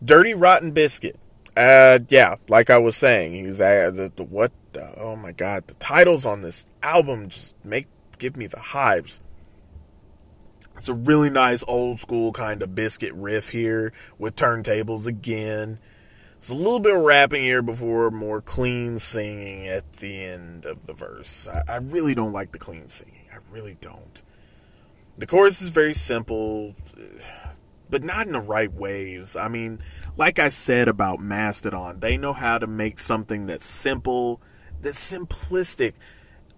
Dirty 0.04 0.34
Rotten 0.34 0.74
Bizkit. 0.74 1.16
Uh, 1.56 2.00
yeah, 2.10 2.36
like 2.50 2.70
I 2.70 2.78
was 2.78 2.96
saying, 2.96 3.34
he's 3.34 3.60
uh, 3.60 3.90
the, 3.92 4.12
the, 4.16 4.24
what? 4.24 4.52
Uh, 4.78 4.92
oh 4.98 5.16
my 5.16 5.32
God, 5.32 5.66
the 5.66 5.74
titles 5.76 6.24
on 6.24 6.44
this 6.44 6.68
album 6.84 7.30
just 7.30 7.56
make 7.66 7.88
give 8.20 8.38
me 8.38 8.46
the 8.46 8.60
hives. 8.60 9.22
It's 10.78 10.90
a 10.90 10.94
really 10.94 11.30
nice 11.30 11.64
old 11.68 12.00
school 12.00 12.32
kind 12.32 12.62
of 12.62 12.70
Bizkit 12.70 13.12
riff 13.14 13.50
here 13.50 13.94
with 14.18 14.36
turntables 14.36 15.06
again. 15.06 15.80
It's 16.38 16.50
a 16.50 16.56
little 16.56 16.80
bit 16.80 16.96
of 16.96 17.02
rapping 17.02 17.44
here 17.44 17.64
before 17.64 18.12
more 18.12 18.42
clean 18.42 19.00
singing 19.00 19.68
at 19.68 19.94
the 19.94 20.24
end 20.24 20.66
of 20.66 20.86
the 20.86 20.94
verse. 20.94 21.48
I, 21.48 21.64
I 21.68 21.78
really 21.78 22.14
don't 22.14 22.32
like 22.32 22.52
the 22.52 22.60
clean 22.60 22.90
singing. 22.90 23.28
I 23.34 23.38
really 23.52 23.78
don't. 23.82 24.22
The 25.18 25.26
chorus 25.26 25.64
is 25.64 25.70
very 25.70 25.96
simple, 25.96 26.76
but 27.90 28.04
not 28.04 28.28
in 28.28 28.34
the 28.34 28.40
right 28.40 28.72
ways. 28.72 29.36
I 29.36 29.48
mean, 29.48 29.80
like 30.16 30.38
I 30.38 30.50
said 30.50 30.88
about 30.88 31.20
Mastodon, 31.20 32.02
they 32.02 32.18
know 32.18 32.34
how 32.34 32.60
to 32.60 32.68
make 32.68 33.00
something 33.00 33.48
that's 33.48 33.66
simple, 33.66 34.40
that's 34.80 35.12
simplistic, 35.12 35.94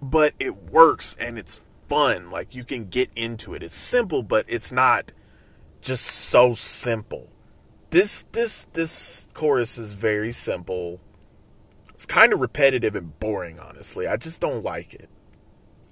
but 0.02 0.34
it 0.40 0.72
works 0.72 1.16
and 1.22 1.40
it's 1.40 1.62
fun. 1.90 2.32
Like 2.32 2.56
you 2.56 2.64
can 2.64 2.86
get 2.86 3.10
into 3.16 3.54
it. 3.54 3.64
It's 3.64 3.76
simple, 3.76 4.24
but 4.24 4.46
it's 4.48 4.72
not 4.72 5.12
just 5.82 6.06
so 6.06 6.54
simple. 6.54 7.28
This 7.90 8.26
this 8.32 8.68
this 8.74 9.28
chorus 9.34 9.78
is 9.78 9.94
very 9.94 10.32
simple. 10.32 11.02
It's 11.94 12.06
kind 12.06 12.32
of 12.32 12.40
repetitive 12.40 12.96
and 12.96 13.20
boring, 13.20 13.60
honestly. 13.60 14.08
I 14.08 14.16
just 14.16 14.40
don't 14.40 14.64
like 14.64 14.94
it. 14.94 15.10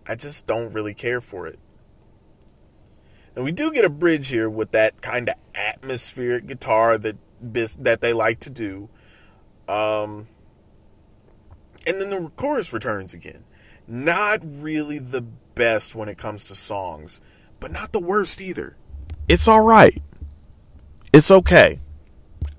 I 0.08 0.16
just 0.16 0.46
don't 0.46 0.72
really 0.72 0.94
care 0.94 1.20
for 1.20 1.48
it. 1.48 1.60
And 3.36 3.44
we 3.44 3.52
do 3.52 3.72
get 3.72 3.84
a 3.84 3.90
bridge 3.90 4.30
here 4.30 4.50
with 4.50 4.72
that 4.72 5.02
kind 5.02 5.30
of 5.30 5.36
atmospheric 5.54 6.48
guitar 6.48 6.98
that 6.98 7.18
that 7.80 8.02
they 8.02 8.14
like 8.14 8.40
to 8.42 8.50
do. 8.50 8.90
Um, 9.68 10.28
and 11.86 12.00
then 12.00 12.10
the 12.10 12.32
chorus 12.36 12.72
returns 12.72 13.14
again. 13.14 13.44
Not 13.88 14.40
really 14.44 15.00
the 15.00 15.26
best 15.58 15.96
when 15.96 16.10
it 16.10 16.18
comes 16.18 16.44
to 16.46 16.56
songs, 16.56 17.22
but 17.60 17.72
not 17.72 17.92
the 17.92 18.00
worst 18.00 18.42
either. 18.42 18.76
It's 19.28 19.48
all 19.48 19.64
right. 19.64 20.02
It's 21.14 21.32
okay. 21.32 21.80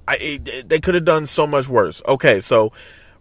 I 0.06 0.16
it, 0.20 0.68
they 0.68 0.80
could 0.80 0.94
have 0.94 1.04
done 1.04 1.26
so 1.26 1.46
much 1.46 1.68
worse. 1.68 2.02
Okay, 2.06 2.40
so 2.40 2.72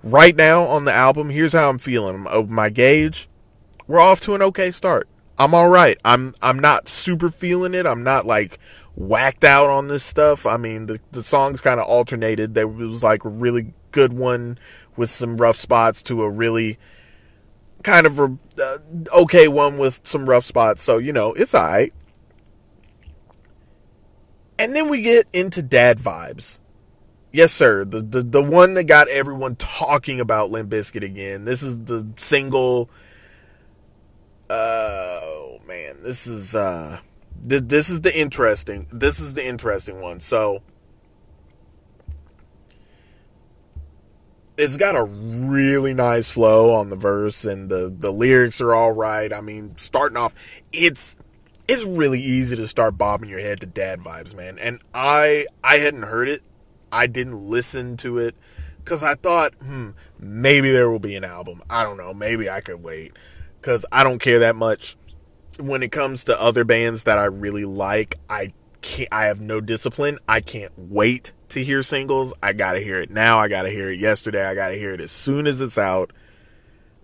right 0.04 0.36
now 0.36 0.64
on 0.64 0.86
the 0.86 0.94
album, 0.94 1.30
here's 1.30 1.54
how 1.54 1.70
I'm 1.70 1.78
feeling. 1.78 2.26
My 2.50 2.70
gauge, 2.70 3.28
we're 3.88 4.00
off 4.00 4.22
to 4.22 4.36
an 4.36 4.42
okay 4.42 4.72
start. 4.72 5.08
I'm 5.38 5.54
all 5.54 5.70
right. 5.70 5.98
I'm 6.04 6.34
I'm 6.42 6.60
not 6.60 6.88
super 6.88 7.30
feeling 7.30 7.74
it. 7.74 7.86
I'm 7.86 8.04
not 8.04 8.26
like 8.26 8.60
whacked 8.96 9.44
out 9.44 9.70
on 9.70 9.88
this 9.88 10.04
stuff. 10.04 10.46
I 10.46 10.58
mean, 10.58 10.88
the 10.88 11.00
the 11.12 11.24
songs 11.24 11.62
kind 11.62 11.80
of 11.80 11.88
alternated. 11.88 12.54
There 12.54 12.68
was 12.68 13.04
like 13.04 13.24
a 13.24 13.30
really 13.30 13.74
good 13.92 14.14
one 14.14 14.58
with 14.96 15.10
some 15.10 15.38
rough 15.38 15.58
spots 15.58 16.02
to 16.04 16.24
a 16.24 16.30
really 16.30 16.80
kind 17.84 18.06
of 18.06 18.20
a, 18.20 18.38
uh, 18.62 18.78
okay 19.20 19.48
one 19.48 19.78
with 19.78 20.02
some 20.04 20.28
rough 20.28 20.46
spots. 20.46 20.82
So, 20.84 20.98
you 20.98 21.14
know, 21.14 21.34
it's 21.34 21.54
all 21.54 21.64
right. 21.68 21.94
And 24.60 24.76
then 24.76 24.90
we 24.90 25.02
get 25.02 25.28
into 25.34 25.62
dad 25.62 26.00
vibes. 26.00 26.60
Yes, 27.32 27.52
sir. 27.52 27.86
The, 27.86 28.00
the 28.02 28.22
the 28.24 28.42
one 28.42 28.74
that 28.76 28.86
got 28.86 29.10
everyone 29.10 29.56
talking 29.58 30.20
about 30.20 30.50
Limp 30.50 30.72
Bizkit 30.72 31.04
again. 31.04 31.46
This 31.46 31.62
is 31.62 31.82
the 31.82 32.08
single. 32.16 32.90
Uh, 34.50 35.20
oh 35.22 35.60
man, 35.68 36.02
this 36.02 36.26
is 36.26 36.56
uh, 36.56 37.00
th- 37.48 37.64
this 37.66 37.90
is 37.90 38.02
the 38.02 38.18
interesting. 38.18 38.88
This 38.92 39.20
is 39.20 39.34
the 39.34 39.46
interesting 39.46 40.02
one. 40.02 40.20
So, 40.20 40.64
it's 44.58 44.76
got 44.76 44.96
a 44.96 45.04
really 45.04 45.94
nice 45.94 46.32
flow 46.32 46.74
on 46.74 46.90
the 46.90 46.96
verse, 46.96 47.46
and 47.46 47.70
the 47.70 47.94
the 47.96 48.12
lyrics 48.12 48.60
are 48.60 48.74
all 48.74 48.92
right. 48.92 49.32
I 49.32 49.42
mean, 49.42 49.74
starting 49.78 50.18
off, 50.18 50.34
it's 50.72 51.16
it's 51.68 51.86
really 51.86 52.20
easy 52.20 52.56
to 52.56 52.66
start 52.66 52.98
bobbing 52.98 53.30
your 53.30 53.40
head 53.40 53.60
to 53.62 53.68
dad 53.68 54.00
vibes, 54.00 54.36
man. 54.36 54.58
And 54.58 54.82
I 54.94 55.46
I 55.64 55.78
hadn't 55.78 56.04
heard 56.04 56.28
it. 56.28 56.42
I 56.92 57.08
didn't 57.08 57.40
listen 57.40 57.98
to 57.98 58.18
it 58.18 58.36
cuz 58.86 59.04
I 59.04 59.16
thought, 59.16 59.54
hmm, 59.56 59.90
maybe 60.18 60.72
there 60.72 60.90
will 60.90 61.00
be 61.00 61.16
an 61.16 61.24
album. 61.24 61.62
I 61.70 61.84
don't 61.84 61.98
know, 61.98 62.14
maybe 62.14 62.50
I 62.50 62.62
could 62.62 62.82
wait 62.82 63.14
cuz 63.62 63.86
I 63.92 64.04
don't 64.04 64.20
care 64.20 64.40
that 64.40 64.56
much 64.56 64.98
when 65.60 65.84
it 65.84 65.92
comes 65.92 66.24
to 66.26 66.42
other 66.42 66.64
bands 66.64 67.04
that 67.04 67.18
I 67.18 67.26
really 67.26 67.66
like. 67.66 68.16
I 68.30 68.54
can't 68.88 69.10
I 69.12 69.26
have 69.26 69.42
no 69.42 69.60
discipline. 69.60 70.20
I 70.28 70.42
can't 70.42 70.72
wait 70.78 71.34
to 71.50 71.64
hear 71.64 71.82
singles. 71.82 72.34
I 72.42 72.54
got 72.54 72.74
to 72.74 72.80
hear 72.80 73.02
it 73.02 73.12
now. 73.12 73.38
I 73.38 73.48
got 73.48 73.64
to 73.64 73.70
hear 73.70 73.92
it 73.92 74.00
yesterday. 74.00 74.46
I 74.46 74.56
got 74.56 74.70
to 74.70 74.76
hear 74.76 74.94
it 74.94 75.02
as 75.02 75.12
soon 75.12 75.48
as 75.48 75.62
it's 75.62 75.78
out 75.78 76.12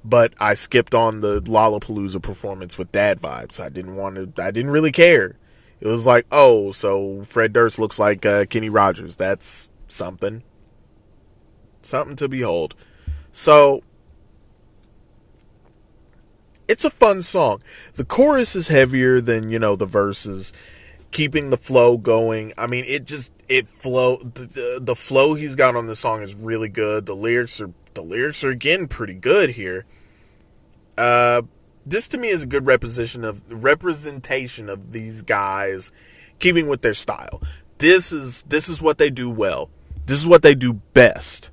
but 0.04 0.34
I 0.40 0.54
skipped 0.54 0.94
on 0.94 1.22
the 1.22 1.42
Lollapalooza 1.42 2.22
performance 2.22 2.78
with 2.78 2.92
dad 2.92 3.22
vibes. 3.22 3.60
I 3.60 3.70
didn't 3.70 3.96
want 3.96 4.36
to, 4.36 4.44
I 4.44 4.52
didn't 4.52 4.72
really 4.72 4.92
care. 4.92 5.38
It 5.80 5.88
was 5.88 6.06
like, 6.06 6.26
oh, 6.32 6.72
so 6.72 7.24
Fred 7.24 7.54
Durst 7.54 7.80
looks 7.80 8.00
like 8.00 8.26
uh, 8.26 8.46
Kenny 8.46 8.70
Rogers. 8.70 9.16
That's 9.16 9.70
something. 9.88 10.44
Something 11.82 12.16
to 12.18 12.28
behold. 12.28 12.76
So, 13.32 13.84
it's 16.68 16.86
a 16.86 16.90
fun 16.90 17.22
song. 17.22 17.62
The 17.96 18.06
chorus 18.06 18.56
is 18.56 18.70
heavier 18.70 19.20
than, 19.20 19.50
you 19.50 19.60
know, 19.60 19.76
the 19.76 19.86
verses, 19.86 20.54
keeping 21.14 21.50
the 21.50 21.58
flow 21.58 21.98
going. 21.98 22.52
I 22.58 22.68
mean, 22.68 22.84
it 22.86 23.06
just, 23.06 23.32
it 23.48 23.68
flow, 23.68 24.18
the, 24.18 24.80
the 24.82 24.96
flow 24.96 25.36
he's 25.36 25.56
got 25.56 25.76
on 25.76 25.88
the 25.88 25.96
song 25.96 26.22
is 26.22 26.36
really 26.36 26.70
good. 26.70 27.06
The 27.06 27.16
lyrics 27.16 27.62
are 27.62 27.72
the 27.94 28.02
lyrics 28.02 28.44
are 28.44 28.50
again 28.50 28.88
pretty 28.88 29.14
good 29.14 29.52
here. 29.52 29.86
Uh, 30.98 31.44
this 31.86 32.08
to 32.10 32.18
me 32.18 32.30
is 32.30 32.44
a 32.44 32.48
good 32.48 32.66
representation 32.66 33.24
of 33.24 33.44
representation 33.64 34.70
of 34.70 34.92
these 34.92 35.22
guys 35.22 35.92
keeping 36.40 36.68
with 36.68 36.82
their 36.82 36.94
style. 36.94 37.42
This 37.78 38.12
is 38.12 38.44
this 38.44 38.70
is 38.70 38.82
what 38.82 38.98
they 38.98 39.10
do 39.10 39.30
well. 39.30 39.70
This 40.06 40.20
is 40.20 40.28
what 40.28 40.42
they 40.42 40.56
do 40.56 40.76
best. 40.94 41.52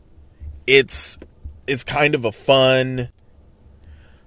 It's 0.67 1.19
it's 1.67 1.85
kind 1.85 2.15
of 2.15 2.25
a 2.25 2.33
fun 2.33 3.11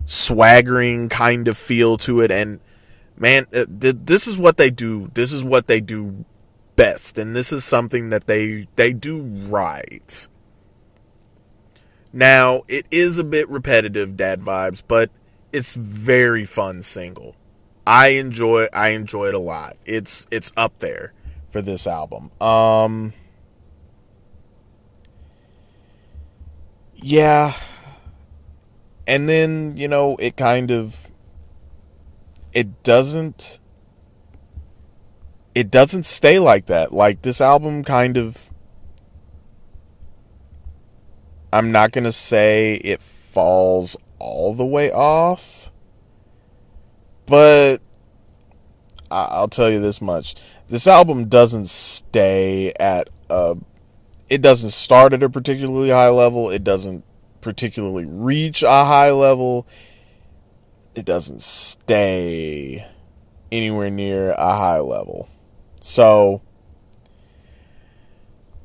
swaggering 0.05 1.09
kind 1.09 1.47
of 1.47 1.57
feel 1.57 1.97
to 1.97 2.21
it 2.21 2.29
and 2.29 2.59
man 3.17 3.45
uh, 3.53 3.65
this 3.69 4.27
is 4.27 4.37
what 4.37 4.57
they 4.57 4.69
do 4.69 5.09
this 5.13 5.31
is 5.31 5.43
what 5.43 5.67
they 5.67 5.79
do 5.79 6.25
best 6.75 7.17
and 7.17 7.35
this 7.35 7.51
is 7.53 7.63
something 7.63 8.09
that 8.09 8.25
they 8.27 8.67
they 8.75 8.91
do 8.91 9.21
right 9.21 10.27
now, 12.15 12.61
it 12.67 12.85
is 12.91 13.17
a 13.17 13.23
bit 13.23 13.49
repetitive 13.49 14.15
dad 14.15 14.39
vibes, 14.39 14.83
but 14.87 15.09
it's 15.51 15.73
very 15.73 16.45
fun 16.45 16.83
single. 16.83 17.35
I 17.87 18.09
enjoy 18.09 18.67
I 18.71 18.89
enjoy 18.89 19.29
it 19.29 19.33
a 19.33 19.39
lot. 19.39 19.75
It's 19.83 20.27
it's 20.29 20.53
up 20.55 20.77
there 20.77 21.11
for 21.49 21.61
this 21.61 21.87
album. 21.87 22.29
Um 22.39 23.13
Yeah. 26.95 27.55
And 29.05 29.27
then, 29.27 29.75
you 29.75 29.89
know, 29.89 30.15
it 30.17 30.37
kind 30.37 30.71
of 30.71 31.11
it 32.53 32.83
doesn't 32.83 33.59
it 35.55 35.69
doesn't 35.69 36.03
stay 36.03 36.39
like 36.39 36.65
that. 36.67 36.93
Like 36.93 37.21
this 37.21 37.41
album 37.41 37.83
kind 37.83 38.17
of 38.17 38.51
I'm 41.51 41.71
not 41.71 41.91
going 41.91 42.05
to 42.05 42.11
say 42.11 42.75
it 42.83 42.99
falls 42.99 43.95
all 44.17 44.55
the 44.55 44.65
way 44.65 44.91
off, 44.91 45.71
but 47.27 47.77
I'll 49.11 49.47
tell 49.47 49.71
you 49.71 49.79
this 49.79 50.01
much. 50.01 50.35
This 50.67 50.87
album 50.87 51.25
doesn't 51.25 51.69
stay 51.69 52.73
at 52.79 53.09
a 53.29 53.55
it 54.29 54.41
doesn't 54.41 54.71
start 54.71 55.13
at 55.13 55.21
a 55.21 55.29
particularly 55.29 55.89
high 55.91 56.09
level, 56.09 56.49
it 56.49 56.63
doesn't 56.63 57.03
particularly 57.41 58.05
reach 58.05 58.63
a 58.63 58.85
high 58.85 59.11
level. 59.11 59.67
It 60.95 61.05
doesn't 61.05 61.41
stay 61.41 62.87
anywhere 63.51 63.89
near 63.89 64.31
a 64.31 64.55
high 64.55 64.79
level. 64.79 65.27
So 65.81 66.41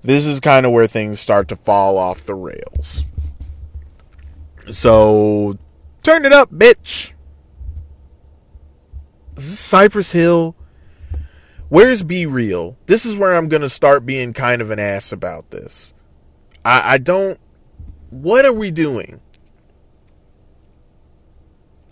this 0.02 0.26
is 0.26 0.40
kind 0.40 0.64
of 0.64 0.72
where 0.72 0.86
things 0.86 1.20
start 1.20 1.48
to 1.48 1.56
fall 1.56 1.98
off 1.98 2.24
the 2.24 2.34
rails. 2.34 3.04
So, 4.70 5.54
turn 6.02 6.24
it 6.24 6.32
up, 6.32 6.50
bitch. 6.50 7.12
Cypress 9.36 10.12
Hill. 10.12 10.54
Where's 11.68 12.02
B-Real? 12.02 12.76
This 12.86 13.04
is 13.04 13.16
where 13.16 13.34
I'm 13.34 13.48
to 13.62 13.68
start 13.68 14.06
being 14.06 14.32
kind 14.32 14.62
of 14.62 14.70
an 14.70 14.78
ass 14.78 15.12
about 15.12 15.50
this. 15.50 15.94
I, 16.64 16.94
I 16.94 16.98
don't. 16.98 17.38
What 18.10 18.44
are 18.44 18.52
we 18.52 18.70
doing? 18.70 19.20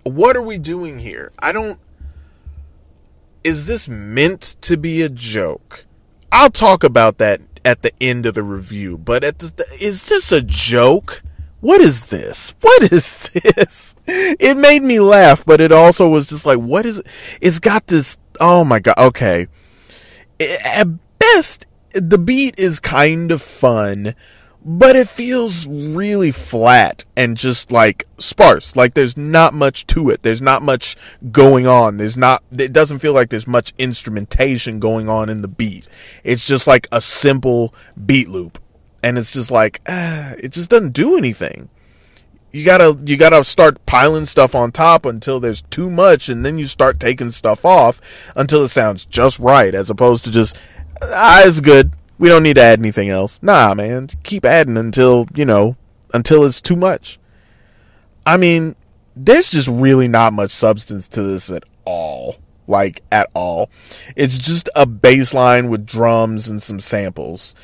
What 0.07 0.37
are 0.37 0.43
we 0.43 0.59
doing 0.59 1.01
here? 1.01 1.33
I 1.41 1.51
don't. 1.51 1.81
Is 3.43 3.67
this 3.67 3.89
meant 3.89 4.57
to 4.61 4.77
be 4.77 5.03
a 5.03 5.09
joke? 5.09 5.85
I'll 6.31 6.51
talk 6.51 6.85
about 6.85 7.19
that 7.19 7.41
at 7.65 7.83
the 7.83 7.93
end 8.01 8.25
of 8.25 8.35
the 8.35 8.45
review. 8.45 8.99
But 8.99 9.25
at 9.25 9.41
the, 9.41 9.65
is 9.81 10.05
this 10.05 10.31
a 10.31 10.43
joke? 10.43 11.23
What 11.61 11.81
is 11.81 12.11
this? 12.11 12.55
What 12.61 12.93
is 12.93 13.31
this? 13.31 13.97
It 14.07 14.57
made 14.57 14.83
me 14.83 15.01
laugh, 15.01 15.45
but 15.45 15.61
it 15.61 15.73
also 15.73 16.09
was 16.09 16.29
just 16.29 16.47
like, 16.47 16.59
what 16.59 16.87
is 16.87 16.99
it? 16.99 17.07
It's 17.41 17.59
got 17.59 17.89
this. 17.89 18.17
Oh 18.39 18.63
my 18.63 18.79
god. 18.79 18.99
Okay. 18.99 19.49
At 20.39 20.87
best, 21.19 21.67
the 21.93 22.19
beat 22.19 22.59
is 22.59 22.79
kind 22.79 23.33
of 23.33 23.43
fun, 23.43 24.15
but 24.69 24.97
it 24.97 25.09
feels 25.09 25.65
really 25.69 26.33
flat 26.33 27.05
and 27.15 27.37
just 27.37 27.71
like 27.71 28.05
sparse. 28.19 28.75
Like 28.75 28.95
there's 28.95 29.17
not 29.17 29.55
much 29.55 29.87
to 29.87 30.11
it. 30.11 30.25
There's 30.25 30.43
not 30.43 30.61
much 30.61 30.97
going 31.31 31.69
on. 31.69 31.99
There's 31.99 32.17
not, 32.17 32.43
it 32.51 32.73
doesn't 32.73 32.99
feel 32.99 33.13
like 33.13 33.31
there's 33.31 33.47
much 33.47 33.73
instrumentation 33.79 34.81
going 34.81 35.09
on 35.09 35.29
in 35.29 35.43
the 35.43 35.49
beat. 35.49 35.87
It's 36.25 36.45
just 36.45 36.67
like 36.67 36.89
a 36.91 37.01
simple 37.01 37.73
beat 38.07 38.29
loop. 38.29 38.59
And 39.05 39.17
it's 39.17 39.31
just 39.31 39.53
like, 39.53 39.83
ah, 39.89 40.35
it 40.37 40.51
just 40.51 40.69
doesn't 40.69 40.95
do 40.95 41.17
anything. 41.17 41.69
You 42.51 42.65
gotta, 42.65 42.99
you 43.05 43.17
gotta 43.17 43.45
start 43.45 43.87
piling 43.87 44.25
stuff 44.25 44.57
on 44.57 44.73
top 44.73 45.07
until 45.07 45.39
there's 45.39 45.63
too 45.63 45.89
much 45.89 46.29
and 46.29 46.45
then 46.45 46.59
you 46.59 46.67
start 46.67 46.99
taking 46.99 47.31
stuff 47.31 47.65
off 47.65 48.33
until 48.35 48.65
it 48.65 48.69
sounds 48.71 49.07
just 49.07 49.39
right 49.39 49.77
as 49.77 49.91
opposed 49.91 50.25
to 50.25 50.33
just, 50.33 50.59
ah, 51.03 51.43
it's 51.45 51.61
good 51.61 51.93
we 52.19 52.29
don't 52.29 52.43
need 52.43 52.57
to 52.57 52.63
add 52.63 52.79
anything 52.79 53.09
else. 53.09 53.41
Nah, 53.43 53.75
man. 53.75 54.09
Keep 54.23 54.45
adding 54.45 54.77
until, 54.77 55.27
you 55.35 55.45
know, 55.45 55.77
until 56.15 56.45
it's 56.45 56.61
too 56.61 56.77
much. 56.77 57.19
I 58.25 58.37
mean, 58.37 58.75
there's 59.15 59.51
just 59.51 59.69
really 59.69 60.09
not 60.09 60.33
much 60.33 60.51
substance 60.51 61.09
to 61.09 61.23
this 61.23 61.51
at 61.51 61.65
all. 61.85 62.37
Like, 62.67 63.03
at 63.13 63.31
all. 63.35 63.71
It's 64.17 64.39
just 64.39 64.69
a 64.75 64.87
bass 64.87 65.33
line 65.33 65.69
with 65.69 65.87
drums 65.87 66.49
and 66.49 66.61
some 66.63 66.81
samples. 66.81 67.55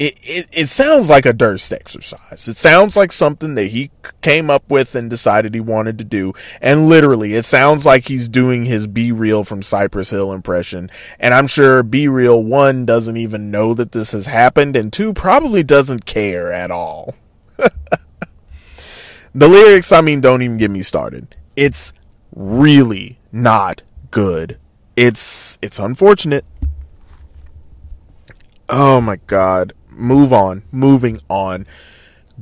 It, 0.00 0.16
it, 0.22 0.48
it 0.50 0.66
sounds 0.70 1.10
like 1.10 1.26
a 1.26 1.32
Durst 1.34 1.74
exercise. 1.74 2.48
It 2.48 2.56
sounds 2.56 2.96
like 2.96 3.12
something 3.12 3.54
that 3.56 3.66
he 3.66 3.90
came 4.22 4.48
up 4.48 4.64
with 4.70 4.94
and 4.94 5.10
decided 5.10 5.52
he 5.52 5.60
wanted 5.60 5.98
to 5.98 6.04
do. 6.04 6.32
And 6.62 6.88
literally, 6.88 7.34
it 7.34 7.44
sounds 7.44 7.84
like 7.84 8.08
he's 8.08 8.26
doing 8.26 8.64
his 8.64 8.86
B-Real 8.86 9.44
from 9.44 9.60
Cypress 9.62 10.08
Hill 10.08 10.32
impression. 10.32 10.90
And 11.18 11.34
I'm 11.34 11.46
sure 11.46 11.82
B-Real, 11.82 12.42
one, 12.42 12.86
doesn't 12.86 13.18
even 13.18 13.50
know 13.50 13.74
that 13.74 13.92
this 13.92 14.12
has 14.12 14.24
happened, 14.24 14.74
and 14.74 14.90
two, 14.90 15.12
probably 15.12 15.62
doesn't 15.62 16.06
care 16.06 16.50
at 16.50 16.70
all. 16.70 17.14
the 17.58 17.68
lyrics, 19.34 19.92
I 19.92 20.00
mean, 20.00 20.22
don't 20.22 20.40
even 20.40 20.56
get 20.56 20.70
me 20.70 20.80
started. 20.80 21.36
It's 21.56 21.92
really 22.34 23.18
not 23.32 23.82
good. 24.10 24.58
It's, 24.96 25.58
it's 25.60 25.78
unfortunate. 25.78 26.46
Oh 28.70 29.02
my 29.02 29.16
god 29.26 29.74
move 30.00 30.32
on. 30.32 30.62
Moving 30.72 31.18
on. 31.28 31.66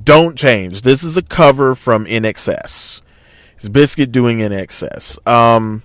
Don't 0.02 0.38
change. 0.38 0.82
This 0.82 1.02
is 1.02 1.16
a 1.16 1.22
cover 1.22 1.74
from 1.74 2.06
INXS. 2.06 3.02
It's 3.56 3.68
Bizkit 3.68 4.12
doing 4.12 4.38
INXS. 4.38 5.26
Um, 5.26 5.82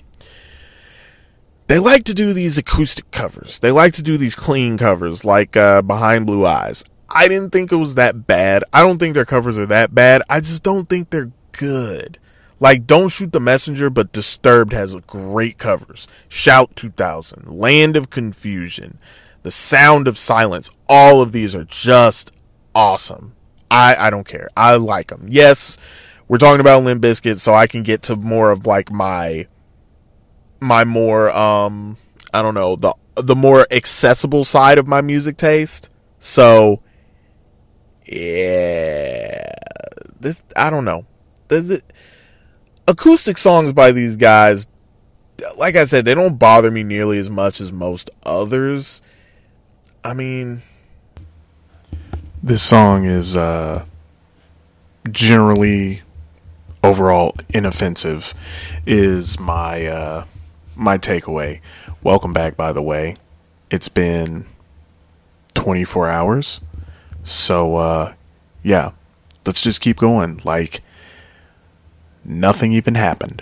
they 1.67 1.79
like 1.79 2.03
to 2.03 2.13
do 2.13 2.33
these 2.33 2.57
acoustic 2.57 3.09
covers. 3.11 3.59
They 3.59 3.71
like 3.71 3.93
to 3.93 4.03
do 4.03 4.17
these 4.17 4.35
clean 4.35 4.77
covers, 4.77 5.25
like 5.25 5.57
uh, 5.57 5.81
Behind 5.81 6.25
Blue 6.25 6.45
Eyes. 6.45 6.83
I 7.09 7.27
didn't 7.27 7.51
think 7.51 7.71
it 7.71 7.77
was 7.77 7.95
that 7.95 8.27
bad. 8.27 8.63
I 8.73 8.81
don't 8.81 8.97
think 8.97 9.13
their 9.13 9.25
covers 9.25 9.57
are 9.57 9.65
that 9.67 9.95
bad. 9.95 10.21
I 10.29 10.39
just 10.39 10.63
don't 10.63 10.89
think 10.89 11.09
they're 11.09 11.31
good. 11.51 12.19
Like 12.59 12.87
Don't 12.87 13.09
Shoot 13.09 13.31
the 13.31 13.39
Messenger, 13.39 13.89
but 13.89 14.13
Disturbed 14.13 14.73
has 14.73 14.95
great 15.07 15.57
covers. 15.57 16.07
Shout 16.27 16.75
2000, 16.75 17.47
Land 17.47 17.97
of 17.97 18.09
Confusion, 18.09 18.99
the 19.43 19.51
sound 19.51 20.07
of 20.07 20.17
silence. 20.17 20.71
All 20.89 21.21
of 21.21 21.31
these 21.31 21.55
are 21.55 21.65
just 21.65 22.31
awesome. 22.73 23.35
I, 23.69 23.95
I 23.95 24.09
don't 24.09 24.27
care. 24.27 24.47
I 24.57 24.75
like 24.75 25.07
them. 25.07 25.25
Yes, 25.29 25.77
we're 26.27 26.37
talking 26.37 26.61
about 26.61 26.83
Limp 26.83 27.01
Bizkit, 27.03 27.39
so 27.39 27.53
I 27.53 27.67
can 27.67 27.83
get 27.83 28.01
to 28.03 28.15
more 28.15 28.51
of 28.51 28.65
like 28.65 28.91
my 28.91 29.47
my 30.59 30.85
more 30.85 31.29
um 31.31 31.97
I 32.33 32.41
don't 32.41 32.53
know 32.53 32.75
the 32.77 32.95
the 33.15 33.35
more 33.35 33.67
accessible 33.69 34.43
side 34.43 34.77
of 34.77 34.87
my 34.87 35.01
music 35.01 35.37
taste. 35.37 35.89
So 36.19 36.81
yeah, 38.05 39.51
this 40.19 40.41
I 40.55 40.69
don't 40.69 40.85
know. 40.85 41.05
The, 41.49 41.61
the, 41.61 41.81
acoustic 42.87 43.37
songs 43.37 43.73
by 43.73 43.91
these 43.91 44.15
guys, 44.15 44.67
like 45.57 45.75
I 45.75 45.85
said, 45.85 46.05
they 46.05 46.15
don't 46.15 46.39
bother 46.39 46.71
me 46.71 46.83
nearly 46.83 47.17
as 47.17 47.29
much 47.29 47.59
as 47.61 47.71
most 47.71 48.09
others. 48.23 49.01
I 50.05 50.13
mean, 50.13 50.61
this 52.41 52.61
song 52.61 53.05
is 53.05 53.37
uh, 53.37 53.85
generally 55.09 56.01
overall 56.83 57.37
inoffensive. 57.49 58.33
Is 58.85 59.39
my 59.39 59.87
uh, 59.87 60.25
my 60.75 60.97
takeaway. 60.97 61.61
Welcome 62.03 62.33
back, 62.33 62.57
by 62.57 62.73
the 62.73 62.81
way. 62.81 63.15
It's 63.71 63.87
been 63.87 64.45
24 65.53 66.09
hours, 66.09 66.59
so 67.23 67.77
uh, 67.77 68.13
yeah, 68.61 68.91
let's 69.45 69.61
just 69.61 69.79
keep 69.79 69.95
going. 69.95 70.41
Like 70.43 70.83
nothing 72.25 72.73
even 72.73 72.95
happened. 72.95 73.41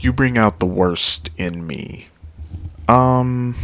You 0.00 0.14
bring 0.14 0.38
out 0.38 0.58
the 0.58 0.66
worst 0.66 1.28
in 1.36 1.66
me 1.66 2.06
um, 2.88 3.54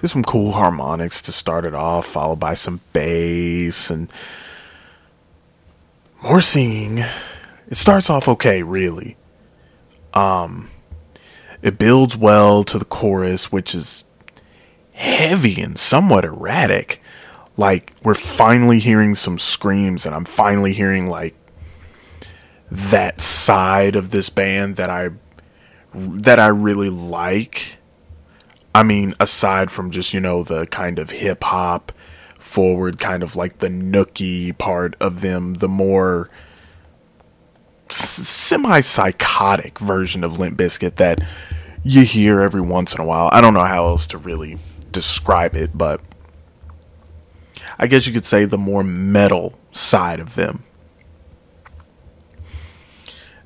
there's 0.00 0.12
some 0.12 0.24
cool 0.24 0.52
harmonics 0.52 1.20
to 1.22 1.32
start 1.32 1.66
it 1.66 1.74
off, 1.74 2.06
followed 2.06 2.40
by 2.40 2.54
some 2.54 2.80
bass 2.92 3.90
and 3.90 4.10
more 6.22 6.40
singing. 6.40 6.98
It 7.68 7.76
starts 7.76 8.10
off 8.10 8.28
okay, 8.28 8.62
really. 8.62 9.16
Um, 10.14 10.70
it 11.62 11.78
builds 11.78 12.16
well 12.16 12.64
to 12.64 12.78
the 12.78 12.84
chorus, 12.84 13.52
which 13.52 13.74
is 13.74 14.04
heavy 14.92 15.60
and 15.60 15.78
somewhat 15.78 16.24
erratic. 16.24 17.00
Like 17.56 17.92
we're 18.02 18.14
finally 18.14 18.78
hearing 18.78 19.14
some 19.14 19.38
screams, 19.38 20.06
and 20.06 20.14
I'm 20.14 20.24
finally 20.24 20.72
hearing 20.72 21.08
like 21.08 21.34
that 22.70 23.20
side 23.20 23.96
of 23.96 24.10
this 24.10 24.30
band 24.30 24.76
that 24.76 24.88
I 24.88 25.10
that 25.94 26.38
I 26.38 26.48
really 26.48 26.90
like. 26.90 27.78
I 28.74 28.82
mean, 28.82 29.14
aside 29.18 29.70
from 29.70 29.90
just, 29.90 30.14
you 30.14 30.20
know, 30.20 30.42
the 30.42 30.66
kind 30.66 30.98
of 30.98 31.10
hip 31.10 31.42
hop 31.44 31.92
forward, 32.38 32.98
kind 32.98 33.22
of 33.22 33.36
like 33.36 33.58
the 33.58 33.68
nookie 33.68 34.56
part 34.56 34.94
of 35.00 35.20
them, 35.20 35.54
the 35.54 35.68
more 35.68 36.30
semi 37.88 38.80
psychotic 38.80 39.78
version 39.78 40.22
of 40.22 40.38
Limp 40.38 40.58
Bizkit 40.58 40.96
that 40.96 41.20
you 41.82 42.02
hear 42.02 42.40
every 42.40 42.60
once 42.60 42.94
in 42.94 43.00
a 43.00 43.04
while. 43.04 43.28
I 43.32 43.40
don't 43.40 43.54
know 43.54 43.64
how 43.64 43.86
else 43.86 44.06
to 44.08 44.18
really 44.18 44.58
describe 44.92 45.56
it, 45.56 45.76
but 45.76 46.00
I 47.78 47.86
guess 47.86 48.06
you 48.06 48.12
could 48.12 48.24
say 48.24 48.44
the 48.44 48.58
more 48.58 48.84
metal 48.84 49.58
side 49.72 50.20
of 50.20 50.34
them. 50.34 50.64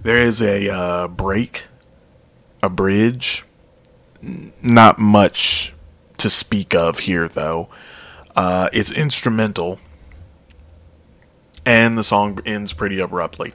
There 0.03 0.19
is 0.19 0.43
a 0.43 0.69
uh, 0.69 1.09
break 1.09 1.65
a 2.65 2.71
bridge. 2.71 3.45
Not 4.63 4.99
much 4.99 5.73
to 6.17 6.31
speak 6.31 6.75
of 6.75 7.01
here, 7.01 7.29
though. 7.29 7.69
Uh, 8.35 8.69
it's 8.73 8.91
instrumental, 8.91 9.79
and 11.65 11.97
the 11.97 12.03
song 12.03 12.39
ends 12.45 12.73
pretty 12.73 12.99
abruptly. 12.99 13.53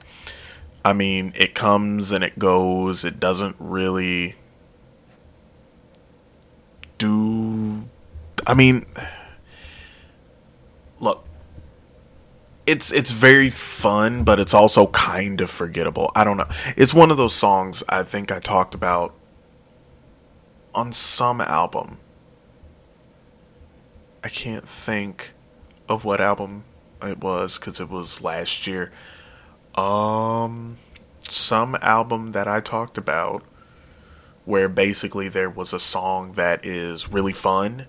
I 0.84 0.92
mean, 0.92 1.32
it 1.36 1.54
comes 1.54 2.12
and 2.12 2.24
it 2.24 2.38
goes. 2.38 3.04
It 3.04 3.20
doesn't 3.20 3.56
really 3.58 4.36
do. 6.96 7.84
I 8.46 8.54
mean, 8.54 8.86
look, 11.00 11.24
it's 12.70 12.92
it's 12.92 13.10
very 13.10 13.50
fun, 13.50 14.22
but 14.22 14.38
it's 14.38 14.54
also 14.54 14.86
kind 14.88 15.40
of 15.40 15.50
forgettable. 15.50 16.12
I 16.14 16.22
don't 16.22 16.36
know. 16.36 16.48
It's 16.76 16.94
one 16.94 17.10
of 17.10 17.16
those 17.16 17.34
songs 17.34 17.82
I 17.88 18.04
think 18.04 18.30
I 18.30 18.38
talked 18.38 18.74
about 18.74 19.12
on 20.72 20.92
some 20.92 21.40
album. 21.40 21.98
I 24.22 24.28
can't 24.28 24.68
think 24.68 25.32
of 25.88 26.04
what 26.04 26.20
album 26.20 26.62
it 27.02 27.18
was 27.18 27.58
because 27.58 27.80
it 27.80 27.90
was 27.90 28.22
last 28.22 28.68
year. 28.68 28.92
Um, 29.74 30.76
some 31.20 31.76
album 31.82 32.32
that 32.32 32.46
I 32.46 32.60
talked 32.60 32.96
about 32.96 33.42
where 34.44 34.68
basically 34.68 35.28
there 35.28 35.50
was 35.50 35.72
a 35.72 35.78
song 35.78 36.32
that 36.32 36.64
is 36.64 37.12
really 37.12 37.32
fun 37.32 37.86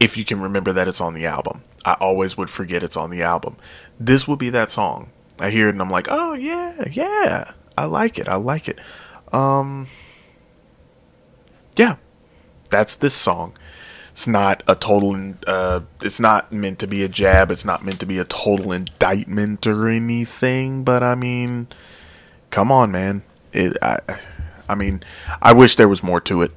if 0.00 0.16
you 0.16 0.24
can 0.24 0.40
remember 0.40 0.72
that 0.72 0.88
it's 0.88 1.00
on 1.00 1.14
the 1.14 1.26
album. 1.26 1.62
I 1.84 1.96
always 2.00 2.36
would 2.36 2.50
forget 2.50 2.82
it's 2.82 2.96
on 2.96 3.10
the 3.10 3.22
album. 3.22 3.56
This 3.98 4.28
would 4.28 4.38
be 4.38 4.50
that 4.50 4.70
song. 4.70 5.10
I 5.38 5.50
hear 5.50 5.68
it 5.68 5.72
and 5.72 5.82
I'm 5.82 5.90
like, 5.90 6.06
oh 6.10 6.34
yeah, 6.34 6.84
yeah, 6.90 7.52
I 7.76 7.84
like 7.84 8.18
it, 8.18 8.28
I 8.28 8.36
like 8.36 8.68
it. 8.68 8.78
Um, 9.32 9.86
yeah, 11.76 11.96
that's 12.70 12.96
this 12.96 13.14
song. 13.14 13.54
It's 14.10 14.26
not 14.26 14.62
a 14.66 14.74
total. 14.74 15.34
Uh, 15.46 15.80
it's 16.02 16.18
not 16.18 16.50
meant 16.50 16.78
to 16.78 16.86
be 16.86 17.04
a 17.04 17.08
jab. 17.08 17.50
It's 17.50 17.66
not 17.66 17.84
meant 17.84 18.00
to 18.00 18.06
be 18.06 18.18
a 18.18 18.24
total 18.24 18.72
indictment 18.72 19.66
or 19.66 19.88
anything. 19.88 20.84
But 20.84 21.02
I 21.02 21.14
mean, 21.14 21.68
come 22.48 22.72
on, 22.72 22.90
man. 22.90 23.22
It. 23.52 23.76
I. 23.82 23.98
I 24.68 24.74
mean, 24.74 25.02
I 25.40 25.52
wish 25.52 25.76
there 25.76 25.88
was 25.88 26.02
more 26.02 26.20
to 26.22 26.42
it. 26.42 26.52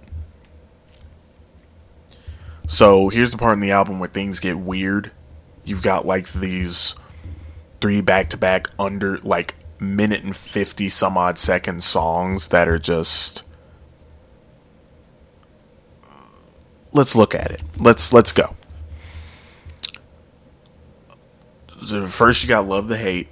So 2.67 3.09
here's 3.09 3.31
the 3.31 3.37
part 3.37 3.53
in 3.53 3.59
the 3.59 3.71
album 3.71 3.99
where 3.99 4.09
things 4.09 4.39
get 4.39 4.57
weird. 4.57 5.11
You've 5.63 5.81
got 5.81 6.05
like 6.05 6.31
these 6.31 6.95
three 7.81 8.01
back 8.01 8.29
to 8.29 8.37
back 8.37 8.67
under 8.77 9.17
like 9.19 9.55
minute 9.79 10.23
and 10.23 10.35
50 10.35 10.89
some 10.89 11.17
odd 11.17 11.39
second 11.39 11.83
songs 11.83 12.49
that 12.49 12.67
are 12.67 12.79
just 12.79 13.43
let's 16.91 17.15
look 17.15 17.33
at 17.35 17.51
it. 17.51 17.61
Let's 17.79 18.13
let's 18.13 18.31
go. 18.31 18.55
So 21.85 22.07
first 22.07 22.43
you 22.43 22.49
got 22.49 22.67
love 22.67 22.87
the 22.87 22.97
hate. 22.97 23.29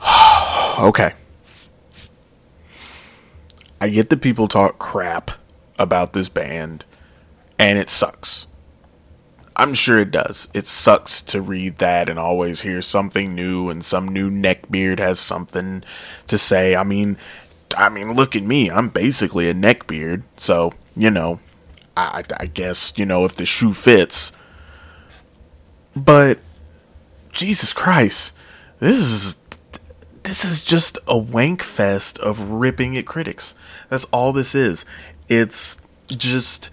okay. 0.78 1.14
I 3.80 3.88
get 3.88 4.10
that 4.10 4.20
people 4.20 4.48
talk 4.48 4.78
crap 4.78 5.32
about 5.78 6.12
this 6.12 6.28
band, 6.28 6.84
and 7.58 7.78
it 7.78 7.90
sucks. 7.90 8.46
I'm 9.56 9.74
sure 9.74 10.00
it 10.00 10.10
does. 10.10 10.48
It 10.52 10.66
sucks 10.66 11.22
to 11.22 11.40
read 11.40 11.78
that 11.78 12.08
and 12.08 12.18
always 12.18 12.62
hear 12.62 12.82
something 12.82 13.34
new, 13.34 13.70
and 13.70 13.84
some 13.84 14.08
new 14.08 14.30
neckbeard 14.30 14.98
has 14.98 15.20
something 15.20 15.84
to 16.26 16.38
say. 16.38 16.74
I 16.74 16.82
mean, 16.82 17.16
I 17.76 17.88
mean, 17.88 18.14
look 18.14 18.34
at 18.34 18.42
me. 18.42 18.70
I'm 18.70 18.88
basically 18.88 19.48
a 19.48 19.54
neckbeard. 19.54 20.24
So, 20.36 20.72
you 20.96 21.10
know, 21.10 21.40
I, 21.96 22.24
I 22.38 22.46
guess, 22.46 22.92
you 22.96 23.06
know, 23.06 23.24
if 23.24 23.36
the 23.36 23.46
shoe 23.46 23.72
fits. 23.72 24.32
But, 25.94 26.38
Jesus 27.32 27.72
Christ, 27.72 28.36
this 28.80 28.98
is. 28.98 29.36
This 30.24 30.42
is 30.42 30.64
just 30.64 30.98
a 31.06 31.18
wank 31.18 31.62
fest 31.62 32.18
of 32.18 32.48
ripping 32.48 32.96
at 32.96 33.04
critics. 33.04 33.54
That's 33.90 34.06
all 34.06 34.32
this 34.32 34.54
is. 34.54 34.86
It's 35.28 35.82
just 36.08 36.70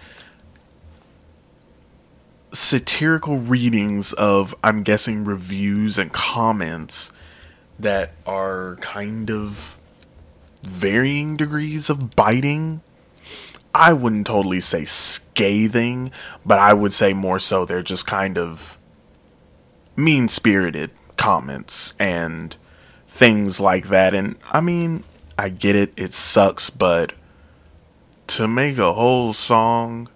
satirical 2.52 3.38
readings 3.40 4.14
of, 4.14 4.54
I'm 4.64 4.84
guessing, 4.84 5.24
reviews 5.24 5.98
and 5.98 6.12
comments 6.12 7.12
that 7.80 8.14
are 8.26 8.78
kind 8.82 9.32
of 9.32 9.80
varying 10.64 11.38
degrees 11.38 11.90
of 11.90 12.16
biting. 12.16 12.82
I 13.74 13.94
wouldn't 13.94 14.28
totally 14.28 14.60
say 14.60 14.86
scathing, 14.86 16.12
but 16.46 16.60
I 16.60 16.74
would 16.74 16.94
say 16.94 17.14
more 17.14 17.40
so 17.40 17.66
they're 17.66 17.82
just 17.82 18.06
kind 18.06 18.38
of 18.38 18.78
mean 19.96 20.28
spirited 20.28 20.92
comments 21.16 21.94
and 22.00 22.56
things 23.08 23.60
like 23.60 23.88
that. 23.88 24.14
And 24.14 24.36
I 24.52 24.60
mean, 24.62 25.04
I 25.38 25.50
get 25.50 25.76
it, 25.76 25.94
it 25.96 26.14
sucks, 26.14 26.70
but 26.70 27.14
to 28.28 28.48
make 28.48 28.78
a 28.78 28.94
whole 28.94 29.34
song 29.34 30.10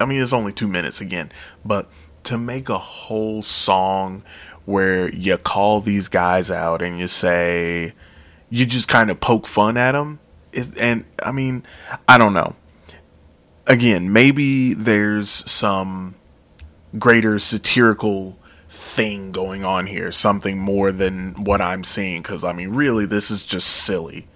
I 0.00 0.06
mean, 0.06 0.20
it's 0.20 0.32
only 0.32 0.52
two 0.52 0.68
minutes 0.68 1.00
again, 1.00 1.30
but 1.64 1.90
to 2.24 2.38
make 2.38 2.68
a 2.68 2.78
whole 2.78 3.42
song 3.42 4.22
where 4.64 5.12
you 5.12 5.36
call 5.36 5.80
these 5.80 6.08
guys 6.08 6.50
out 6.50 6.82
and 6.82 6.98
you 6.98 7.06
say, 7.06 7.92
you 8.48 8.66
just 8.66 8.88
kind 8.88 9.10
of 9.10 9.20
poke 9.20 9.46
fun 9.46 9.76
at 9.76 9.92
them. 9.92 10.20
And 10.78 11.04
I 11.22 11.32
mean, 11.32 11.64
I 12.08 12.18
don't 12.18 12.32
know. 12.32 12.54
Again, 13.66 14.12
maybe 14.12 14.74
there's 14.74 15.28
some 15.28 16.14
greater 16.98 17.38
satirical 17.38 18.38
thing 18.68 19.32
going 19.32 19.64
on 19.64 19.86
here, 19.86 20.10
something 20.10 20.58
more 20.58 20.92
than 20.92 21.44
what 21.44 21.60
I'm 21.60 21.84
seeing. 21.84 22.22
Because 22.22 22.44
I 22.44 22.52
mean, 22.52 22.70
really, 22.70 23.06
this 23.06 23.30
is 23.30 23.44
just 23.44 23.66
silly. 23.66 24.28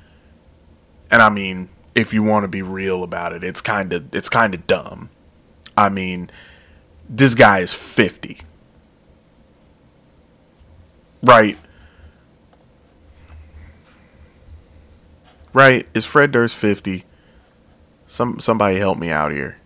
And 1.11 1.23
I 1.23 1.31
mean, 1.31 1.69
if 1.95 2.13
you 2.13 2.23
want 2.23 2.45
to 2.45 2.49
be 2.49 2.63
real 2.63 3.03
about 3.03 3.33
it, 3.33 3.45
it's 3.45 3.61
kind 3.61 3.93
of 3.93 4.15
it's 4.15 4.29
kind 4.29 4.55
of 4.55 4.67
dumb. 4.67 5.11
I 5.79 5.91
mean, 5.91 6.29
this 7.09 7.37
guy 7.37 7.61
is 7.61 7.73
50. 7.73 8.39
Right. 11.23 11.57
Right. 15.53 15.87
Is 15.95 16.05
Fred 16.05 16.33
Durst 16.33 16.57
50? 16.57 17.05
Some 18.07 18.41
somebody 18.41 18.79
help 18.79 18.99
me 18.99 19.11
out 19.11 19.31
here. 19.31 19.59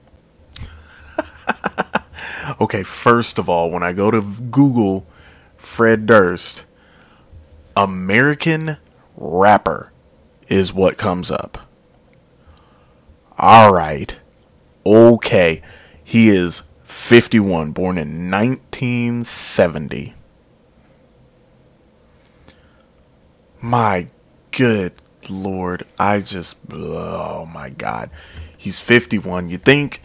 okay, 2.60 2.82
first 2.82 3.38
of 3.38 3.48
all, 3.48 3.70
when 3.70 3.82
I 3.82 3.94
go 3.94 4.10
to 4.10 4.20
Google 4.20 5.06
Fred 5.56 6.04
Durst, 6.04 6.66
American 7.74 8.76
rapper 9.16 9.92
is 10.48 10.74
what 10.74 10.98
comes 10.98 11.30
up. 11.30 11.70
All 13.38 13.72
right. 13.72 14.14
Okay. 14.84 15.62
He 16.04 16.28
is 16.28 16.62
51, 16.84 17.72
born 17.72 17.98
in 17.98 18.30
1970. 18.30 20.14
My 23.60 24.06
good 24.50 24.92
lord, 25.30 25.86
I 25.98 26.20
just 26.20 26.58
oh 26.72 27.46
my 27.52 27.70
god. 27.70 28.10
He's 28.56 28.78
51. 28.78 29.48
You 29.48 29.58
think 29.58 30.02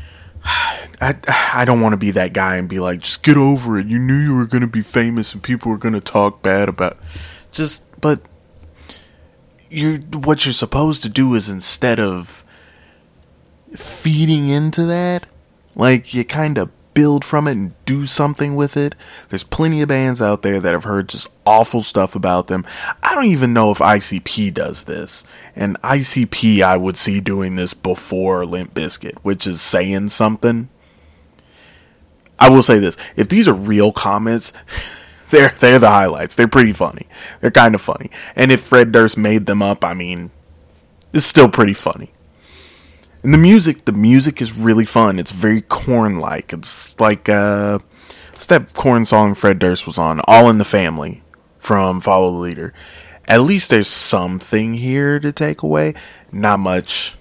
I 0.44 1.14
I 1.54 1.64
don't 1.64 1.80
want 1.80 1.92
to 1.92 1.98
be 1.98 2.10
that 2.12 2.32
guy 2.32 2.56
and 2.56 2.68
be 2.68 2.80
like, 2.80 3.00
just 3.00 3.22
get 3.22 3.36
over 3.36 3.78
it. 3.78 3.86
You 3.86 3.98
knew 3.98 4.16
you 4.16 4.34
were 4.34 4.46
going 4.46 4.62
to 4.62 4.66
be 4.66 4.82
famous 4.82 5.34
and 5.34 5.42
people 5.42 5.70
were 5.70 5.78
going 5.78 5.94
to 5.94 6.00
talk 6.00 6.42
bad 6.42 6.68
about 6.68 6.98
just 7.52 7.82
but 8.00 8.20
you 9.70 9.96
what 10.12 10.44
you're 10.44 10.52
supposed 10.52 11.02
to 11.02 11.08
do 11.08 11.34
is 11.34 11.48
instead 11.48 11.98
of 11.98 12.44
feeding 13.76 14.48
into 14.48 14.84
that, 14.86 15.26
like, 15.74 16.14
you 16.14 16.24
kind 16.24 16.58
of 16.58 16.70
build 16.96 17.22
from 17.26 17.46
it 17.46 17.52
and 17.52 17.84
do 17.84 18.06
something 18.06 18.56
with 18.56 18.74
it. 18.74 18.94
There's 19.28 19.44
plenty 19.44 19.82
of 19.82 19.88
bands 19.88 20.22
out 20.22 20.40
there 20.40 20.58
that 20.58 20.72
have 20.72 20.84
heard 20.84 21.10
just 21.10 21.28
awful 21.44 21.82
stuff 21.82 22.14
about 22.16 22.46
them. 22.46 22.64
I 23.02 23.14
don't 23.14 23.26
even 23.26 23.52
know 23.52 23.70
if 23.70 23.78
ICP 23.78 24.54
does 24.54 24.84
this. 24.84 25.26
And 25.54 25.80
ICP, 25.82 26.62
I 26.62 26.78
would 26.78 26.96
see 26.96 27.20
doing 27.20 27.56
this 27.56 27.74
before 27.74 28.46
Limp 28.46 28.72
Bizkit, 28.72 29.18
which 29.18 29.46
is 29.46 29.60
saying 29.60 30.08
something. 30.08 30.70
I 32.38 32.48
will 32.48 32.62
say 32.62 32.78
this 32.78 32.96
if 33.14 33.28
these 33.28 33.46
are 33.46 33.54
real 33.54 33.92
comments, 33.92 34.54
they're, 35.30 35.52
they're 35.60 35.78
the 35.78 35.90
highlights. 35.90 36.34
They're 36.34 36.48
pretty 36.48 36.72
funny. 36.72 37.06
They're 37.42 37.50
kind 37.50 37.74
of 37.74 37.82
funny. 37.82 38.10
And 38.34 38.50
if 38.50 38.62
Fred 38.62 38.90
Durst 38.90 39.18
made 39.18 39.44
them 39.44 39.60
up, 39.60 39.84
I 39.84 39.92
mean, 39.92 40.30
it's 41.12 41.26
still 41.26 41.50
pretty 41.50 41.74
funny. 41.74 42.10
And 43.26 43.34
the 43.34 43.38
music, 43.38 43.86
the 43.86 43.92
music 43.92 44.40
is 44.40 44.56
really 44.56 44.84
fun. 44.84 45.18
It's 45.18 45.32
very 45.32 45.60
Korn 45.60 46.20
like. 46.20 46.52
It's 46.52 47.00
like 47.00 47.28
uh 47.28 47.80
that 48.46 48.72
Korn 48.72 49.04
song 49.04 49.34
Fred 49.34 49.58
Durst 49.58 49.84
was 49.84 49.98
on, 49.98 50.20
All 50.28 50.48
in 50.48 50.58
the 50.58 50.64
Family 50.64 51.24
from 51.58 51.98
Follow 51.98 52.30
the 52.30 52.38
Leader. 52.38 52.72
At 53.26 53.40
least 53.40 53.68
there's 53.68 53.88
something 53.88 54.74
here 54.74 55.18
to 55.18 55.32
take 55.32 55.64
away. 55.64 55.94
Not 56.30 56.60
much. 56.60 57.16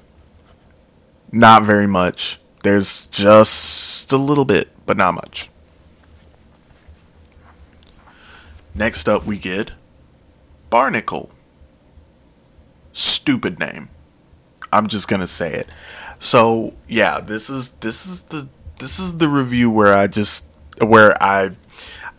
Not 1.31 1.63
very 1.63 1.87
much. 1.87 2.39
There's 2.61 3.07
just 3.07 4.13
a 4.13 4.17
little 4.17 4.45
bit, 4.45 4.69
but 4.85 4.97
not 4.97 5.15
much. 5.15 5.49
Next 8.75 9.09
up, 9.09 9.25
we 9.25 9.39
get 9.39 9.71
Barnacle. 10.69 11.31
Stupid 12.93 13.57
name. 13.57 13.89
I'm 14.75 14.87
just 14.87 15.07
gonna 15.07 15.27
say 15.27 15.53
it. 15.53 15.69
So 16.19 16.73
yeah, 16.87 17.19
this 17.19 17.49
is 17.49 17.71
this 17.71 18.05
is 18.05 18.23
the 18.23 18.47
this 18.79 18.99
is 18.99 19.17
the 19.17 19.29
review 19.29 19.71
where 19.71 19.93
I 19.93 20.07
just 20.07 20.47
where 20.81 21.15
I 21.23 21.51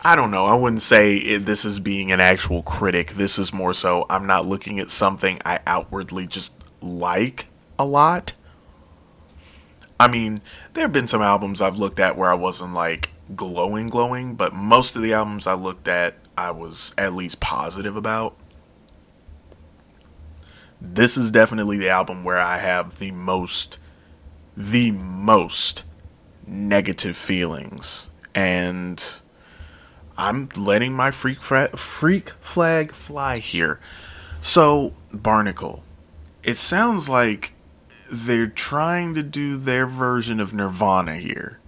I 0.01 0.15
don't 0.15 0.31
know. 0.31 0.45
I 0.45 0.55
wouldn't 0.55 0.81
say 0.81 1.37
this 1.37 1.65
is 1.65 1.79
being 1.79 2.11
an 2.11 2.19
actual 2.19 2.63
critic. 2.63 3.11
This 3.11 3.37
is 3.37 3.53
more 3.53 3.73
so 3.73 4.05
I'm 4.09 4.25
not 4.25 4.45
looking 4.45 4.79
at 4.79 4.89
something 4.89 5.39
I 5.45 5.59
outwardly 5.67 6.27
just 6.27 6.53
like 6.81 7.47
a 7.77 7.85
lot. 7.85 8.33
I 9.99 10.07
mean, 10.07 10.39
there 10.73 10.83
have 10.83 10.93
been 10.93 11.07
some 11.07 11.21
albums 11.21 11.61
I've 11.61 11.77
looked 11.77 11.99
at 11.99 12.17
where 12.17 12.29
I 12.29 12.35
wasn't 12.35 12.73
like 12.73 13.09
glowing, 13.35 13.87
glowing, 13.87 14.35
but 14.35 14.53
most 14.53 14.95
of 14.95 15.01
the 15.01 15.13
albums 15.13 15.47
I 15.47 15.53
looked 15.53 15.87
at, 15.87 16.15
I 16.37 16.51
was 16.51 16.93
at 16.97 17.13
least 17.13 17.39
positive 17.39 17.95
about 17.95 18.35
this 20.79 21.17
is 21.17 21.31
definitely 21.31 21.77
the 21.77 21.89
album 21.89 22.23
where 22.23 22.37
I 22.39 22.57
have 22.57 22.99
the 22.99 23.11
most, 23.11 23.79
the 24.55 24.91
most 24.91 25.85
negative 26.45 27.17
feelings. 27.17 28.09
And 28.35 29.03
I'm 30.17 30.49
letting 30.55 30.93
my 30.93 31.11
freak, 31.11 31.39
fra- 31.39 31.75
freak 31.75 32.29
flag 32.41 32.91
fly 32.91 33.39
here. 33.39 33.79
So, 34.41 34.93
Barnacle. 35.11 35.83
It 36.43 36.55
sounds 36.55 37.09
like 37.09 37.53
they're 38.09 38.47
trying 38.47 39.13
to 39.15 39.23
do 39.23 39.57
their 39.57 39.85
version 39.85 40.39
of 40.39 40.53
Nirvana 40.53 41.15
here. 41.15 41.59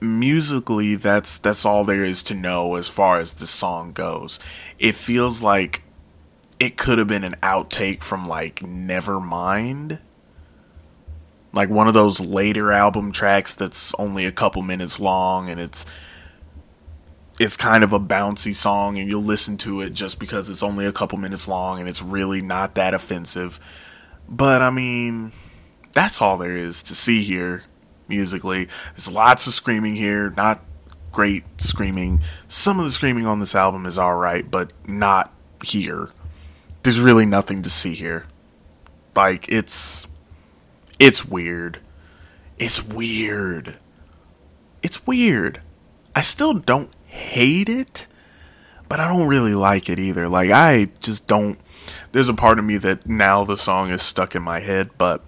Musically, 0.00 0.96
that's 0.96 1.38
that's 1.38 1.64
all 1.64 1.82
there 1.82 2.04
is 2.04 2.22
to 2.24 2.34
know 2.34 2.74
as 2.74 2.90
far 2.90 3.16
as 3.16 3.32
the 3.32 3.46
song 3.46 3.92
goes. 3.92 4.38
It 4.78 4.96
feels 4.96 5.42
like 5.42 5.82
it 6.64 6.78
could 6.78 6.96
have 6.96 7.06
been 7.06 7.24
an 7.24 7.34
outtake 7.42 8.02
from 8.02 8.26
like 8.26 8.56
Nevermind. 8.60 10.00
Like 11.52 11.68
one 11.68 11.88
of 11.88 11.94
those 11.94 12.20
later 12.20 12.72
album 12.72 13.12
tracks 13.12 13.54
that's 13.54 13.94
only 13.98 14.24
a 14.24 14.32
couple 14.32 14.62
minutes 14.62 14.98
long 14.98 15.50
and 15.50 15.60
it's 15.60 15.84
it's 17.38 17.56
kind 17.56 17.84
of 17.84 17.92
a 17.92 18.00
bouncy 18.00 18.54
song 18.54 18.98
and 18.98 19.08
you'll 19.08 19.22
listen 19.22 19.58
to 19.58 19.82
it 19.82 19.90
just 19.92 20.18
because 20.18 20.48
it's 20.48 20.62
only 20.62 20.86
a 20.86 20.92
couple 20.92 21.18
minutes 21.18 21.46
long 21.46 21.80
and 21.80 21.88
it's 21.88 22.00
really 22.02 22.40
not 22.40 22.76
that 22.76 22.94
offensive. 22.94 23.60
But 24.26 24.62
I 24.62 24.70
mean, 24.70 25.32
that's 25.92 26.22
all 26.22 26.38
there 26.38 26.56
is 26.56 26.82
to 26.84 26.94
see 26.94 27.22
here 27.22 27.64
musically. 28.08 28.68
There's 28.92 29.12
lots 29.12 29.46
of 29.46 29.52
screaming 29.52 29.96
here, 29.96 30.30
not 30.30 30.64
great 31.12 31.44
screaming. 31.60 32.20
Some 32.48 32.78
of 32.78 32.86
the 32.86 32.90
screaming 32.90 33.26
on 33.26 33.40
this 33.40 33.54
album 33.54 33.84
is 33.84 33.98
alright, 33.98 34.50
but 34.50 34.72
not 34.86 35.30
here 35.62 36.08
there's 36.84 37.00
really 37.00 37.26
nothing 37.26 37.62
to 37.62 37.70
see 37.70 37.94
here. 37.94 38.26
Like 39.16 39.48
it's 39.48 40.06
it's 40.98 41.24
weird. 41.24 41.80
It's 42.58 42.84
weird. 42.84 43.78
It's 44.82 45.06
weird. 45.06 45.60
I 46.14 46.20
still 46.20 46.52
don't 46.54 46.90
hate 47.06 47.68
it, 47.68 48.06
but 48.88 49.00
I 49.00 49.08
don't 49.08 49.26
really 49.26 49.54
like 49.54 49.88
it 49.88 49.98
either. 49.98 50.28
Like 50.28 50.50
I 50.50 50.88
just 51.00 51.26
don't. 51.26 51.58
There's 52.12 52.28
a 52.28 52.34
part 52.34 52.58
of 52.58 52.64
me 52.64 52.76
that 52.78 53.06
now 53.06 53.44
the 53.44 53.56
song 53.56 53.90
is 53.90 54.02
stuck 54.02 54.34
in 54.34 54.42
my 54.42 54.60
head, 54.60 54.90
but 54.98 55.22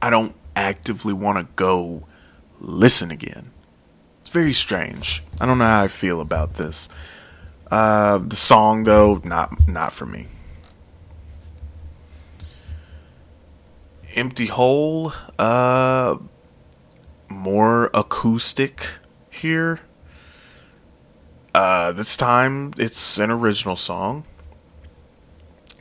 I 0.00 0.10
don't 0.10 0.34
actively 0.54 1.14
want 1.14 1.38
to 1.38 1.52
go 1.56 2.06
listen 2.60 3.10
again. 3.10 3.50
It's 4.20 4.30
very 4.30 4.52
strange. 4.52 5.22
I 5.40 5.46
don't 5.46 5.58
know 5.58 5.64
how 5.64 5.82
I 5.82 5.88
feel 5.88 6.20
about 6.20 6.54
this. 6.54 6.88
Uh, 7.72 8.18
the 8.18 8.36
song 8.36 8.84
though, 8.84 9.22
not 9.24 9.66
not 9.66 9.92
for 9.92 10.04
me. 10.04 10.26
Empty 14.14 14.44
Hole, 14.44 15.14
uh, 15.38 16.18
more 17.30 17.90
acoustic 17.94 18.90
here. 19.30 19.80
Uh, 21.54 21.92
this 21.92 22.14
time 22.14 22.72
it's 22.76 23.18
an 23.18 23.30
original 23.30 23.76
song. 23.76 24.24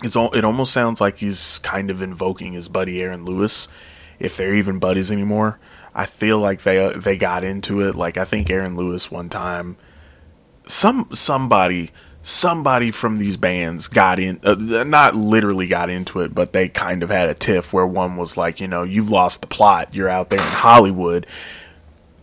It's 0.01 0.15
all, 0.15 0.31
it 0.31 0.45
almost 0.45 0.71
sounds 0.71 1.01
like 1.01 1.17
he's 1.17 1.59
kind 1.59 1.91
of 1.91 2.01
invoking 2.01 2.53
his 2.53 2.69
buddy 2.69 3.01
Aaron 3.03 3.25
Lewis, 3.25 3.67
if 4.17 4.37
they're 4.37 4.55
even 4.55 4.79
buddies 4.79 5.11
anymore. 5.11 5.59
I 5.93 6.05
feel 6.05 6.39
like 6.39 6.61
they 6.61 6.93
they 6.93 7.17
got 7.17 7.43
into 7.43 7.81
it. 7.81 7.95
Like 7.95 8.15
I 8.15 8.23
think 8.23 8.49
Aaron 8.49 8.77
Lewis 8.77 9.11
one 9.11 9.27
time, 9.27 9.75
some 10.71 11.07
somebody 11.13 11.91
somebody 12.23 12.91
from 12.91 13.17
these 13.17 13.35
bands 13.35 13.87
got 13.87 14.19
in, 14.19 14.39
uh, 14.43 14.83
not 14.83 15.15
literally 15.15 15.67
got 15.67 15.89
into 15.89 16.19
it, 16.19 16.35
but 16.35 16.53
they 16.53 16.69
kind 16.69 17.01
of 17.03 17.09
had 17.09 17.29
a 17.29 17.33
tiff 17.33 17.73
where 17.73 17.87
one 17.87 18.15
was 18.15 18.37
like, 18.37 18.59
you 18.59 18.67
know, 18.67 18.83
you've 18.83 19.09
lost 19.09 19.41
the 19.41 19.47
plot. 19.47 19.93
You're 19.93 20.09
out 20.09 20.29
there 20.29 20.39
in 20.39 20.45
Hollywood. 20.45 21.25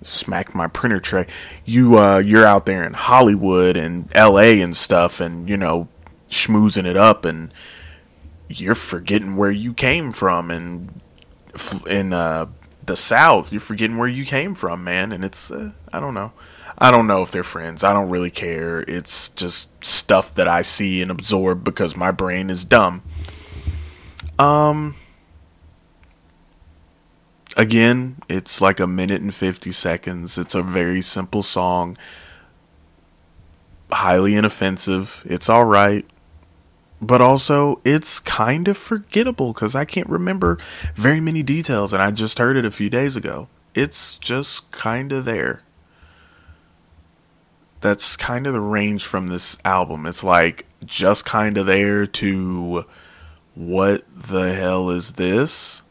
smack 0.02 0.54
my 0.54 0.68
printer 0.68 1.00
tray. 1.00 1.26
You 1.64 1.98
uh, 1.98 2.18
you're 2.18 2.46
out 2.46 2.66
there 2.66 2.84
in 2.84 2.94
Hollywood 2.94 3.76
and 3.76 4.08
L.A. 4.14 4.60
and 4.60 4.74
stuff, 4.76 5.20
and 5.20 5.48
you 5.48 5.56
know, 5.56 5.88
schmoozing 6.30 6.86
it 6.86 6.96
up, 6.96 7.24
and 7.24 7.52
you're 8.48 8.74
forgetting 8.76 9.36
where 9.36 9.50
you 9.50 9.74
came 9.74 10.12
from, 10.12 10.50
and 10.50 11.00
in 11.88 12.12
uh, 12.12 12.46
the 12.86 12.96
South, 12.96 13.52
you're 13.52 13.60
forgetting 13.60 13.96
where 13.96 14.08
you 14.08 14.24
came 14.24 14.54
from, 14.54 14.84
man. 14.84 15.12
And 15.12 15.24
it's 15.24 15.50
uh, 15.50 15.72
I 15.92 15.98
don't 16.00 16.14
know. 16.14 16.32
I 16.80 16.92
don't 16.92 17.08
know 17.08 17.22
if 17.22 17.32
they're 17.32 17.42
friends. 17.42 17.82
I 17.82 17.92
don't 17.92 18.08
really 18.08 18.30
care. 18.30 18.84
It's 18.86 19.30
just 19.30 19.84
stuff 19.84 20.32
that 20.36 20.46
I 20.46 20.62
see 20.62 21.02
and 21.02 21.10
absorb 21.10 21.64
because 21.64 21.96
my 21.96 22.12
brain 22.12 22.50
is 22.50 22.64
dumb. 22.64 23.02
Um 24.38 24.94
again, 27.56 28.16
it's 28.28 28.60
like 28.60 28.78
a 28.78 28.86
minute 28.86 29.20
and 29.20 29.34
50 29.34 29.72
seconds. 29.72 30.38
It's 30.38 30.54
a 30.54 30.62
very 30.62 31.02
simple 31.02 31.42
song. 31.42 31.98
Highly 33.90 34.36
inoffensive. 34.36 35.24
It's 35.26 35.48
all 35.48 35.64
right. 35.64 36.06
But 37.00 37.20
also, 37.20 37.80
it's 37.84 38.20
kind 38.20 38.68
of 38.68 38.76
forgettable 38.76 39.52
because 39.52 39.74
I 39.74 39.84
can't 39.84 40.08
remember 40.08 40.58
very 40.94 41.20
many 41.20 41.42
details 41.42 41.92
and 41.92 42.00
I 42.00 42.12
just 42.12 42.38
heard 42.38 42.56
it 42.56 42.64
a 42.64 42.70
few 42.70 42.90
days 42.90 43.16
ago. 43.16 43.48
It's 43.74 44.16
just 44.16 44.70
kind 44.70 45.12
of 45.12 45.24
there 45.24 45.62
that's 47.80 48.16
kind 48.16 48.46
of 48.46 48.52
the 48.52 48.60
range 48.60 49.04
from 49.04 49.28
this 49.28 49.58
album. 49.64 50.06
It's 50.06 50.24
like 50.24 50.66
just 50.84 51.24
kind 51.24 51.58
of 51.58 51.66
there 51.66 52.06
to 52.06 52.84
what 53.54 54.04
the 54.14 54.54
hell 54.54 54.90
is 54.90 55.12
this? 55.12 55.82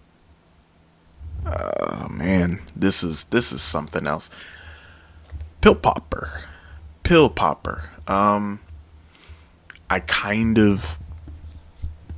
Oh 1.46 2.08
man, 2.10 2.60
this 2.76 3.04
is 3.04 3.26
this 3.26 3.52
is 3.52 3.62
something 3.62 4.06
else. 4.06 4.30
Pill 5.62 5.76
popper. 5.76 6.46
Pill 7.04 7.30
popper. 7.30 7.90
Um 8.08 8.60
I 9.90 10.02
kind 10.02 10.58
of 10.60 11.00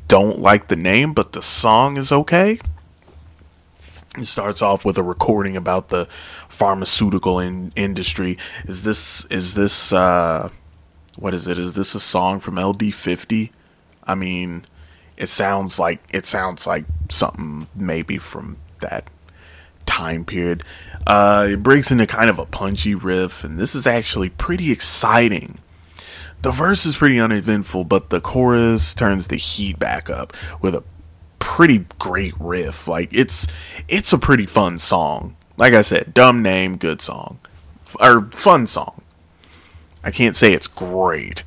don't 0.08 0.40
like 0.40 0.68
the 0.68 0.76
name, 0.76 1.14
but 1.14 1.34
the 1.34 1.42
song 1.42 1.98
is 1.98 2.12
okay. 2.12 2.60
It 4.20 4.26
starts 4.26 4.62
off 4.62 4.84
with 4.84 4.98
a 4.98 5.04
recording 5.04 5.56
about 5.56 5.90
the 5.90 6.06
pharmaceutical 6.06 7.40
in, 7.40 7.72
industry. 7.76 8.38
Is 8.66 8.84
this 8.84 9.26
is 9.26 9.56
this 9.56 9.94
uh, 9.94 10.50
what 11.18 11.34
is 11.34 11.48
it? 11.48 11.58
Is 11.58 11.76
this 11.76 11.96
a 11.96 12.00
song 12.00 12.40
from 12.40 12.56
LD50? 12.56 13.52
I 14.04 14.16
mean, 14.16 14.66
it 15.18 15.28
sounds 15.28 15.80
like 15.80 16.02
it 16.10 16.26
sounds 16.26 16.68
like 16.68 16.86
something 17.10 17.68
maybe 17.76 18.18
from 18.18 18.58
that 18.80 19.10
time 19.86 20.26
period. 20.26 20.64
Uh, 21.08 21.48
it 21.52 21.64
breaks 21.64 21.92
into 21.92 22.06
kind 22.06 22.30
of 22.30 22.40
a 22.40 22.46
punchy 22.46 22.96
riff, 22.96 23.44
and 23.44 23.58
this 23.58 23.76
is 23.76 23.88
actually 23.88 24.30
pretty 24.30 24.72
exciting. 24.72 25.60
The 26.42 26.52
verse 26.52 26.86
is 26.86 26.96
pretty 26.96 27.20
uneventful, 27.20 27.84
but 27.84 28.10
the 28.10 28.22
chorus 28.22 28.94
turns 28.94 29.28
the 29.28 29.36
heat 29.36 29.78
back 29.78 30.10
up 30.10 30.34
with 30.62 30.74
a 30.74 30.84
pretty 31.50 31.84
great 31.98 32.36
riff. 32.40 32.88
Like 32.88 33.10
it's 33.12 33.48
it's 33.88 34.14
a 34.14 34.20
pretty 34.20 34.46
fun 34.46 34.78
song. 34.78 35.36
Like 35.58 35.74
I 35.74 35.82
said, 35.82 36.14
dumb 36.14 36.44
name, 36.44 36.78
good 36.78 37.02
song. 37.02 37.40
Or 38.00 38.30
fun 38.32 38.68
song. 38.68 39.02
I 40.04 40.12
can't 40.12 40.36
say 40.36 40.54
it's 40.54 40.68
great. 40.68 41.44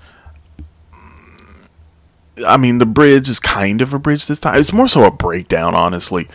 I 2.44 2.56
mean, 2.56 2.78
the 2.78 2.86
bridge 2.86 3.28
is 3.28 3.38
kind 3.38 3.80
of 3.80 3.94
a 3.94 3.98
bridge 4.00 4.26
this 4.26 4.40
time. 4.40 4.58
It's 4.58 4.72
more 4.72 4.88
so 4.88 5.04
a 5.04 5.10
breakdown, 5.12 5.76
honestly. 5.76 6.28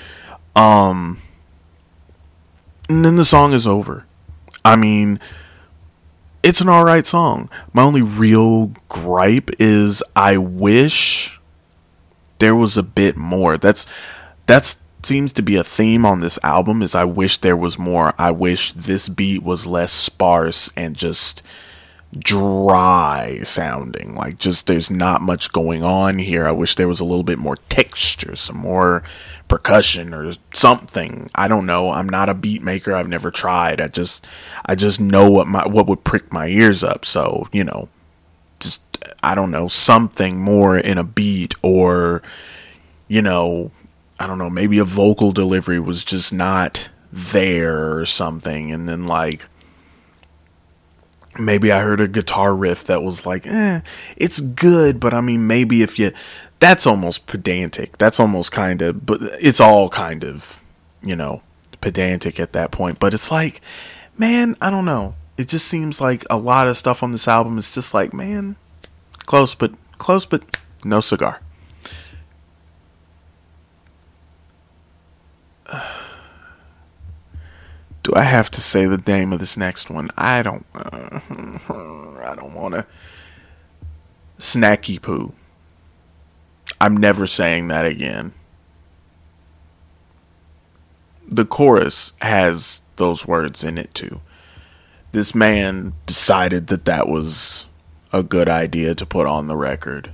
Um 0.55 1.19
and 2.87 3.03
then 3.03 3.17
the 3.17 3.25
song 3.25 3.51
is 3.51 3.67
over. 3.67 4.05
I 4.63 4.77
mean, 4.77 5.19
it's 6.41 6.61
an 6.61 6.69
alright 6.69 7.05
song. 7.05 7.49
My 7.73 7.83
only 7.83 8.01
real 8.01 8.67
gripe 8.87 9.49
is 9.59 10.01
I 10.15 10.37
wish 10.37 11.36
there 12.39 12.55
was 12.55 12.77
a 12.77 12.83
bit 12.83 13.17
more. 13.17 13.57
That's 13.57 13.85
that's 14.45 14.81
seems 15.03 15.31
to 15.33 15.41
be 15.41 15.55
a 15.55 15.63
theme 15.63 16.05
on 16.05 16.19
this 16.19 16.39
album 16.43 16.81
is 16.81 16.95
I 16.95 17.05
wish 17.05 17.37
there 17.37 17.57
was 17.57 17.79
more. 17.79 18.13
I 18.17 18.31
wish 18.31 18.71
this 18.73 19.07
beat 19.07 19.43
was 19.43 19.67
less 19.67 19.91
sparse 19.91 20.71
and 20.75 20.95
just 20.95 21.41
dry 22.17 23.39
sounding. 23.43 24.15
Like 24.15 24.39
just 24.39 24.67
there's 24.67 24.89
not 24.89 25.21
much 25.21 25.51
going 25.51 25.83
on 25.83 26.19
here. 26.19 26.47
I 26.47 26.51
wish 26.51 26.75
there 26.75 26.87
was 26.87 26.99
a 26.99 27.05
little 27.05 27.23
bit 27.23 27.37
more 27.37 27.55
texture, 27.69 28.35
some 28.35 28.57
more 28.57 29.03
percussion 29.47 30.13
or 30.13 30.33
something. 30.53 31.29
I 31.35 31.47
don't 31.47 31.65
know. 31.65 31.91
I'm 31.91 32.09
not 32.09 32.29
a 32.29 32.33
beat 32.33 32.61
maker. 32.61 32.93
I've 32.93 33.09
never 33.09 33.31
tried. 33.31 33.81
I 33.81 33.87
just 33.87 34.25
I 34.65 34.75
just 34.75 34.99
know 34.99 35.29
what 35.29 35.47
my 35.47 35.67
what 35.67 35.87
would 35.87 36.03
prick 36.03 36.31
my 36.31 36.47
ears 36.47 36.83
up. 36.83 37.05
So, 37.05 37.47
you 37.51 37.63
know, 37.63 37.89
I 39.23 39.35
don't 39.35 39.51
know, 39.51 39.67
something 39.67 40.39
more 40.39 40.77
in 40.77 40.97
a 40.97 41.03
beat 41.03 41.55
or, 41.61 42.21
you 43.07 43.21
know, 43.21 43.71
I 44.19 44.27
don't 44.27 44.37
know, 44.37 44.49
maybe 44.49 44.79
a 44.79 44.85
vocal 44.85 45.31
delivery 45.31 45.79
was 45.79 46.03
just 46.03 46.33
not 46.33 46.89
there 47.11 47.97
or 47.97 48.05
something. 48.05 48.71
And 48.71 48.87
then, 48.87 49.05
like, 49.05 49.45
maybe 51.39 51.71
I 51.71 51.81
heard 51.81 52.01
a 52.01 52.07
guitar 52.07 52.55
riff 52.55 52.85
that 52.85 53.03
was 53.03 53.25
like, 53.25 53.45
eh, 53.45 53.81
it's 54.15 54.39
good, 54.39 54.99
but 54.99 55.13
I 55.13 55.21
mean, 55.21 55.47
maybe 55.47 55.81
if 55.81 55.99
you, 55.99 56.11
that's 56.59 56.87
almost 56.87 57.27
pedantic. 57.27 57.97
That's 57.97 58.19
almost 58.19 58.51
kind 58.51 58.81
of, 58.81 59.05
but 59.05 59.19
it's 59.39 59.59
all 59.59 59.89
kind 59.89 60.23
of, 60.23 60.63
you 61.01 61.15
know, 61.15 61.41
pedantic 61.81 62.39
at 62.39 62.53
that 62.53 62.71
point. 62.71 62.99
But 62.99 63.13
it's 63.13 63.31
like, 63.31 63.61
man, 64.17 64.55
I 64.61 64.69
don't 64.69 64.85
know. 64.85 65.15
It 65.37 65.47
just 65.47 65.67
seems 65.67 66.01
like 66.01 66.23
a 66.29 66.37
lot 66.37 66.67
of 66.67 66.77
stuff 66.77 67.03
on 67.03 67.11
this 67.11 67.27
album 67.27 67.57
is 67.57 67.73
just 67.73 67.93
like, 67.93 68.13
man, 68.13 68.55
Close, 69.27 69.53
but 69.53 69.73
close, 69.97 70.25
but 70.25 70.57
no 70.85 70.99
cigar. 71.01 71.41
Do 78.03 78.13
I 78.15 78.23
have 78.23 78.49
to 78.51 78.61
say 78.61 78.85
the 78.85 79.03
name 79.05 79.33
of 79.33 79.39
this 79.39 79.57
next 79.57 79.89
one? 79.89 80.09
I 80.17 80.41
don't. 80.43 80.65
Uh, 80.73 81.19
I 82.23 82.35
don't 82.35 82.53
want 82.53 82.75
to. 82.75 82.85
Snacky 84.39 85.01
poo. 85.01 85.33
I'm 86.79 86.95
never 86.95 87.27
saying 87.27 87.67
that 87.67 87.85
again. 87.85 88.31
The 91.27 91.45
chorus 91.45 92.13
has 92.21 92.81
those 92.95 93.27
words 93.27 93.65
in 93.65 93.77
it 93.77 93.93
too. 93.93 94.21
This 95.11 95.35
man 95.35 95.91
decided 96.05 96.67
that 96.67 96.85
that 96.85 97.09
was 97.09 97.66
a 98.17 98.23
good 98.23 98.49
idea 98.49 98.95
to 98.95 99.05
put 99.05 99.27
on 99.27 99.47
the 99.47 99.55
record. 99.55 100.13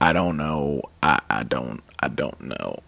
I 0.00 0.12
don't 0.12 0.36
know. 0.36 0.82
I, 1.02 1.20
I 1.30 1.42
don't 1.42 1.82
I 2.00 2.08
don't 2.08 2.40
know. 2.42 2.78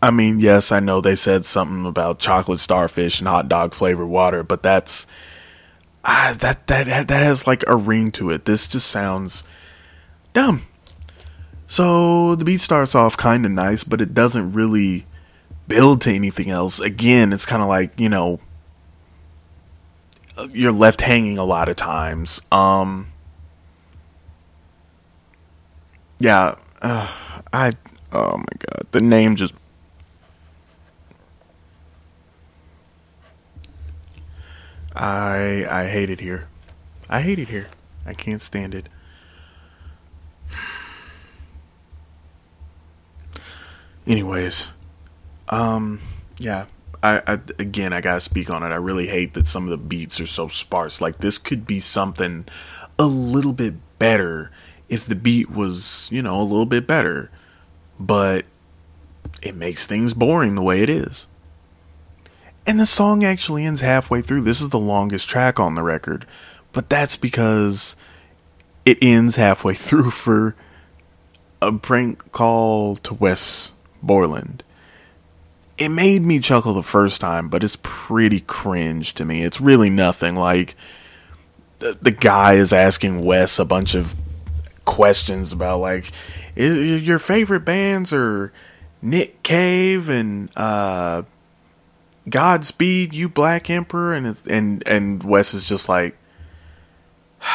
I 0.00 0.12
mean, 0.12 0.38
yes, 0.38 0.70
I 0.70 0.78
know 0.78 1.00
they 1.00 1.16
said 1.16 1.44
something 1.44 1.84
about 1.84 2.20
chocolate 2.20 2.60
starfish 2.60 3.18
and 3.18 3.26
hot 3.26 3.48
dog 3.48 3.74
flavored 3.74 4.08
water, 4.08 4.44
but 4.44 4.62
that's 4.62 5.06
ah, 6.04 6.36
that 6.40 6.66
that 6.68 7.08
that 7.08 7.22
has 7.22 7.46
like 7.46 7.64
a 7.66 7.76
ring 7.76 8.10
to 8.12 8.30
it. 8.30 8.44
This 8.44 8.68
just 8.68 8.86
sounds 8.86 9.42
dumb. 10.32 10.62
So 11.66 12.34
the 12.36 12.44
beat 12.44 12.60
starts 12.60 12.94
off 12.94 13.16
kind 13.16 13.44
of 13.44 13.52
nice, 13.52 13.84
but 13.84 14.00
it 14.00 14.14
doesn't 14.14 14.52
really 14.52 15.04
build 15.66 16.00
to 16.02 16.14
anything 16.14 16.48
else. 16.48 16.80
Again, 16.80 17.32
it's 17.32 17.44
kind 17.44 17.62
of 17.62 17.68
like 17.68 17.98
you 17.98 18.08
know 18.08 18.38
you're 20.52 20.72
left 20.72 21.00
hanging 21.00 21.38
a 21.38 21.44
lot 21.44 21.68
of 21.68 21.76
times. 21.76 22.40
Um, 22.52 23.08
yeah, 26.18 26.56
uh, 26.82 27.12
I 27.52 27.72
oh 28.12 28.38
my 28.38 28.44
god, 28.58 28.86
the 28.92 29.00
name 29.00 29.36
just 29.36 29.54
I 34.94 35.66
I 35.70 35.86
hate 35.86 36.10
it 36.10 36.20
here. 36.20 36.48
I 37.08 37.20
hate 37.20 37.38
it 37.38 37.48
here. 37.48 37.68
I 38.04 38.12
can't 38.14 38.40
stand 38.40 38.74
it. 38.74 38.88
Anyways, 44.06 44.72
um, 45.50 46.00
yeah, 46.38 46.64
I, 47.02 47.22
I 47.26 47.32
again 47.58 47.92
I 47.92 48.00
gotta 48.00 48.20
speak 48.20 48.50
on 48.50 48.62
it. 48.62 48.68
I 48.68 48.76
really 48.76 49.06
hate 49.06 49.34
that 49.34 49.46
some 49.46 49.64
of 49.64 49.70
the 49.70 49.78
beats 49.78 50.20
are 50.20 50.26
so 50.26 50.48
sparse. 50.48 51.00
Like 51.00 51.18
this 51.18 51.38
could 51.38 51.66
be 51.66 51.80
something 51.80 52.46
a 52.98 53.06
little 53.06 53.52
bit 53.52 53.74
better 53.98 54.50
if 54.88 55.06
the 55.06 55.14
beat 55.14 55.50
was, 55.50 56.08
you 56.10 56.22
know, 56.22 56.40
a 56.40 56.42
little 56.42 56.66
bit 56.66 56.86
better. 56.86 57.30
But 58.00 58.44
it 59.42 59.54
makes 59.54 59.86
things 59.86 60.14
boring 60.14 60.54
the 60.54 60.62
way 60.62 60.82
it 60.82 60.90
is. 60.90 61.26
And 62.66 62.78
the 62.78 62.86
song 62.86 63.24
actually 63.24 63.64
ends 63.64 63.80
halfway 63.80 64.20
through. 64.20 64.42
This 64.42 64.60
is 64.60 64.70
the 64.70 64.78
longest 64.78 65.28
track 65.28 65.58
on 65.58 65.74
the 65.74 65.82
record, 65.82 66.26
but 66.72 66.90
that's 66.90 67.16
because 67.16 67.96
it 68.84 68.98
ends 69.00 69.36
halfway 69.36 69.74
through 69.74 70.10
for 70.10 70.54
a 71.62 71.72
prank 71.72 72.30
call 72.32 72.96
to 72.96 73.14
Wes 73.14 73.72
Borland. 74.02 74.62
It 75.78 75.90
made 75.90 76.22
me 76.22 76.40
chuckle 76.40 76.74
the 76.74 76.82
first 76.82 77.20
time, 77.20 77.48
but 77.48 77.62
it's 77.62 77.78
pretty 77.82 78.40
cringe 78.40 79.14
to 79.14 79.24
me. 79.24 79.44
It's 79.44 79.60
really 79.60 79.90
nothing. 79.90 80.34
Like, 80.34 80.74
the, 81.78 81.96
the 82.00 82.10
guy 82.10 82.54
is 82.54 82.72
asking 82.72 83.24
Wes 83.24 83.58
a 83.58 83.64
bunch 83.64 83.94
of 83.94 84.16
questions 84.84 85.52
about, 85.52 85.78
like, 85.78 86.10
your 86.56 87.20
favorite 87.20 87.64
bands 87.64 88.12
are 88.12 88.52
Nick 89.00 89.42
Cave 89.44 90.08
and, 90.08 90.50
uh, 90.56 91.22
Godspeed, 92.28 93.14
you 93.14 93.28
Black 93.28 93.70
Emperor, 93.70 94.14
and 94.14 94.40
and 94.48 94.86
and 94.86 95.22
Wes 95.22 95.54
is 95.54 95.64
just 95.64 95.88
like, 95.88 96.16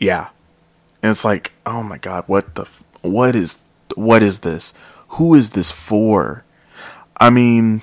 yeah, 0.00 0.28
and 1.02 1.10
it's 1.10 1.24
like, 1.24 1.52
oh 1.66 1.82
my 1.82 1.98
god, 1.98 2.24
what 2.26 2.54
the, 2.54 2.68
what 3.02 3.36
is, 3.36 3.58
what 3.96 4.22
is 4.22 4.40
this? 4.40 4.74
Who 5.08 5.34
is 5.34 5.50
this 5.50 5.70
for? 5.70 6.44
I 7.18 7.30
mean, 7.30 7.82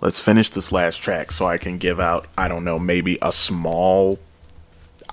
let's 0.00 0.20
finish 0.20 0.50
this 0.50 0.72
last 0.72 0.98
track 0.98 1.30
so 1.30 1.46
I 1.46 1.58
can 1.58 1.78
give 1.78 2.00
out, 2.00 2.26
I 2.36 2.48
don't 2.48 2.64
know, 2.64 2.78
maybe 2.78 3.18
a 3.22 3.32
small 3.32 4.18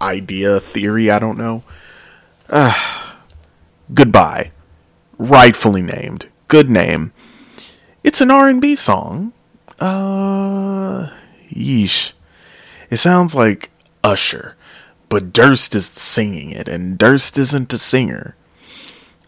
idea, 0.01 0.59
theory, 0.59 1.09
I 1.09 1.19
don't 1.19 1.37
know. 1.37 1.63
Uh, 2.49 3.15
goodbye 3.93 4.51
rightfully 5.17 5.81
named. 5.81 6.27
Good 6.47 6.69
name. 6.69 7.11
It's 8.03 8.21
an 8.21 8.31
R&B 8.31 8.75
song. 8.75 9.33
Uh, 9.79 11.09
yeesh. 11.49 12.13
It 12.89 12.97
sounds 12.97 13.33
like 13.33 13.71
Usher, 14.03 14.55
but 15.09 15.33
Durst 15.33 15.75
is 15.75 15.87
singing 15.87 16.51
it, 16.51 16.67
and 16.67 16.97
Durst 16.97 17.37
isn't 17.37 17.73
a 17.73 17.77
singer. 17.77 18.35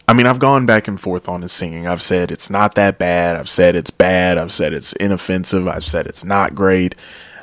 I 0.07 0.13
mean, 0.13 0.25
I've 0.25 0.39
gone 0.39 0.65
back 0.65 0.87
and 0.87 0.99
forth 0.99 1.27
on 1.27 1.41
his 1.41 1.51
singing. 1.51 1.85
I've 1.85 2.01
said 2.01 2.31
it's 2.31 2.49
not 2.49 2.75
that 2.75 2.97
bad. 2.97 3.35
I've 3.35 3.49
said 3.49 3.75
it's 3.75 3.89
bad. 3.89 4.37
I've 4.37 4.53
said 4.53 4.73
it's 4.73 4.93
inoffensive. 4.93 5.67
I've 5.67 5.83
said 5.83 6.07
it's 6.07 6.23
not 6.23 6.55
great. 6.55 6.95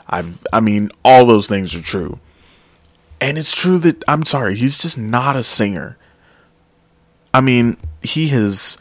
I've, 0.09 0.47
I 0.53 0.61
mean, 0.61 0.91
all 1.05 1.27
those 1.27 1.47
things 1.47 1.75
are 1.75 1.83
true. 1.83 2.19
And 3.21 3.37
it's 3.37 3.55
true 3.55 3.79
that, 3.79 4.03
I'm 4.09 4.25
sorry, 4.25 4.57
he's 4.57 4.79
just 4.79 4.97
not 4.97 5.37
a 5.37 5.45
singer. 5.45 5.99
I 7.35 7.41
mean, 7.41 7.77
he 8.01 8.29
has 8.29 8.79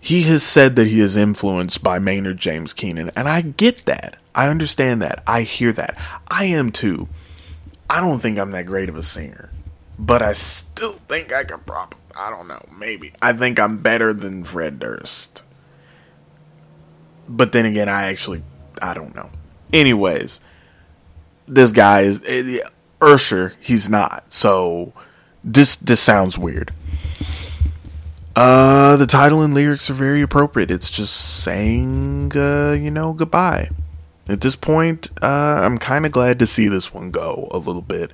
he 0.00 0.22
has 0.22 0.42
said 0.42 0.74
that 0.74 0.88
he 0.88 1.00
is 1.00 1.16
influenced 1.16 1.80
by 1.80 2.00
Maynard 2.00 2.38
James 2.38 2.72
Keenan, 2.72 3.12
and 3.14 3.28
I 3.28 3.40
get 3.42 3.84
that. 3.84 4.16
I 4.34 4.48
understand 4.48 5.00
that. 5.00 5.22
I 5.28 5.42
hear 5.42 5.72
that. 5.74 5.96
I 6.26 6.46
am 6.46 6.72
too. 6.72 7.08
I 7.92 8.00
don't 8.00 8.20
think 8.20 8.38
I'm 8.38 8.52
that 8.52 8.64
great 8.64 8.88
of 8.88 8.96
a 8.96 9.02
singer, 9.02 9.50
but 9.98 10.22
I 10.22 10.32
still 10.32 10.92
think 10.92 11.30
I 11.30 11.44
could 11.44 11.66
probably. 11.66 11.98
I 12.16 12.30
don't 12.30 12.48
know. 12.48 12.64
Maybe 12.74 13.12
I 13.20 13.34
think 13.34 13.60
I'm 13.60 13.82
better 13.82 14.14
than 14.14 14.44
Fred 14.44 14.78
Durst. 14.78 15.42
But 17.28 17.52
then 17.52 17.66
again, 17.66 17.90
I 17.90 18.04
actually 18.04 18.42
I 18.80 18.94
don't 18.94 19.14
know. 19.14 19.28
Anyways, 19.74 20.40
this 21.46 21.70
guy 21.70 22.00
is 22.02 22.22
uh, 22.22 22.66
Usher. 23.02 23.52
He's 23.60 23.90
not. 23.90 24.24
So 24.32 24.94
this 25.44 25.76
this 25.76 26.00
sounds 26.00 26.38
weird. 26.38 26.70
Uh, 28.34 28.96
the 28.96 29.06
title 29.06 29.42
and 29.42 29.52
lyrics 29.52 29.90
are 29.90 29.94
very 29.94 30.22
appropriate. 30.22 30.70
It's 30.70 30.88
just 30.88 31.14
saying, 31.14 32.32
uh, 32.34 32.72
you 32.72 32.90
know, 32.90 33.12
goodbye. 33.12 33.68
At 34.32 34.40
this 34.40 34.56
point, 34.56 35.10
uh, 35.20 35.60
I'm 35.62 35.76
kind 35.76 36.06
of 36.06 36.12
glad 36.12 36.38
to 36.38 36.46
see 36.46 36.66
this 36.66 36.94
one 36.94 37.10
go 37.10 37.48
a 37.50 37.58
little 37.58 37.82
bit. 37.82 38.12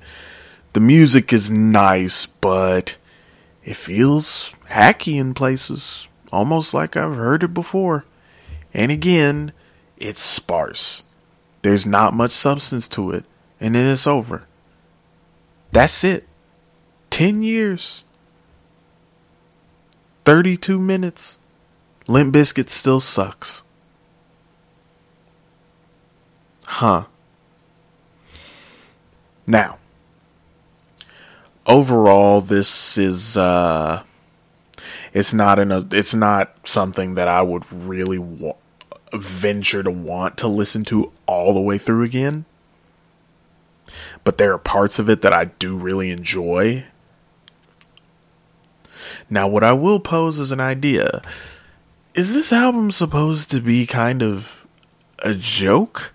The 0.73 0.81
music 0.81 1.31
is 1.31 1.49
nice, 1.49 2.25
but 2.25 2.97
it 3.63 3.77
feels 3.77 4.53
hacky 4.69 5.17
in 5.17 5.33
places, 5.33 6.09
almost 6.29 6.73
like 6.73 6.97
I've 6.97 7.15
heard 7.15 7.43
it 7.43 7.53
before. 7.53 8.03
And 8.73 8.91
again, 8.91 9.53
it's 9.95 10.19
sparse. 10.19 11.03
There's 11.61 11.85
not 11.85 12.13
much 12.13 12.31
substance 12.31 12.89
to 12.89 13.11
it, 13.11 13.23
and 13.61 13.73
then 13.73 13.87
it's 13.87 14.05
over. 14.05 14.45
That's 15.71 16.03
it. 16.03 16.27
10 17.11 17.43
years. 17.43 18.03
32 20.25 20.79
minutes. 20.79 21.39
Limp 22.09 22.35
Bizkit 22.35 22.67
still 22.67 22.99
sucks. 22.99 23.63
Huh. 26.69 27.05
Now, 29.47 29.79
overall, 31.65 32.41
this 32.41 32.97
is 32.97 33.35
uh, 33.35 34.03
it's 35.13 35.33
not 35.33 35.59
in 35.59 35.71
a, 35.71 35.83
it's 35.91 36.13
not 36.13 36.67
something 36.67 37.15
that 37.15 37.27
I 37.27 37.41
would 37.41 37.71
really 37.71 38.19
wa- 38.19 38.55
venture 39.13 39.81
to 39.81 39.91
want 39.91 40.37
to 40.37 40.47
listen 40.47 40.85
to 40.85 41.11
all 41.25 41.53
the 41.53 41.61
way 41.61 41.77
through 41.77 42.03
again. 42.03 42.45
But 44.23 44.37
there 44.37 44.53
are 44.53 44.59
parts 44.59 44.99
of 44.99 45.09
it 45.09 45.21
that 45.21 45.33
I 45.33 45.45
do 45.45 45.75
really 45.75 46.11
enjoy, 46.11 46.85
now, 49.29 49.47
what 49.47 49.63
I 49.63 49.73
will 49.73 49.99
pose 49.99 50.39
as 50.39 50.51
an 50.51 50.59
idea 50.59 51.21
is 52.15 52.33
this 52.33 52.51
album 52.51 52.91
supposed 52.91 53.51
to 53.51 53.61
be 53.61 53.85
kind 53.85 54.23
of 54.23 54.67
a 55.19 55.33
joke? 55.35 56.13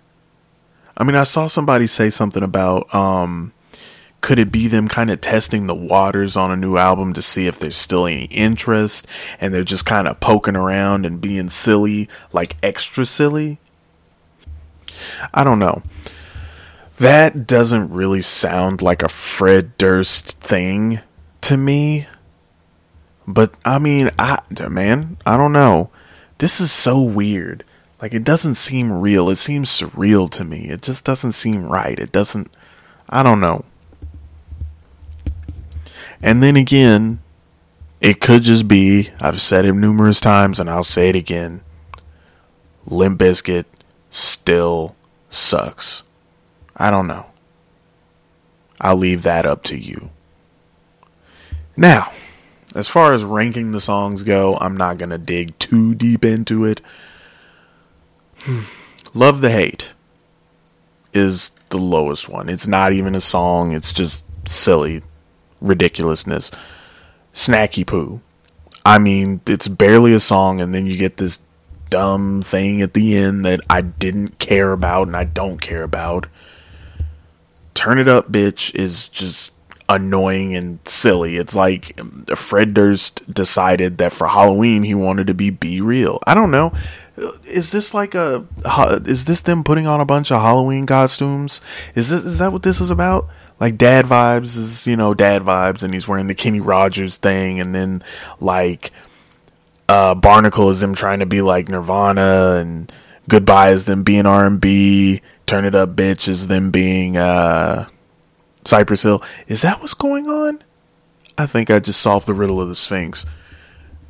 I 0.97 1.03
mean, 1.03 1.15
I 1.15 1.23
saw 1.23 1.47
somebody 1.47 1.87
say 1.87 2.09
something 2.09 2.43
about 2.43 2.93
um, 2.93 3.51
could 4.21 4.39
it 4.39 4.51
be 4.51 4.67
them 4.67 4.87
kind 4.87 5.11
of 5.11 5.21
testing 5.21 5.67
the 5.67 5.75
waters 5.75 6.35
on 6.35 6.51
a 6.51 6.57
new 6.57 6.77
album 6.77 7.13
to 7.13 7.21
see 7.21 7.47
if 7.47 7.59
there's 7.59 7.75
still 7.75 8.07
any 8.07 8.25
interest 8.25 9.05
and 9.39 9.53
they're 9.53 9.63
just 9.63 9.85
kind 9.85 10.07
of 10.07 10.19
poking 10.19 10.55
around 10.55 11.05
and 11.05 11.21
being 11.21 11.49
silly, 11.49 12.09
like 12.33 12.55
extra 12.63 13.05
silly? 13.05 13.59
I 15.33 15.43
don't 15.43 15.59
know. 15.59 15.83
That 16.97 17.45
doesn't 17.45 17.91
really 17.91 18.21
sound 18.21 18.81
like 18.81 19.03
a 19.03 19.09
Fred 19.09 19.77
Durst 19.77 20.41
thing 20.41 21.01
to 21.41 21.57
me. 21.57 22.07
But 23.27 23.53
I 23.65 23.79
mean, 23.79 24.11
I 24.17 24.39
man, 24.69 25.17
I 25.25 25.35
don't 25.35 25.53
know. 25.53 25.89
This 26.37 26.59
is 26.59 26.71
so 26.71 27.01
weird. 27.01 27.63
Like 28.05 28.13
it 28.13 28.23
doesn't 28.23 28.53
seem 28.53 28.91
real. 28.91 29.31
It 29.31 29.37
seems 29.37 29.71
surreal 29.71 30.29
to 30.29 30.43
me. 30.43 30.69
It 30.69 30.83
just 30.83 31.03
doesn't 31.03 31.31
seem 31.31 31.65
right. 31.65 31.97
It 31.97 32.11
doesn't 32.11 32.51
I 33.09 33.23
don't 33.23 33.39
know. 33.39 33.65
And 36.21 36.43
then 36.43 36.55
again, 36.55 37.17
it 37.99 38.21
could 38.21 38.43
just 38.43 38.67
be, 38.67 39.09
I've 39.19 39.41
said 39.41 39.65
it 39.65 39.73
numerous 39.73 40.19
times 40.19 40.59
and 40.59 40.69
I'll 40.69 40.83
say 40.83 41.09
it 41.09 41.15
again. 41.15 41.61
Limp 42.85 43.19
Bizkit 43.19 43.65
still 44.11 44.95
sucks. 45.27 46.03
I 46.77 46.91
don't 46.91 47.07
know. 47.07 47.25
I'll 48.79 48.97
leave 48.97 49.23
that 49.23 49.47
up 49.47 49.63
to 49.63 49.79
you. 49.79 50.11
Now, 51.75 52.11
as 52.75 52.87
far 52.87 53.15
as 53.15 53.23
ranking 53.23 53.71
the 53.71 53.81
songs 53.81 54.21
go, 54.21 54.57
I'm 54.57 54.77
not 54.77 54.99
going 54.99 55.09
to 55.09 55.17
dig 55.17 55.57
too 55.57 55.95
deep 55.95 56.23
into 56.23 56.65
it. 56.65 56.81
Love 59.13 59.41
the 59.41 59.49
Hate 59.51 59.93
is 61.13 61.51
the 61.69 61.77
lowest 61.77 62.29
one. 62.29 62.49
It's 62.49 62.67
not 62.67 62.93
even 62.93 63.15
a 63.15 63.21
song, 63.21 63.73
it's 63.73 63.93
just 63.93 64.25
silly 64.47 65.01
ridiculousness. 65.61 66.51
Snacky 67.33 67.85
Poo. 67.85 68.21
I 68.85 68.99
mean, 68.99 69.41
it's 69.47 69.67
barely 69.67 70.13
a 70.13 70.19
song, 70.19 70.61
and 70.61 70.73
then 70.73 70.85
you 70.85 70.95
get 70.95 71.17
this 71.17 71.39
dumb 71.89 72.41
thing 72.41 72.81
at 72.81 72.93
the 72.93 73.15
end 73.15 73.45
that 73.45 73.61
I 73.69 73.81
didn't 73.81 74.39
care 74.39 74.71
about 74.71 75.07
and 75.07 75.15
I 75.15 75.23
don't 75.23 75.61
care 75.61 75.83
about. 75.83 76.27
Turn 77.73 77.99
It 77.99 78.07
Up 78.07 78.31
Bitch 78.31 78.73
is 78.75 79.07
just 79.07 79.51
annoying 79.87 80.55
and 80.55 80.79
silly. 80.85 81.37
It's 81.37 81.53
like 81.53 81.99
um, 81.99 82.25
Fred 82.35 82.73
Durst 82.73 83.31
decided 83.31 83.97
that 83.97 84.13
for 84.13 84.27
Halloween 84.27 84.83
he 84.83 84.95
wanted 84.95 85.27
to 85.27 85.33
be 85.33 85.49
B-Real. 85.49 86.19
I 86.25 86.33
don't 86.33 86.51
know. 86.51 86.73
Is 87.45 87.71
this 87.71 87.93
like 87.93 88.13
a 88.13 88.45
is 89.05 89.25
this 89.25 89.41
them 89.41 89.63
putting 89.63 89.87
on 89.87 90.01
a 90.01 90.05
bunch 90.05 90.31
of 90.31 90.41
Halloween 90.41 90.85
costumes? 90.85 91.61
Is 91.95 92.09
this 92.09 92.25
is 92.25 92.39
that 92.39 92.51
what 92.51 92.63
this 92.63 92.81
is 92.81 92.91
about? 92.91 93.29
Like 93.59 93.77
dad 93.77 94.05
vibes 94.05 94.57
is, 94.57 94.85
you 94.85 94.97
know, 94.97 95.13
dad 95.13 95.43
vibes 95.43 95.81
and 95.81 95.93
he's 95.93 96.07
wearing 96.07 96.27
the 96.27 96.35
Kenny 96.35 96.59
Rogers 96.59 97.17
thing 97.17 97.61
and 97.61 97.73
then 97.73 98.03
like 98.41 98.91
uh 99.87 100.13
Barnacle 100.13 100.69
is 100.71 100.81
them 100.81 100.93
trying 100.93 101.19
to 101.19 101.25
be 101.25 101.41
like 101.41 101.69
Nirvana 101.69 102.57
and 102.59 102.91
Goodbye 103.29 103.71
is 103.71 103.85
them 103.85 104.03
being 104.03 104.25
R&B, 104.25 105.21
Turn 105.45 105.65
It 105.65 105.73
Up 105.73 105.95
Bitch 105.95 106.27
is 106.27 106.47
them 106.47 106.69
being 106.69 107.15
uh 107.15 107.87
Cypress 108.65 109.03
Hill. 109.03 109.23
Is 109.47 109.61
that 109.61 109.79
what's 109.79 109.93
going 109.93 110.27
on? 110.27 110.61
I 111.37 111.45
think 111.45 111.69
I 111.69 111.79
just 111.79 112.01
solved 112.01 112.27
the 112.27 112.33
riddle 112.33 112.61
of 112.61 112.67
the 112.67 112.75
Sphinx. 112.75 113.25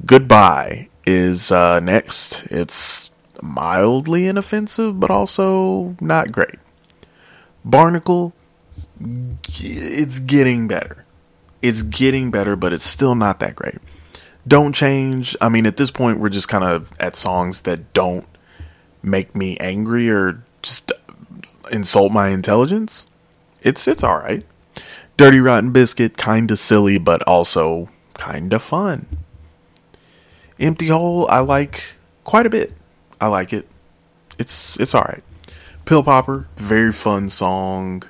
Goodbye 0.05 0.89
is 1.05 1.51
uh, 1.51 1.79
next. 1.79 2.45
It's 2.47 3.11
mildly 3.41 4.27
inoffensive, 4.27 4.99
but 4.99 5.09
also 5.11 5.95
not 6.01 6.31
great. 6.31 6.55
Barnacle, 7.63 8.33
it's 8.99 10.19
getting 10.19 10.67
better. 10.67 11.05
It's 11.61 11.81
getting 11.81 12.31
better, 12.31 12.55
but 12.55 12.73
it's 12.73 12.83
still 12.83 13.15
not 13.15 13.39
that 13.39 13.55
great. 13.55 13.79
Don't 14.47 14.73
change. 14.73 15.35
I 15.41 15.49
mean, 15.49 15.65
at 15.65 15.77
this 15.77 15.89
point, 15.89 16.19
we're 16.19 16.29
just 16.29 16.47
kind 16.47 16.63
of 16.63 16.93
at 16.99 17.15
songs 17.15 17.61
that 17.61 17.93
don't 17.93 18.27
make 19.01 19.35
me 19.35 19.57
angry 19.57 20.09
or 20.09 20.43
just 20.61 20.91
insult 21.71 22.11
my 22.11 22.29
intelligence. 22.29 23.07
It's 23.61 23.87
it's 23.87 24.03
all 24.03 24.19
right. 24.19 24.45
Dirty 25.17 25.39
Rotten 25.39 25.71
Bizkit, 25.73 26.17
kind 26.17 26.51
of 26.51 26.59
silly, 26.59 26.97
but 26.97 27.23
also 27.23 27.89
kind 28.13 28.53
of 28.53 28.61
fun. 28.61 29.07
Empty 30.59 30.87
Hole, 30.87 31.27
I 31.29 31.39
like 31.39 31.93
quite 32.23 32.45
a 32.45 32.49
bit. 32.49 32.73
I 33.19 33.27
like 33.27 33.53
it. 33.53 33.67
It's 34.37 34.79
it's 34.79 34.95
all 34.95 35.03
right. 35.03 35.23
Pill 35.85 36.03
Popper, 36.03 36.47
very 36.57 36.91
fun 36.91 37.29
song. 37.29 38.03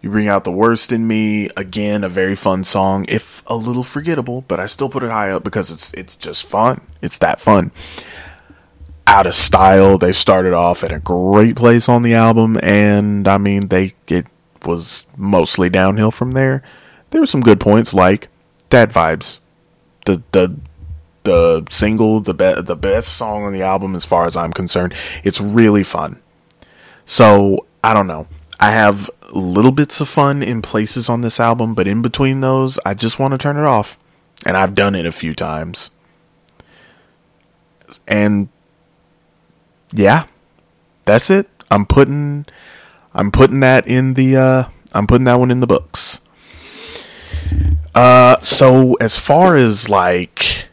You 0.00 0.10
bring 0.10 0.28
out 0.28 0.44
the 0.44 0.52
worst 0.52 0.92
in 0.92 1.06
me. 1.06 1.50
Again, 1.56 2.04
a 2.04 2.08
very 2.08 2.34
fun 2.34 2.64
song, 2.64 3.04
if 3.08 3.42
a 3.46 3.54
little 3.54 3.84
forgettable, 3.84 4.42
but 4.48 4.58
I 4.58 4.66
still 4.66 4.88
put 4.88 5.02
it 5.02 5.10
high 5.10 5.30
up 5.30 5.44
because 5.44 5.70
it's 5.70 5.92
it's 5.92 6.16
just 6.16 6.46
fun. 6.46 6.80
It's 7.02 7.18
that 7.18 7.40
fun. 7.40 7.70
Out 9.06 9.26
of 9.26 9.34
style, 9.34 9.98
they 9.98 10.12
started 10.12 10.54
off 10.54 10.84
at 10.84 10.92
a 10.92 11.00
great 11.00 11.56
place 11.56 11.88
on 11.88 12.02
the 12.02 12.14
album, 12.14 12.58
and 12.62 13.28
I 13.28 13.38
mean 13.38 13.68
they 13.68 13.94
it 14.08 14.26
was 14.64 15.04
mostly 15.16 15.68
downhill 15.68 16.10
from 16.10 16.32
there. 16.32 16.62
There 17.10 17.20
were 17.20 17.26
some 17.26 17.40
good 17.40 17.60
points 17.60 17.92
like 17.92 18.28
Dad 18.70 18.90
Vibes, 18.90 19.40
the 20.06 20.22
the 20.32 20.56
the 21.24 21.64
single, 21.70 22.20
the 22.20 22.34
be- 22.34 22.62
the 22.62 22.76
best 22.76 23.14
song 23.16 23.44
on 23.44 23.52
the 23.52 23.62
album 23.62 23.94
as 23.94 24.04
far 24.04 24.26
as 24.26 24.36
I'm 24.36 24.52
concerned. 24.52 24.94
It's 25.24 25.40
really 25.40 25.84
fun. 25.84 26.20
So 27.04 27.66
I 27.82 27.94
don't 27.94 28.06
know. 28.06 28.26
I 28.58 28.70
have 28.72 29.10
little 29.32 29.72
bits 29.72 30.00
of 30.00 30.08
fun 30.08 30.42
in 30.42 30.60
places 30.60 31.08
on 31.08 31.22
this 31.22 31.40
album, 31.40 31.74
but 31.74 31.86
in 31.86 32.02
between 32.02 32.40
those, 32.40 32.78
I 32.84 32.94
just 32.94 33.18
want 33.18 33.32
to 33.32 33.38
turn 33.38 33.56
it 33.56 33.64
off, 33.64 33.98
and 34.44 34.56
I've 34.56 34.74
done 34.74 34.94
it 34.94 35.06
a 35.06 35.12
few 35.12 35.34
times. 35.34 35.90
And 38.06 38.48
yeah, 39.92 40.26
that's 41.04 41.30
it. 41.30 41.48
I'm 41.70 41.86
putting 41.86 42.46
I'm 43.14 43.30
putting 43.30 43.60
that 43.60 43.86
in 43.86 44.14
the 44.14 44.36
uh 44.36 44.64
I'm 44.92 45.06
putting 45.06 45.24
that 45.24 45.34
one 45.34 45.50
in 45.50 45.60
the 45.60 45.66
books. 45.66 46.20
Uh 47.94 48.40
so 48.40 48.94
as 48.94 49.18
far 49.18 49.56
as 49.56 49.88
like 49.88 50.68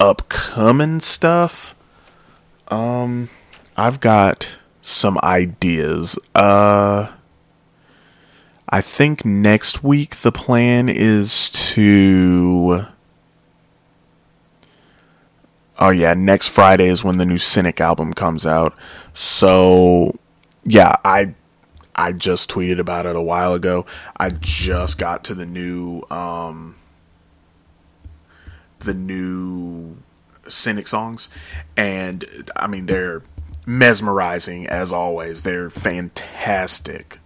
upcoming 0.00 0.98
stuff, 1.00 1.76
um 2.68 3.28
I've 3.76 4.00
got 4.00 4.58
some 4.82 5.18
ideas. 5.22 6.18
Uh 6.34 7.12
I 8.68 8.80
think 8.80 9.24
next 9.24 9.84
week 9.84 10.16
the 10.16 10.32
plan 10.32 10.88
is 10.88 11.50
to 11.50 12.86
Oh 15.78 15.90
yeah, 15.90 16.12
next 16.12 16.48
Friday 16.48 16.88
is 16.88 17.02
when 17.02 17.16
the 17.16 17.24
new 17.24 17.38
Cynic 17.38 17.80
album 17.80 18.12
comes 18.12 18.46
out. 18.46 18.74
So 19.14 20.18
yeah, 20.64 20.96
I 21.04 21.34
I 21.94 22.12
just 22.12 22.50
tweeted 22.50 22.78
about 22.78 23.06
it 23.06 23.16
a 23.16 23.22
while 23.22 23.54
ago. 23.54 23.86
I 24.16 24.30
just 24.30 24.98
got 24.98 25.24
to 25.24 25.34
the 25.34 25.46
new 25.46 26.02
um 26.10 26.76
the 28.80 28.94
new 28.94 29.96
Cynic 30.48 30.88
songs 30.88 31.28
and 31.76 32.24
I 32.56 32.66
mean 32.66 32.86
they're 32.86 33.22
mesmerizing 33.66 34.66
as 34.66 34.92
always. 34.92 35.42
They're 35.42 35.70
fantastic. 35.70 37.18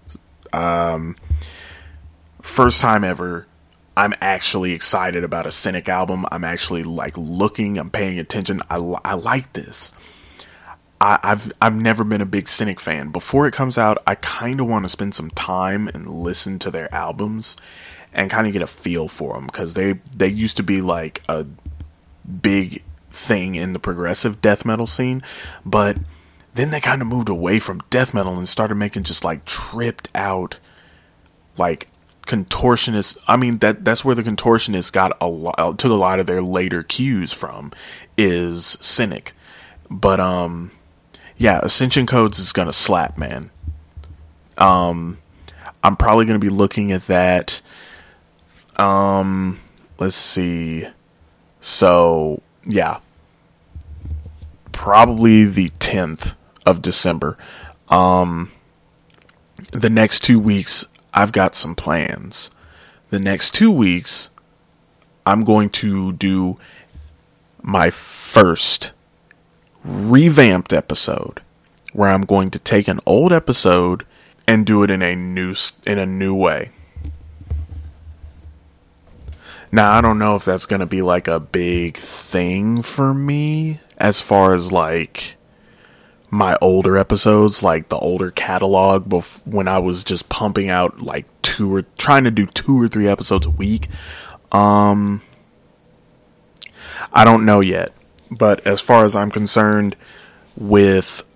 Um 0.52 1.16
first 2.42 2.80
time 2.80 3.04
ever 3.04 3.46
I'm 3.96 4.14
actually 4.20 4.72
excited 4.72 5.22
about 5.22 5.46
a 5.46 5.52
Cynic 5.52 5.88
album. 5.88 6.26
I'm 6.32 6.44
actually 6.44 6.82
like 6.82 7.16
looking, 7.16 7.78
I'm 7.78 7.90
paying 7.90 8.18
attention. 8.18 8.60
I, 8.68 8.76
I 9.04 9.14
like 9.14 9.52
this. 9.52 9.92
I, 11.00 11.18
have 11.22 11.52
I've 11.60 11.76
never 11.76 12.02
been 12.02 12.20
a 12.20 12.26
big 12.26 12.48
Cynic 12.48 12.80
fan. 12.80 13.10
Before 13.10 13.46
it 13.46 13.52
comes 13.52 13.78
out, 13.78 13.98
I 14.06 14.14
kind 14.16 14.60
of 14.60 14.66
want 14.66 14.84
to 14.84 14.88
spend 14.88 15.14
some 15.14 15.30
time 15.30 15.86
and 15.88 16.08
listen 16.08 16.58
to 16.60 16.70
their 16.70 16.92
albums 16.94 17.56
and 18.14 18.30
kind 18.30 18.46
of 18.46 18.52
get 18.52 18.62
a 18.62 18.66
feel 18.66 19.08
for 19.08 19.34
them 19.34 19.46
because 19.46 19.74
they 19.74 19.98
they 20.16 20.28
used 20.28 20.56
to 20.56 20.62
be 20.62 20.80
like 20.80 21.22
a 21.28 21.44
big 22.40 22.82
thing 23.10 23.54
in 23.54 23.72
the 23.72 23.78
progressive 23.78 24.40
death 24.40 24.64
metal 24.64 24.86
scene, 24.86 25.22
but 25.64 25.98
then 26.54 26.70
they 26.70 26.80
kind 26.80 27.02
of 27.02 27.08
moved 27.08 27.28
away 27.28 27.58
from 27.58 27.82
death 27.90 28.14
metal 28.14 28.38
and 28.38 28.48
started 28.48 28.76
making 28.76 29.02
just 29.02 29.24
like 29.24 29.44
tripped 29.44 30.10
out 30.14 30.58
like 31.56 31.88
contortionists 32.26 33.18
i 33.28 33.36
mean 33.36 33.58
that 33.58 33.84
that's 33.84 34.02
where 34.02 34.14
the 34.14 34.22
contortionists 34.22 34.90
got 34.90 35.14
a 35.20 35.28
lot 35.28 35.78
took 35.78 35.90
a 35.90 35.94
lot 35.94 36.18
of 36.18 36.24
their 36.24 36.40
later 36.40 36.82
cues 36.82 37.32
from 37.32 37.70
is 38.16 38.78
cynic. 38.80 39.32
But 39.90 40.20
um 40.20 40.70
yeah 41.36 41.60
ascension 41.62 42.06
codes 42.06 42.38
is 42.38 42.52
gonna 42.52 42.72
slap 42.72 43.18
man. 43.18 43.50
Um 44.56 45.18
i'm 45.82 45.96
probably 45.96 46.24
gonna 46.24 46.38
be 46.38 46.48
looking 46.48 46.92
at 46.92 47.06
that 47.08 47.60
um 48.76 49.58
let's 49.98 50.16
see 50.16 50.86
so 51.60 52.42
yeah 52.64 52.98
probably 54.72 55.44
the 55.44 55.68
10th 55.70 56.34
of 56.66 56.82
december 56.82 57.38
um 57.88 58.50
the 59.72 59.90
next 59.90 60.20
two 60.20 60.38
weeks 60.38 60.84
I've 61.14 61.30
got 61.30 61.54
some 61.54 61.76
plans. 61.76 62.50
The 63.10 63.20
next 63.20 63.54
two 63.54 63.70
weeks, 63.70 64.30
I'm 65.24 65.44
going 65.44 65.70
to 65.70 66.12
do 66.12 66.58
my 67.62 67.90
first 67.90 68.90
revamped 69.84 70.72
episode 70.72 71.40
where 71.92 72.08
I'm 72.10 72.22
going 72.22 72.50
to 72.50 72.58
take 72.58 72.88
an 72.88 72.98
old 73.06 73.32
episode 73.32 74.04
and 74.48 74.66
do 74.66 74.82
it 74.82 74.90
in 74.90 75.02
a 75.02 75.14
new 75.14 75.54
in 75.86 76.00
a 76.00 76.06
new 76.06 76.34
way. 76.34 76.72
Now, 79.74 79.90
I 79.90 80.00
don't 80.00 80.20
know 80.20 80.36
if 80.36 80.44
that's 80.44 80.66
going 80.66 80.78
to 80.78 80.86
be 80.86 81.02
like 81.02 81.26
a 81.26 81.40
big 81.40 81.96
thing 81.96 82.80
for 82.80 83.12
me 83.12 83.80
as 83.98 84.20
far 84.20 84.54
as 84.54 84.70
like 84.70 85.34
my 86.30 86.56
older 86.60 86.96
episodes, 86.96 87.60
like 87.60 87.88
the 87.88 87.98
older 87.98 88.30
catalog, 88.30 89.08
bef- 89.08 89.44
when 89.44 89.66
I 89.66 89.80
was 89.80 90.04
just 90.04 90.28
pumping 90.28 90.68
out 90.68 91.00
like 91.00 91.26
two 91.42 91.74
or 91.74 91.82
trying 91.98 92.22
to 92.22 92.30
do 92.30 92.46
two 92.46 92.80
or 92.80 92.86
three 92.86 93.08
episodes 93.08 93.46
a 93.46 93.50
week. 93.50 93.88
Um, 94.52 95.22
I 97.12 97.24
don't 97.24 97.44
know 97.44 97.58
yet, 97.58 97.92
but 98.30 98.64
as 98.64 98.80
far 98.80 99.04
as 99.04 99.16
I'm 99.16 99.32
concerned, 99.32 99.96
with 100.56 101.26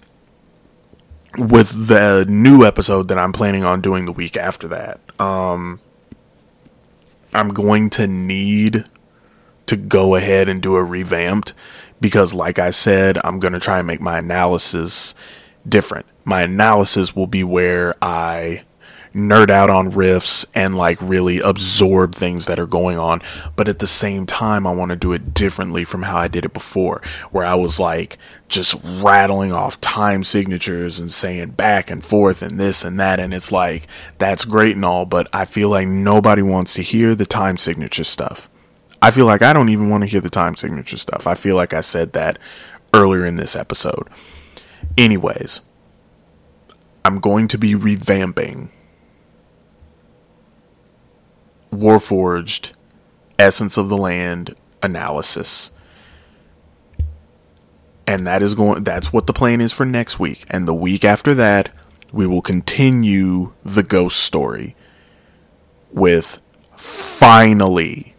with 1.37 1.89
the 1.89 2.25
new 2.29 2.65
episode 2.65 3.09
that 3.09 3.19
I'm 3.19 3.33
planning 3.33 3.65
on 3.65 3.81
doing 3.81 4.05
the 4.05 4.13
week 4.13 4.37
after 4.37 4.69
that, 4.69 5.01
um, 5.19 5.81
I'm 7.33 7.51
going 7.51 7.91
to 7.91 8.07
need 8.07 8.85
to 9.67 9.77
go 9.77 10.15
ahead 10.15 10.49
and 10.49 10.63
do 10.63 10.77
a 10.77 10.85
revamped 10.85 11.53
because 12.01 12.33
like 12.33 12.59
I 12.59 12.71
said, 12.71 13.19
I'm 13.25 13.39
going 13.39 13.53
to 13.53 13.61
try 13.61 13.79
and 13.79 13.87
make 13.87 14.01
my 14.01 14.19
analysis 14.19 15.15
different. 15.69 16.07
My 16.25 16.43
analysis 16.43 17.15
will 17.15 17.27
be 17.27 17.45
where 17.45 17.95
I 18.01 18.65
nerd 19.13 19.51
out 19.51 19.71
on 19.71 19.93
riffs 19.93 20.47
and 20.55 20.77
like 20.77 20.99
really 21.01 21.41
absorb 21.41 22.15
things 22.15 22.47
that 22.47 22.59
are 22.59 22.67
going 22.67 22.99
on. 22.99 23.21
But 23.57 23.69
at 23.69 23.79
the 23.79 23.87
same 23.87 24.27
time, 24.27 24.67
I 24.67 24.75
want 24.75 24.91
to 24.91 24.97
do 24.97 25.13
it 25.13 25.35
differently 25.35 25.85
from 25.85 26.03
how 26.03 26.19
I 26.19 26.29
did 26.29 26.45
it 26.45 26.53
before, 26.53 27.03
where 27.31 27.47
I 27.47 27.55
was 27.55 27.81
like 27.81 28.19
just 28.49 28.77
rattling 28.85 29.53
off 29.53 29.81
time 29.81 30.25
signatures 30.25 30.99
and 30.99 31.13
saying 31.13 31.51
back 31.51 31.91
and 31.91 32.05
forth 32.05 32.43
and 32.43 32.59
this 32.59 32.85
and 32.85 32.99
that. 32.99 33.21
And 33.21 33.35
it's 33.35 33.53
like, 33.53 33.87
that's 34.19 34.45
great 34.45 34.77
and 34.77 34.85
all, 34.85 35.05
but 35.05 35.29
I 35.33 35.45
feel 35.45 35.69
like 35.69 35.89
nobody 35.89 36.43
wants 36.43 36.75
to 36.75 36.83
hear 36.83 37.15
the 37.15 37.27
time 37.27 37.57
signature 37.57 38.05
stuff. 38.05 38.49
I 39.01 39.11
feel 39.11 39.27
like 39.27 39.43
I 39.43 39.53
don't 39.53 39.69
even 39.69 39.91
want 39.91 40.03
to 40.03 40.09
hear 40.09 40.21
the 40.21 40.31
time 40.31 40.57
signature 40.57 40.97
stuff. 40.97 41.27
I 41.27 41.35
feel 41.35 41.55
like 41.55 41.73
I 41.73 41.83
said 41.83 42.13
that 42.15 42.39
earlier 42.93 43.25
in 43.25 43.37
this 43.37 43.55
episode. 43.55 44.09
Anyways, 44.97 45.61
I'm 47.05 47.21
going 47.21 47.49
to 47.49 47.59
be 47.59 47.75
revamping 47.75 48.71
Warforged 51.73 52.73
Essence 53.39 53.77
of 53.77 53.89
the 53.89 53.97
Land 53.97 54.55
analysis. 54.83 55.71
And 58.07 58.27
that 58.27 58.43
is 58.43 58.55
going 58.55 58.85
that's 58.85 59.13
what 59.13 59.27
the 59.27 59.33
plan 59.33 59.61
is 59.61 59.73
for 59.73 59.85
next 59.85 60.19
week. 60.19 60.45
And 60.49 60.67
the 60.67 60.75
week 60.75 61.05
after 61.05 61.35
that, 61.35 61.75
we 62.13 62.27
will 62.27 62.41
continue 62.41 63.53
the 63.65 63.83
ghost 63.83 64.19
story 64.19 64.75
with 65.93 66.41
finally 66.77 68.15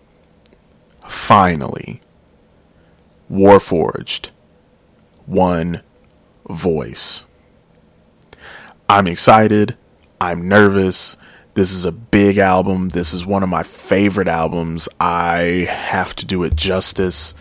finally 1.09 2.01
Warforged 3.31 4.31
one 5.25 5.81
voice. 6.49 7.25
I'm 8.89 9.07
excited. 9.07 9.77
I'm 10.19 10.47
nervous. 10.47 11.15
This 11.59 11.73
is 11.73 11.83
a 11.83 11.91
big 11.91 12.37
album. 12.37 12.87
This 12.87 13.13
is 13.13 13.25
one 13.25 13.43
of 13.43 13.49
my 13.49 13.63
favorite 13.63 14.29
albums. 14.29 14.87
I 14.97 15.67
have 15.69 16.15
to 16.15 16.25
do 16.25 16.43
it 16.43 16.55
justice. 16.55 17.33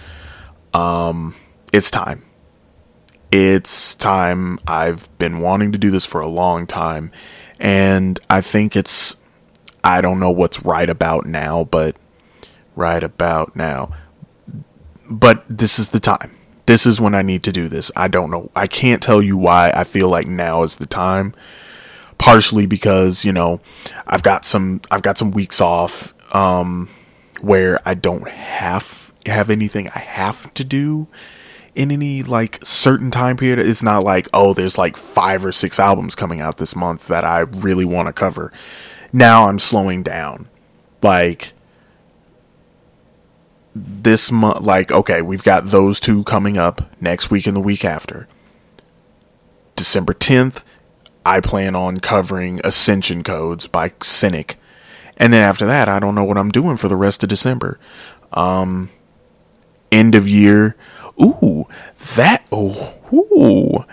Um, 0.74 1.36
it's 1.72 1.88
time. 1.88 2.24
It's 3.30 3.94
time. 3.94 4.58
I've 4.66 5.08
been 5.18 5.38
wanting 5.38 5.70
to 5.70 5.78
do 5.78 5.92
this 5.92 6.04
for 6.04 6.20
a 6.20 6.26
long 6.26 6.66
time. 6.66 7.12
And 7.60 8.18
I 8.28 8.40
think 8.40 8.74
it's, 8.74 9.14
I 9.84 10.00
don't 10.00 10.18
know 10.18 10.32
what's 10.32 10.64
right 10.64 10.90
about 10.90 11.24
now, 11.24 11.62
but 11.62 11.94
right 12.74 13.04
about 13.04 13.54
now. 13.54 13.94
But 15.08 15.44
this 15.48 15.78
is 15.78 15.90
the 15.90 16.00
time 16.00 16.32
this 16.68 16.84
is 16.84 17.00
when 17.00 17.14
I 17.14 17.22
need 17.22 17.44
to 17.44 17.50
do 17.50 17.66
this. 17.66 17.90
I 17.96 18.08
don't 18.08 18.30
know. 18.30 18.50
I 18.54 18.66
can't 18.66 19.02
tell 19.02 19.22
you 19.22 19.38
why 19.38 19.72
I 19.74 19.84
feel 19.84 20.10
like 20.10 20.26
now 20.26 20.64
is 20.64 20.76
the 20.76 20.86
time. 20.86 21.34
Partially 22.18 22.66
because, 22.66 23.24
you 23.24 23.32
know, 23.32 23.60
I've 24.06 24.22
got 24.22 24.44
some 24.44 24.80
I've 24.90 25.02
got 25.02 25.18
some 25.18 25.30
weeks 25.30 25.60
off 25.60 26.14
um 26.34 26.88
where 27.40 27.80
I 27.84 27.94
don't 27.94 28.28
have 28.28 29.12
have 29.26 29.50
anything 29.50 29.88
I 29.88 30.00
have 30.00 30.52
to 30.54 30.64
do 30.64 31.06
in 31.74 31.92
any 31.92 32.22
like 32.22 32.58
certain 32.64 33.10
time 33.10 33.36
period. 33.36 33.60
It's 33.60 33.82
not 33.82 34.02
like, 34.02 34.28
oh, 34.34 34.52
there's 34.52 34.76
like 34.76 34.96
five 34.96 35.44
or 35.44 35.52
six 35.52 35.78
albums 35.78 36.16
coming 36.16 36.40
out 36.40 36.56
this 36.56 36.74
month 36.74 37.06
that 37.06 37.24
I 37.24 37.40
really 37.40 37.84
want 37.84 38.08
to 38.08 38.12
cover. 38.12 38.52
Now 39.12 39.48
I'm 39.48 39.58
slowing 39.58 40.02
down. 40.02 40.48
Like 41.02 41.52
this 43.74 44.32
month, 44.32 44.62
like, 44.62 44.90
okay, 44.90 45.22
we've 45.22 45.44
got 45.44 45.66
those 45.66 46.00
two 46.00 46.24
coming 46.24 46.58
up 46.58 46.90
next 47.00 47.30
week 47.30 47.46
and 47.46 47.54
the 47.54 47.60
week 47.60 47.84
after. 47.84 48.26
December 49.76 50.14
10th, 50.14 50.62
I 51.24 51.40
plan 51.40 51.74
on 51.74 51.98
covering 51.98 52.60
Ascension 52.64 53.22
Codes 53.22 53.66
by 53.66 53.92
Cynic. 54.02 54.58
And 55.16 55.32
then 55.32 55.42
after 55.42 55.66
that, 55.66 55.88
I 55.88 55.98
don't 55.98 56.14
know 56.14 56.24
what 56.24 56.38
I'm 56.38 56.50
doing 56.50 56.76
for 56.76 56.88
the 56.88 56.96
rest 56.96 57.22
of 57.22 57.28
December. 57.28 57.78
Um, 58.32 58.90
end 59.90 60.14
of 60.14 60.28
year. 60.28 60.76
Ooh, 61.20 61.64
that, 62.16 62.46
oh, 62.52 62.94
ooh. 63.12 63.84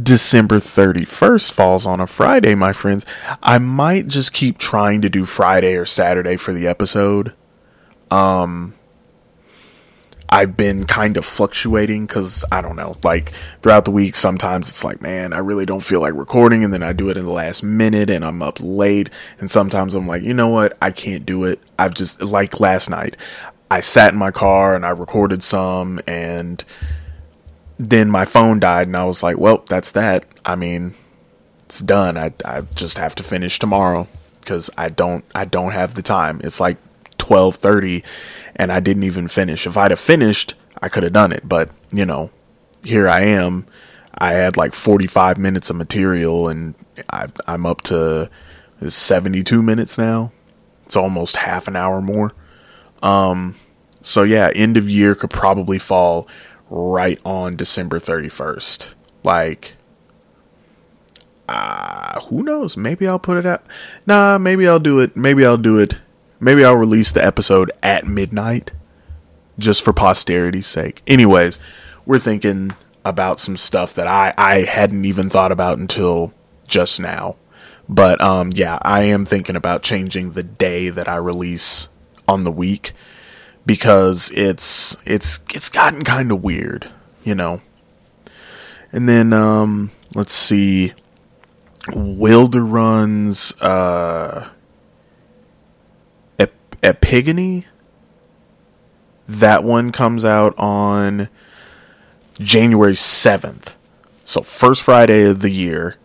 December 0.00 0.56
31st 0.56 1.50
falls 1.52 1.86
on 1.86 2.00
a 2.00 2.06
Friday, 2.06 2.54
my 2.54 2.72
friends. 2.72 3.06
I 3.42 3.58
might 3.58 4.06
just 4.08 4.32
keep 4.32 4.58
trying 4.58 5.00
to 5.02 5.08
do 5.08 5.24
Friday 5.24 5.74
or 5.74 5.86
Saturday 5.86 6.36
for 6.36 6.52
the 6.52 6.66
episode. 6.66 7.32
Um, 8.10 8.74
I've 10.30 10.56
been 10.56 10.84
kind 10.84 11.16
of 11.16 11.24
fluctuating 11.24 12.06
because 12.06 12.44
I 12.52 12.60
don't 12.60 12.76
know, 12.76 12.96
like 13.02 13.32
throughout 13.62 13.86
the 13.86 13.90
week, 13.90 14.14
sometimes 14.14 14.68
it's 14.68 14.84
like, 14.84 15.00
man, 15.00 15.32
I 15.32 15.38
really 15.38 15.64
don't 15.64 15.80
feel 15.80 16.00
like 16.00 16.14
recording, 16.14 16.62
and 16.62 16.72
then 16.72 16.82
I 16.82 16.92
do 16.92 17.08
it 17.08 17.16
in 17.16 17.24
the 17.24 17.32
last 17.32 17.62
minute 17.62 18.10
and 18.10 18.24
I'm 18.24 18.42
up 18.42 18.58
late, 18.60 19.08
and 19.38 19.50
sometimes 19.50 19.94
I'm 19.94 20.06
like, 20.06 20.22
you 20.22 20.34
know 20.34 20.48
what, 20.48 20.76
I 20.82 20.90
can't 20.90 21.24
do 21.24 21.44
it. 21.44 21.60
I've 21.78 21.94
just, 21.94 22.20
like 22.20 22.60
last 22.60 22.90
night, 22.90 23.16
I 23.70 23.80
sat 23.80 24.12
in 24.12 24.18
my 24.18 24.30
car 24.30 24.76
and 24.76 24.84
I 24.84 24.90
recorded 24.90 25.42
some, 25.42 25.98
and 26.06 26.62
then 27.78 28.10
my 28.10 28.26
phone 28.26 28.60
died, 28.60 28.86
and 28.86 28.96
I 28.96 29.04
was 29.04 29.22
like, 29.22 29.38
well, 29.38 29.64
that's 29.68 29.92
that. 29.92 30.26
I 30.44 30.56
mean, 30.56 30.94
it's 31.64 31.80
done. 31.80 32.18
I, 32.18 32.32
I 32.44 32.62
just 32.74 32.98
have 32.98 33.14
to 33.14 33.22
finish 33.22 33.58
tomorrow 33.58 34.08
because 34.40 34.68
I 34.76 34.88
don't, 34.88 35.24
I 35.34 35.44
don't 35.46 35.72
have 35.72 35.94
the 35.94 36.02
time. 36.02 36.40
It's 36.44 36.60
like 36.60 36.76
12:30 37.28 38.02
and 38.56 38.72
I 38.72 38.80
didn't 38.80 39.02
even 39.02 39.28
finish. 39.28 39.66
If 39.66 39.76
I'd 39.76 39.90
have 39.90 40.00
finished, 40.00 40.54
I 40.80 40.88
could 40.88 41.02
have 41.02 41.12
done 41.12 41.32
it, 41.32 41.46
but 41.46 41.70
you 41.92 42.06
know, 42.06 42.30
here 42.82 43.08
I 43.08 43.20
am. 43.20 43.66
I 44.14 44.32
had 44.32 44.56
like 44.56 44.72
45 44.72 45.38
minutes 45.38 45.70
of 45.70 45.76
material 45.76 46.48
and 46.48 46.74
I, 47.10 47.26
I'm 47.46 47.66
up 47.66 47.82
to 47.82 48.30
72 48.86 49.62
minutes 49.62 49.98
now. 49.98 50.32
It's 50.86 50.96
almost 50.96 51.36
half 51.36 51.68
an 51.68 51.76
hour 51.76 52.00
more. 52.00 52.32
Um, 53.02 53.54
so 54.00 54.22
yeah, 54.22 54.50
end 54.54 54.76
of 54.76 54.88
year 54.88 55.14
could 55.14 55.30
probably 55.30 55.78
fall 55.78 56.26
right 56.70 57.20
on 57.24 57.56
December 57.56 57.98
31st. 57.98 58.94
Like, 59.22 59.76
uh, 61.48 62.20
who 62.22 62.42
knows? 62.42 62.76
Maybe 62.76 63.06
I'll 63.06 63.18
put 63.18 63.36
it 63.36 63.46
out. 63.46 63.64
Nah, 64.06 64.38
maybe 64.38 64.66
I'll 64.66 64.80
do 64.80 65.00
it. 65.00 65.16
Maybe 65.16 65.44
I'll 65.44 65.56
do 65.58 65.78
it 65.78 65.94
Maybe 66.40 66.64
I'll 66.64 66.76
release 66.76 67.12
the 67.12 67.24
episode 67.24 67.70
at 67.82 68.06
midnight 68.06 68.70
just 69.58 69.84
for 69.84 69.92
posterity's 69.92 70.66
sake. 70.66 71.02
Anyways, 71.06 71.58
we're 72.06 72.18
thinking 72.18 72.74
about 73.04 73.40
some 73.40 73.56
stuff 73.56 73.94
that 73.94 74.06
I, 74.06 74.34
I 74.36 74.62
hadn't 74.62 75.04
even 75.04 75.28
thought 75.28 75.52
about 75.52 75.78
until 75.78 76.32
just 76.66 77.00
now. 77.00 77.36
But 77.88 78.20
um, 78.20 78.52
yeah, 78.52 78.78
I 78.82 79.04
am 79.04 79.24
thinking 79.24 79.56
about 79.56 79.82
changing 79.82 80.32
the 80.32 80.42
day 80.42 80.90
that 80.90 81.08
I 81.08 81.16
release 81.16 81.88
on 82.28 82.44
the 82.44 82.52
week 82.52 82.92
because 83.64 84.30
it's 84.34 84.96
it's 85.06 85.40
it's 85.54 85.68
gotten 85.68 86.04
kind 86.04 86.30
of 86.30 86.42
weird, 86.42 86.90
you 87.24 87.34
know. 87.34 87.62
And 88.92 89.08
then 89.08 89.32
um, 89.32 89.90
let's 90.14 90.34
see, 90.34 90.92
Wilderun's 91.94 93.54
uh, 93.60 94.48
Epigony. 96.82 97.66
That 99.28 99.62
one 99.62 99.92
comes 99.92 100.24
out 100.24 100.58
on 100.58 101.28
January 102.38 102.94
7th. 102.94 103.74
So 104.24 104.42
first 104.42 104.82
Friday 104.82 105.24
of 105.24 105.40
the 105.40 105.50
year. 105.50 105.96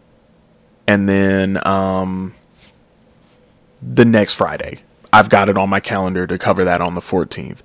And 0.88 1.08
then 1.08 1.66
um 1.66 2.36
the 3.82 4.06
next 4.06 4.36
Friday. 4.36 4.82
I've 5.12 5.30
got 5.30 5.50
it 5.50 5.58
on 5.58 5.70
my 5.70 5.80
calendar 5.80 6.26
to 6.26 6.38
cover 6.38 6.64
that 6.64 6.82
on 6.82 6.96
the 6.96 7.02
14th. 7.02 7.62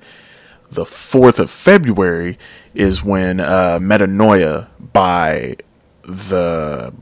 The 0.70 0.84
4th 0.84 1.38
of 1.38 1.50
February 1.50 2.38
is 2.74 3.02
when 3.02 3.40
uh, 3.40 3.78
Metanoia 3.78 4.68
by 4.92 5.56
the 6.02 6.92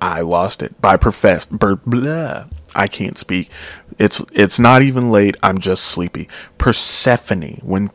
I 0.00 0.20
lost 0.22 0.62
it 0.62 0.80
by 0.80 0.96
profess. 0.96 1.46
Blah. 1.46 2.46
I 2.74 2.86
can't 2.86 3.18
speak. 3.18 3.50
It's 3.98 4.24
it's 4.32 4.58
not 4.58 4.82
even 4.82 5.10
late. 5.10 5.36
I'm 5.42 5.58
just 5.58 5.84
sleepy. 5.84 6.28
Persefone. 6.58 7.60
When 7.62 7.90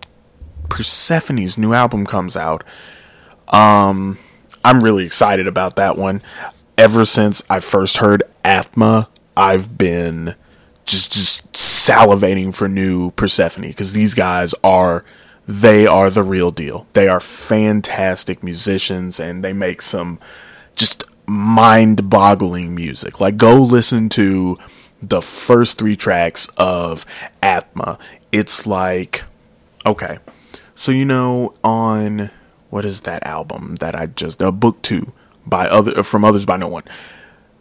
Persefone's 0.70 1.58
new 1.58 1.74
album 1.74 2.06
comes 2.06 2.36
out, 2.36 2.64
um, 3.48 4.18
I'm 4.64 4.84
really 4.84 5.06
excited 5.06 5.48
about 5.48 5.76
that 5.78 5.98
one. 5.98 6.22
Ever 6.78 7.06
since 7.06 7.42
I 7.50 7.60
first 7.60 7.98
heard 7.98 8.24
Aathma, 8.44 9.08
I've 9.38 9.78
been 9.78 10.36
just 10.86 11.12
just 11.14 11.54
salivating 11.54 12.54
for 12.54 12.68
new 12.68 13.12
Persefone 13.12 13.68
because 13.68 13.94
these 13.94 14.14
guys 14.14 14.54
are 14.64 15.06
they 15.48 15.88
are 15.88 16.10
the 16.10 16.24
real 16.24 16.52
deal. 16.52 16.88
They 16.94 17.08
are 17.08 17.20
fantastic 17.20 18.44
musicians 18.44 19.20
and 19.20 19.44
they 19.44 19.54
make 19.54 19.82
some 19.82 20.20
just 20.76 21.04
mind 21.28 22.10
boggling 22.10 22.76
music. 22.76 23.20
Like, 23.20 23.38
go 23.38 23.62
listen 23.62 24.10
to 24.10 24.58
the 25.02 25.22
first 25.22 25.78
three 25.78 25.96
tracks 25.96 26.50
of 26.58 27.06
Aathma. 27.42 28.00
It's 28.32 28.66
like, 28.68 29.24
okay. 29.86 30.20
So, 30.76 30.92
you 30.92 31.06
know, 31.06 31.54
on 31.64 32.32
what 32.70 32.86
is 32.86 33.02
that 33.02 33.26
album 33.26 33.76
that 33.76 33.96
I 33.96 34.08
just, 34.08 34.42
uh, 34.42 34.52
Book 34.52 34.82
Two. 34.82 35.14
by 35.46 35.68
other 35.68 36.04
from 36.04 36.26
others 36.26 36.46
by 36.46 36.58
no 36.58 36.68
one. 36.68 36.84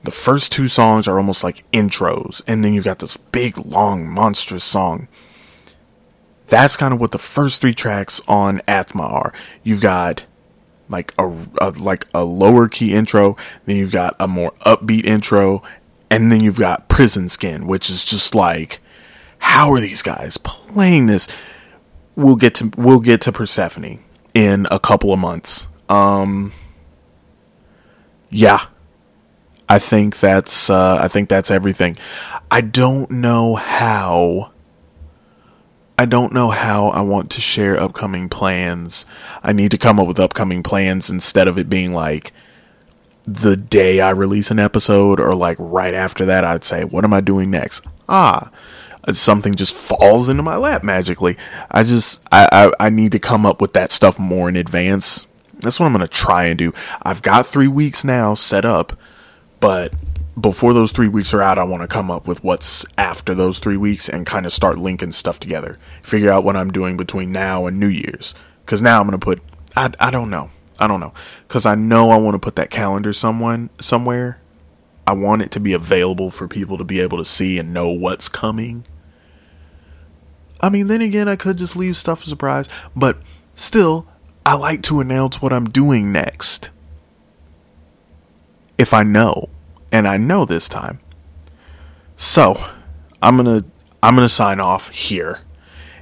The 0.04 0.10
first 0.10 0.52
two 0.52 0.68
songs 0.68 1.08
are 1.08 1.16
almost 1.18 1.44
like 1.44 1.70
intros, 1.72 2.42
and 2.46 2.64
then 2.64 2.74
you've 2.74 2.84
got 2.84 2.98
this 2.98 3.16
big, 3.16 3.56
long, 3.58 4.08
monstrous 4.08 4.64
song. 4.64 5.08
That's 6.46 6.76
kind 6.76 6.92
of 6.92 7.00
what 7.00 7.12
the 7.12 7.18
first 7.18 7.60
three 7.60 7.72
tracks 7.72 8.20
on 8.28 8.60
Aathma 8.68 9.10
are. 9.10 9.32
You've 9.62 9.80
got 9.80 10.26
like 10.88 11.12
a, 11.18 11.26
a 11.60 11.70
like 11.70 12.06
a 12.14 12.24
lower 12.24 12.68
key 12.68 12.94
intro, 12.94 13.36
then 13.64 13.76
you've 13.76 13.92
got 13.92 14.16
a 14.20 14.28
more 14.28 14.52
upbeat 14.66 15.04
intro, 15.04 15.62
and 16.10 16.30
then 16.30 16.42
you've 16.42 16.58
got 16.58 16.88
Prison 16.88 17.28
Skin, 17.28 17.66
which 17.66 17.90
is 17.90 18.04
just 18.04 18.34
like, 18.34 18.80
how 19.38 19.72
are 19.72 19.80
these 19.80 20.02
guys 20.02 20.36
playing 20.38 21.06
this? 21.06 21.28
We'll 22.16 22.36
get 22.36 22.54
to 22.56 22.70
we'll 22.76 23.00
get 23.00 23.20
to 23.22 23.32
Persefone 23.32 24.00
in 24.34 24.66
a 24.70 24.78
couple 24.78 25.12
of 25.12 25.18
months. 25.18 25.66
Um, 25.88 26.52
yeah, 28.30 28.66
I 29.68 29.78
think 29.78 30.18
that's 30.18 30.70
uh, 30.70 30.98
I 31.00 31.08
think 31.08 31.28
that's 31.28 31.50
everything. 31.50 31.96
I 32.50 32.60
don't 32.60 33.10
know 33.10 33.54
how. 33.54 34.53
I 35.96 36.06
don't 36.06 36.32
know 36.32 36.50
how 36.50 36.88
I 36.88 37.02
want 37.02 37.30
to 37.30 37.40
share 37.40 37.80
upcoming 37.80 38.28
plans. 38.28 39.06
I 39.42 39.52
need 39.52 39.70
to 39.70 39.78
come 39.78 40.00
up 40.00 40.08
with 40.08 40.18
upcoming 40.18 40.62
plans 40.62 41.08
instead 41.08 41.46
of 41.46 41.56
it 41.56 41.68
being 41.68 41.92
like 41.92 42.32
the 43.24 43.56
day 43.56 44.00
I 44.00 44.10
release 44.10 44.50
an 44.50 44.58
episode 44.58 45.20
or 45.20 45.34
like 45.34 45.56
right 45.60 45.94
after 45.94 46.26
that. 46.26 46.44
I'd 46.44 46.64
say, 46.64 46.84
what 46.84 47.04
am 47.04 47.12
I 47.12 47.20
doing 47.20 47.50
next? 47.50 47.86
Ah, 48.08 48.50
something 49.12 49.54
just 49.54 49.74
falls 49.74 50.28
into 50.28 50.42
my 50.42 50.56
lap 50.56 50.82
magically. 50.82 51.36
I 51.70 51.84
just 51.84 52.20
I, 52.32 52.48
I, 52.50 52.86
I 52.86 52.90
need 52.90 53.12
to 53.12 53.18
come 53.18 53.46
up 53.46 53.60
with 53.60 53.72
that 53.74 53.92
stuff 53.92 54.18
more 54.18 54.48
in 54.48 54.56
advance. 54.56 55.26
That's 55.60 55.78
what 55.78 55.86
I'm 55.86 55.92
gonna 55.92 56.08
try 56.08 56.46
and 56.46 56.58
do. 56.58 56.72
I've 57.02 57.22
got 57.22 57.46
three 57.46 57.68
weeks 57.68 58.04
now 58.04 58.34
set 58.34 58.64
up, 58.64 58.98
but 59.60 59.92
before 60.40 60.74
those 60.74 60.92
three 60.92 61.08
weeks 61.08 61.32
are 61.32 61.42
out, 61.42 61.58
I 61.58 61.64
want 61.64 61.82
to 61.82 61.88
come 61.88 62.10
up 62.10 62.26
with 62.26 62.42
what's 62.42 62.84
after 62.98 63.34
those 63.34 63.58
three 63.60 63.76
weeks 63.76 64.08
and 64.08 64.26
kind 64.26 64.46
of 64.46 64.52
start 64.52 64.78
linking 64.78 65.12
stuff 65.12 65.38
together. 65.38 65.76
Figure 66.02 66.30
out 66.30 66.44
what 66.44 66.56
I'm 66.56 66.72
doing 66.72 66.96
between 66.96 67.30
now 67.30 67.66
and 67.66 67.78
New 67.78 67.88
Year's. 67.88 68.34
Because 68.64 68.82
now 68.82 69.00
I'm 69.00 69.06
gonna 69.06 69.18
put 69.18 69.42
I 69.76 69.92
I 70.00 70.10
don't 70.10 70.30
know 70.30 70.50
I 70.78 70.86
don't 70.86 71.00
know 71.00 71.12
because 71.46 71.66
I 71.66 71.74
know 71.74 72.10
I 72.10 72.16
want 72.16 72.34
to 72.34 72.38
put 72.38 72.56
that 72.56 72.70
calendar 72.70 73.12
someone 73.12 73.70
somewhere. 73.78 74.40
I 75.06 75.12
want 75.12 75.42
it 75.42 75.50
to 75.52 75.60
be 75.60 75.74
available 75.74 76.30
for 76.30 76.48
people 76.48 76.78
to 76.78 76.84
be 76.84 77.00
able 77.00 77.18
to 77.18 77.24
see 77.24 77.58
and 77.58 77.74
know 77.74 77.90
what's 77.90 78.28
coming. 78.28 78.84
I 80.60 80.70
mean, 80.70 80.86
then 80.86 81.02
again, 81.02 81.28
I 81.28 81.36
could 81.36 81.58
just 81.58 81.76
leave 81.76 81.96
stuff 81.96 82.24
a 82.24 82.26
surprise, 82.26 82.70
but 82.96 83.18
still, 83.54 84.06
I 84.46 84.56
like 84.56 84.82
to 84.84 85.00
announce 85.00 85.42
what 85.42 85.52
I'm 85.52 85.66
doing 85.66 86.10
next. 86.10 86.70
If 88.78 88.94
I 88.94 89.02
know, 89.02 89.50
and 89.94 90.06
I 90.08 90.16
know 90.16 90.44
this 90.44 90.68
time. 90.68 90.98
So, 92.16 92.56
I'm 93.22 93.36
going 93.36 93.62
to 93.62 93.66
I'm 94.02 94.16
going 94.16 94.26
to 94.26 94.34
sign 94.34 94.58
off 94.58 94.90
here 94.90 95.42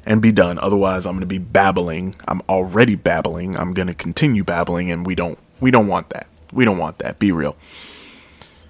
and 0.06 0.22
be 0.22 0.32
done. 0.32 0.58
Otherwise, 0.60 1.06
I'm 1.06 1.12
going 1.12 1.20
to 1.20 1.26
be 1.26 1.36
babbling. 1.38 2.14
I'm 2.26 2.40
already 2.48 2.94
babbling. 2.94 3.54
I'm 3.54 3.74
going 3.74 3.88
to 3.88 3.94
continue 3.94 4.44
babbling 4.44 4.90
and 4.90 5.06
we 5.06 5.14
don't 5.14 5.38
we 5.60 5.70
don't 5.70 5.88
want 5.88 6.08
that. 6.10 6.26
We 6.52 6.64
don't 6.64 6.78
want 6.78 7.00
that. 7.00 7.18
Be 7.18 7.32
real. 7.32 7.54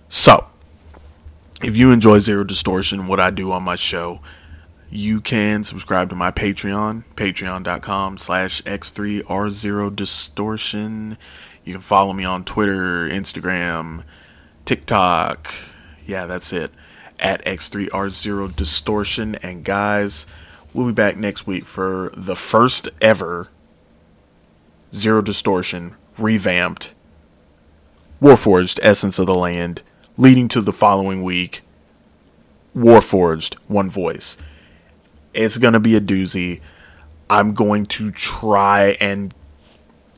So, 0.09 0.49
if 1.63 1.77
you 1.77 1.93
enjoy 1.93 2.19
Zero 2.19 2.43
Distortion, 2.43 3.07
what 3.07 3.21
I 3.21 3.31
do 3.31 3.53
on 3.53 3.63
my 3.63 3.77
show, 3.77 4.21
you 4.91 5.21
can 5.21 5.63
subscribe 5.63 6.09
to 6.09 6.17
my 6.17 6.33
Patreon, 6.33 7.05
patreon.com 7.15 8.19
slash 8.19 8.61
x3r0distortion. 8.63 11.17
You 11.65 11.75
can 11.75 11.81
follow 11.81 12.13
me 12.13 12.25
on 12.25 12.45
Twitter, 12.45 13.09
Instagram, 13.09 14.03
TikTok. 14.73 15.53
Yeah, 16.07 16.25
that's 16.25 16.51
it. 16.51 16.71
At 17.19 17.45
x3r0distortion. 17.45 19.39
And 19.43 19.63
guys, 19.65 20.25
we'll 20.73 20.87
be 20.87 20.95
back 20.95 21.19
next 21.19 21.47
week 21.47 21.67
for 21.67 22.11
the 22.17 22.35
first 22.35 22.89
ever 22.99 23.49
Zero 24.95 25.21
Distortion 25.21 25.95
revamped 26.17 26.95
Warforged 28.23 28.79
Essence 28.83 29.19
of 29.19 29.27
the 29.27 29.35
Land, 29.35 29.83
leading 30.17 30.49
to 30.49 30.63
the 30.63 30.73
following 30.73 31.23
week 31.23 31.61
Warforged 32.75 33.57
One 33.69 33.91
Voice. 33.91 34.39
It's 35.35 35.59
going 35.59 35.75
to 35.75 35.81
be 35.81 35.97
a 35.97 36.01
doozy. 36.01 36.63
I'm 37.29 37.53
going 37.53 37.85
to 37.87 38.11
try 38.11 38.97
and 39.03 39.35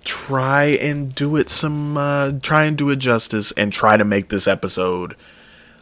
try 0.04 0.64
and 0.64 1.14
do 1.14 1.36
it 1.36 1.48
some 1.50 1.96
uh, 1.96 2.32
try 2.42 2.64
and 2.64 2.76
do 2.76 2.90
it 2.90 2.96
justice 2.96 3.52
and 3.52 3.72
try 3.72 3.96
to 3.96 4.04
make 4.04 4.28
this 4.28 4.46
episode 4.46 5.16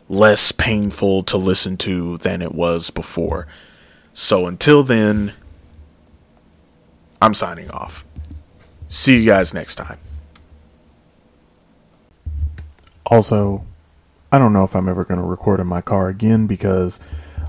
less 0.09 0.53
painful 0.53 1.23
to 1.25 1.37
listen 1.37 1.77
to 1.79 2.19
than 2.19 2.43
it 2.43 2.55
was 2.55 2.91
before. 2.91 3.47
So 4.13 4.47
until 4.47 4.83
then, 4.83 5.33
I'm 7.21 7.35
signing 7.35 7.71
off. 7.71 8.05
See 8.89 9.19
you 9.19 9.27
guys 9.27 9.55
next 9.55 9.77
time. 9.77 9.99
Also, 13.07 13.65
I 14.31 14.39
don't 14.39 14.53
know 14.53 14.65
if 14.65 14.75
I'm 14.77 14.89
ever 14.89 15.05
going 15.05 15.21
to 15.21 15.27
record 15.27 15.61
in 15.61 15.67
my 15.67 15.81
car 15.81 16.09
again 16.09 16.47
because 16.47 17.01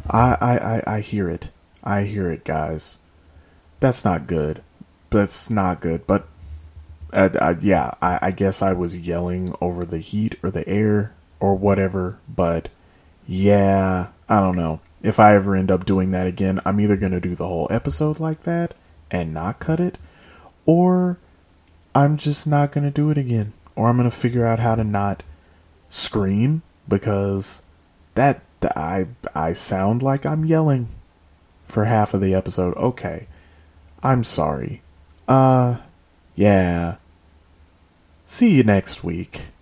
I, 0.09 0.37
I, 0.39 0.57
I, 0.57 0.83
I 0.97 0.99
hear 1.01 1.29
it. 1.29 1.49
I 1.83 2.03
hear 2.03 2.31
it, 2.31 2.45
guys. 2.45 2.99
That's 3.79 4.05
not 4.05 4.27
good. 4.27 4.63
That's 5.09 5.49
not 5.49 5.81
good. 5.81 6.07
But 6.07 6.27
uh, 7.13 7.55
yeah, 7.61 7.93
I, 8.01 8.19
I 8.21 8.31
guess 8.31 8.61
I 8.61 8.73
was 8.73 8.97
yelling 8.97 9.55
over 9.61 9.85
the 9.85 9.99
heat 9.99 10.35
or 10.43 10.51
the 10.51 10.67
air 10.67 11.13
or 11.39 11.55
whatever. 11.55 12.19
But 12.27 12.69
yeah, 13.27 14.07
I 14.27 14.39
don't 14.39 14.57
know. 14.57 14.81
If 15.01 15.19
I 15.19 15.35
ever 15.35 15.55
end 15.55 15.69
up 15.69 15.85
doing 15.85 16.11
that 16.11 16.27
again, 16.27 16.61
I'm 16.65 16.79
either 16.79 16.97
going 16.97 17.11
to 17.11 17.19
do 17.19 17.35
the 17.35 17.47
whole 17.47 17.67
episode 17.69 18.19
like 18.19 18.43
that 18.43 18.73
and 19.11 19.33
not 19.33 19.59
cut 19.59 19.79
it, 19.79 19.97
or 20.65 21.17
I'm 21.93 22.17
just 22.17 22.47
not 22.47 22.71
going 22.71 22.85
to 22.85 22.91
do 22.91 23.09
it 23.09 23.17
again. 23.17 23.53
Or 23.75 23.89
I'm 23.89 23.97
going 23.97 24.09
to 24.09 24.15
figure 24.15 24.45
out 24.45 24.59
how 24.59 24.75
to 24.75 24.83
not 24.83 25.23
scream 25.89 26.61
because 26.87 27.63
that 28.15 28.41
I 28.75 29.07
I 29.35 29.53
sound 29.53 30.01
like 30.01 30.25
I'm 30.25 30.45
yelling 30.45 30.89
for 31.65 31.85
half 31.85 32.13
of 32.13 32.21
the 32.21 32.33
episode. 32.33 32.75
Okay. 32.77 33.27
I'm 34.01 34.23
sorry. 34.23 34.81
Uh, 35.27 35.77
yeah. 36.35 36.97
See 38.33 38.55
you 38.55 38.63
next 38.63 39.03
week. 39.03 39.52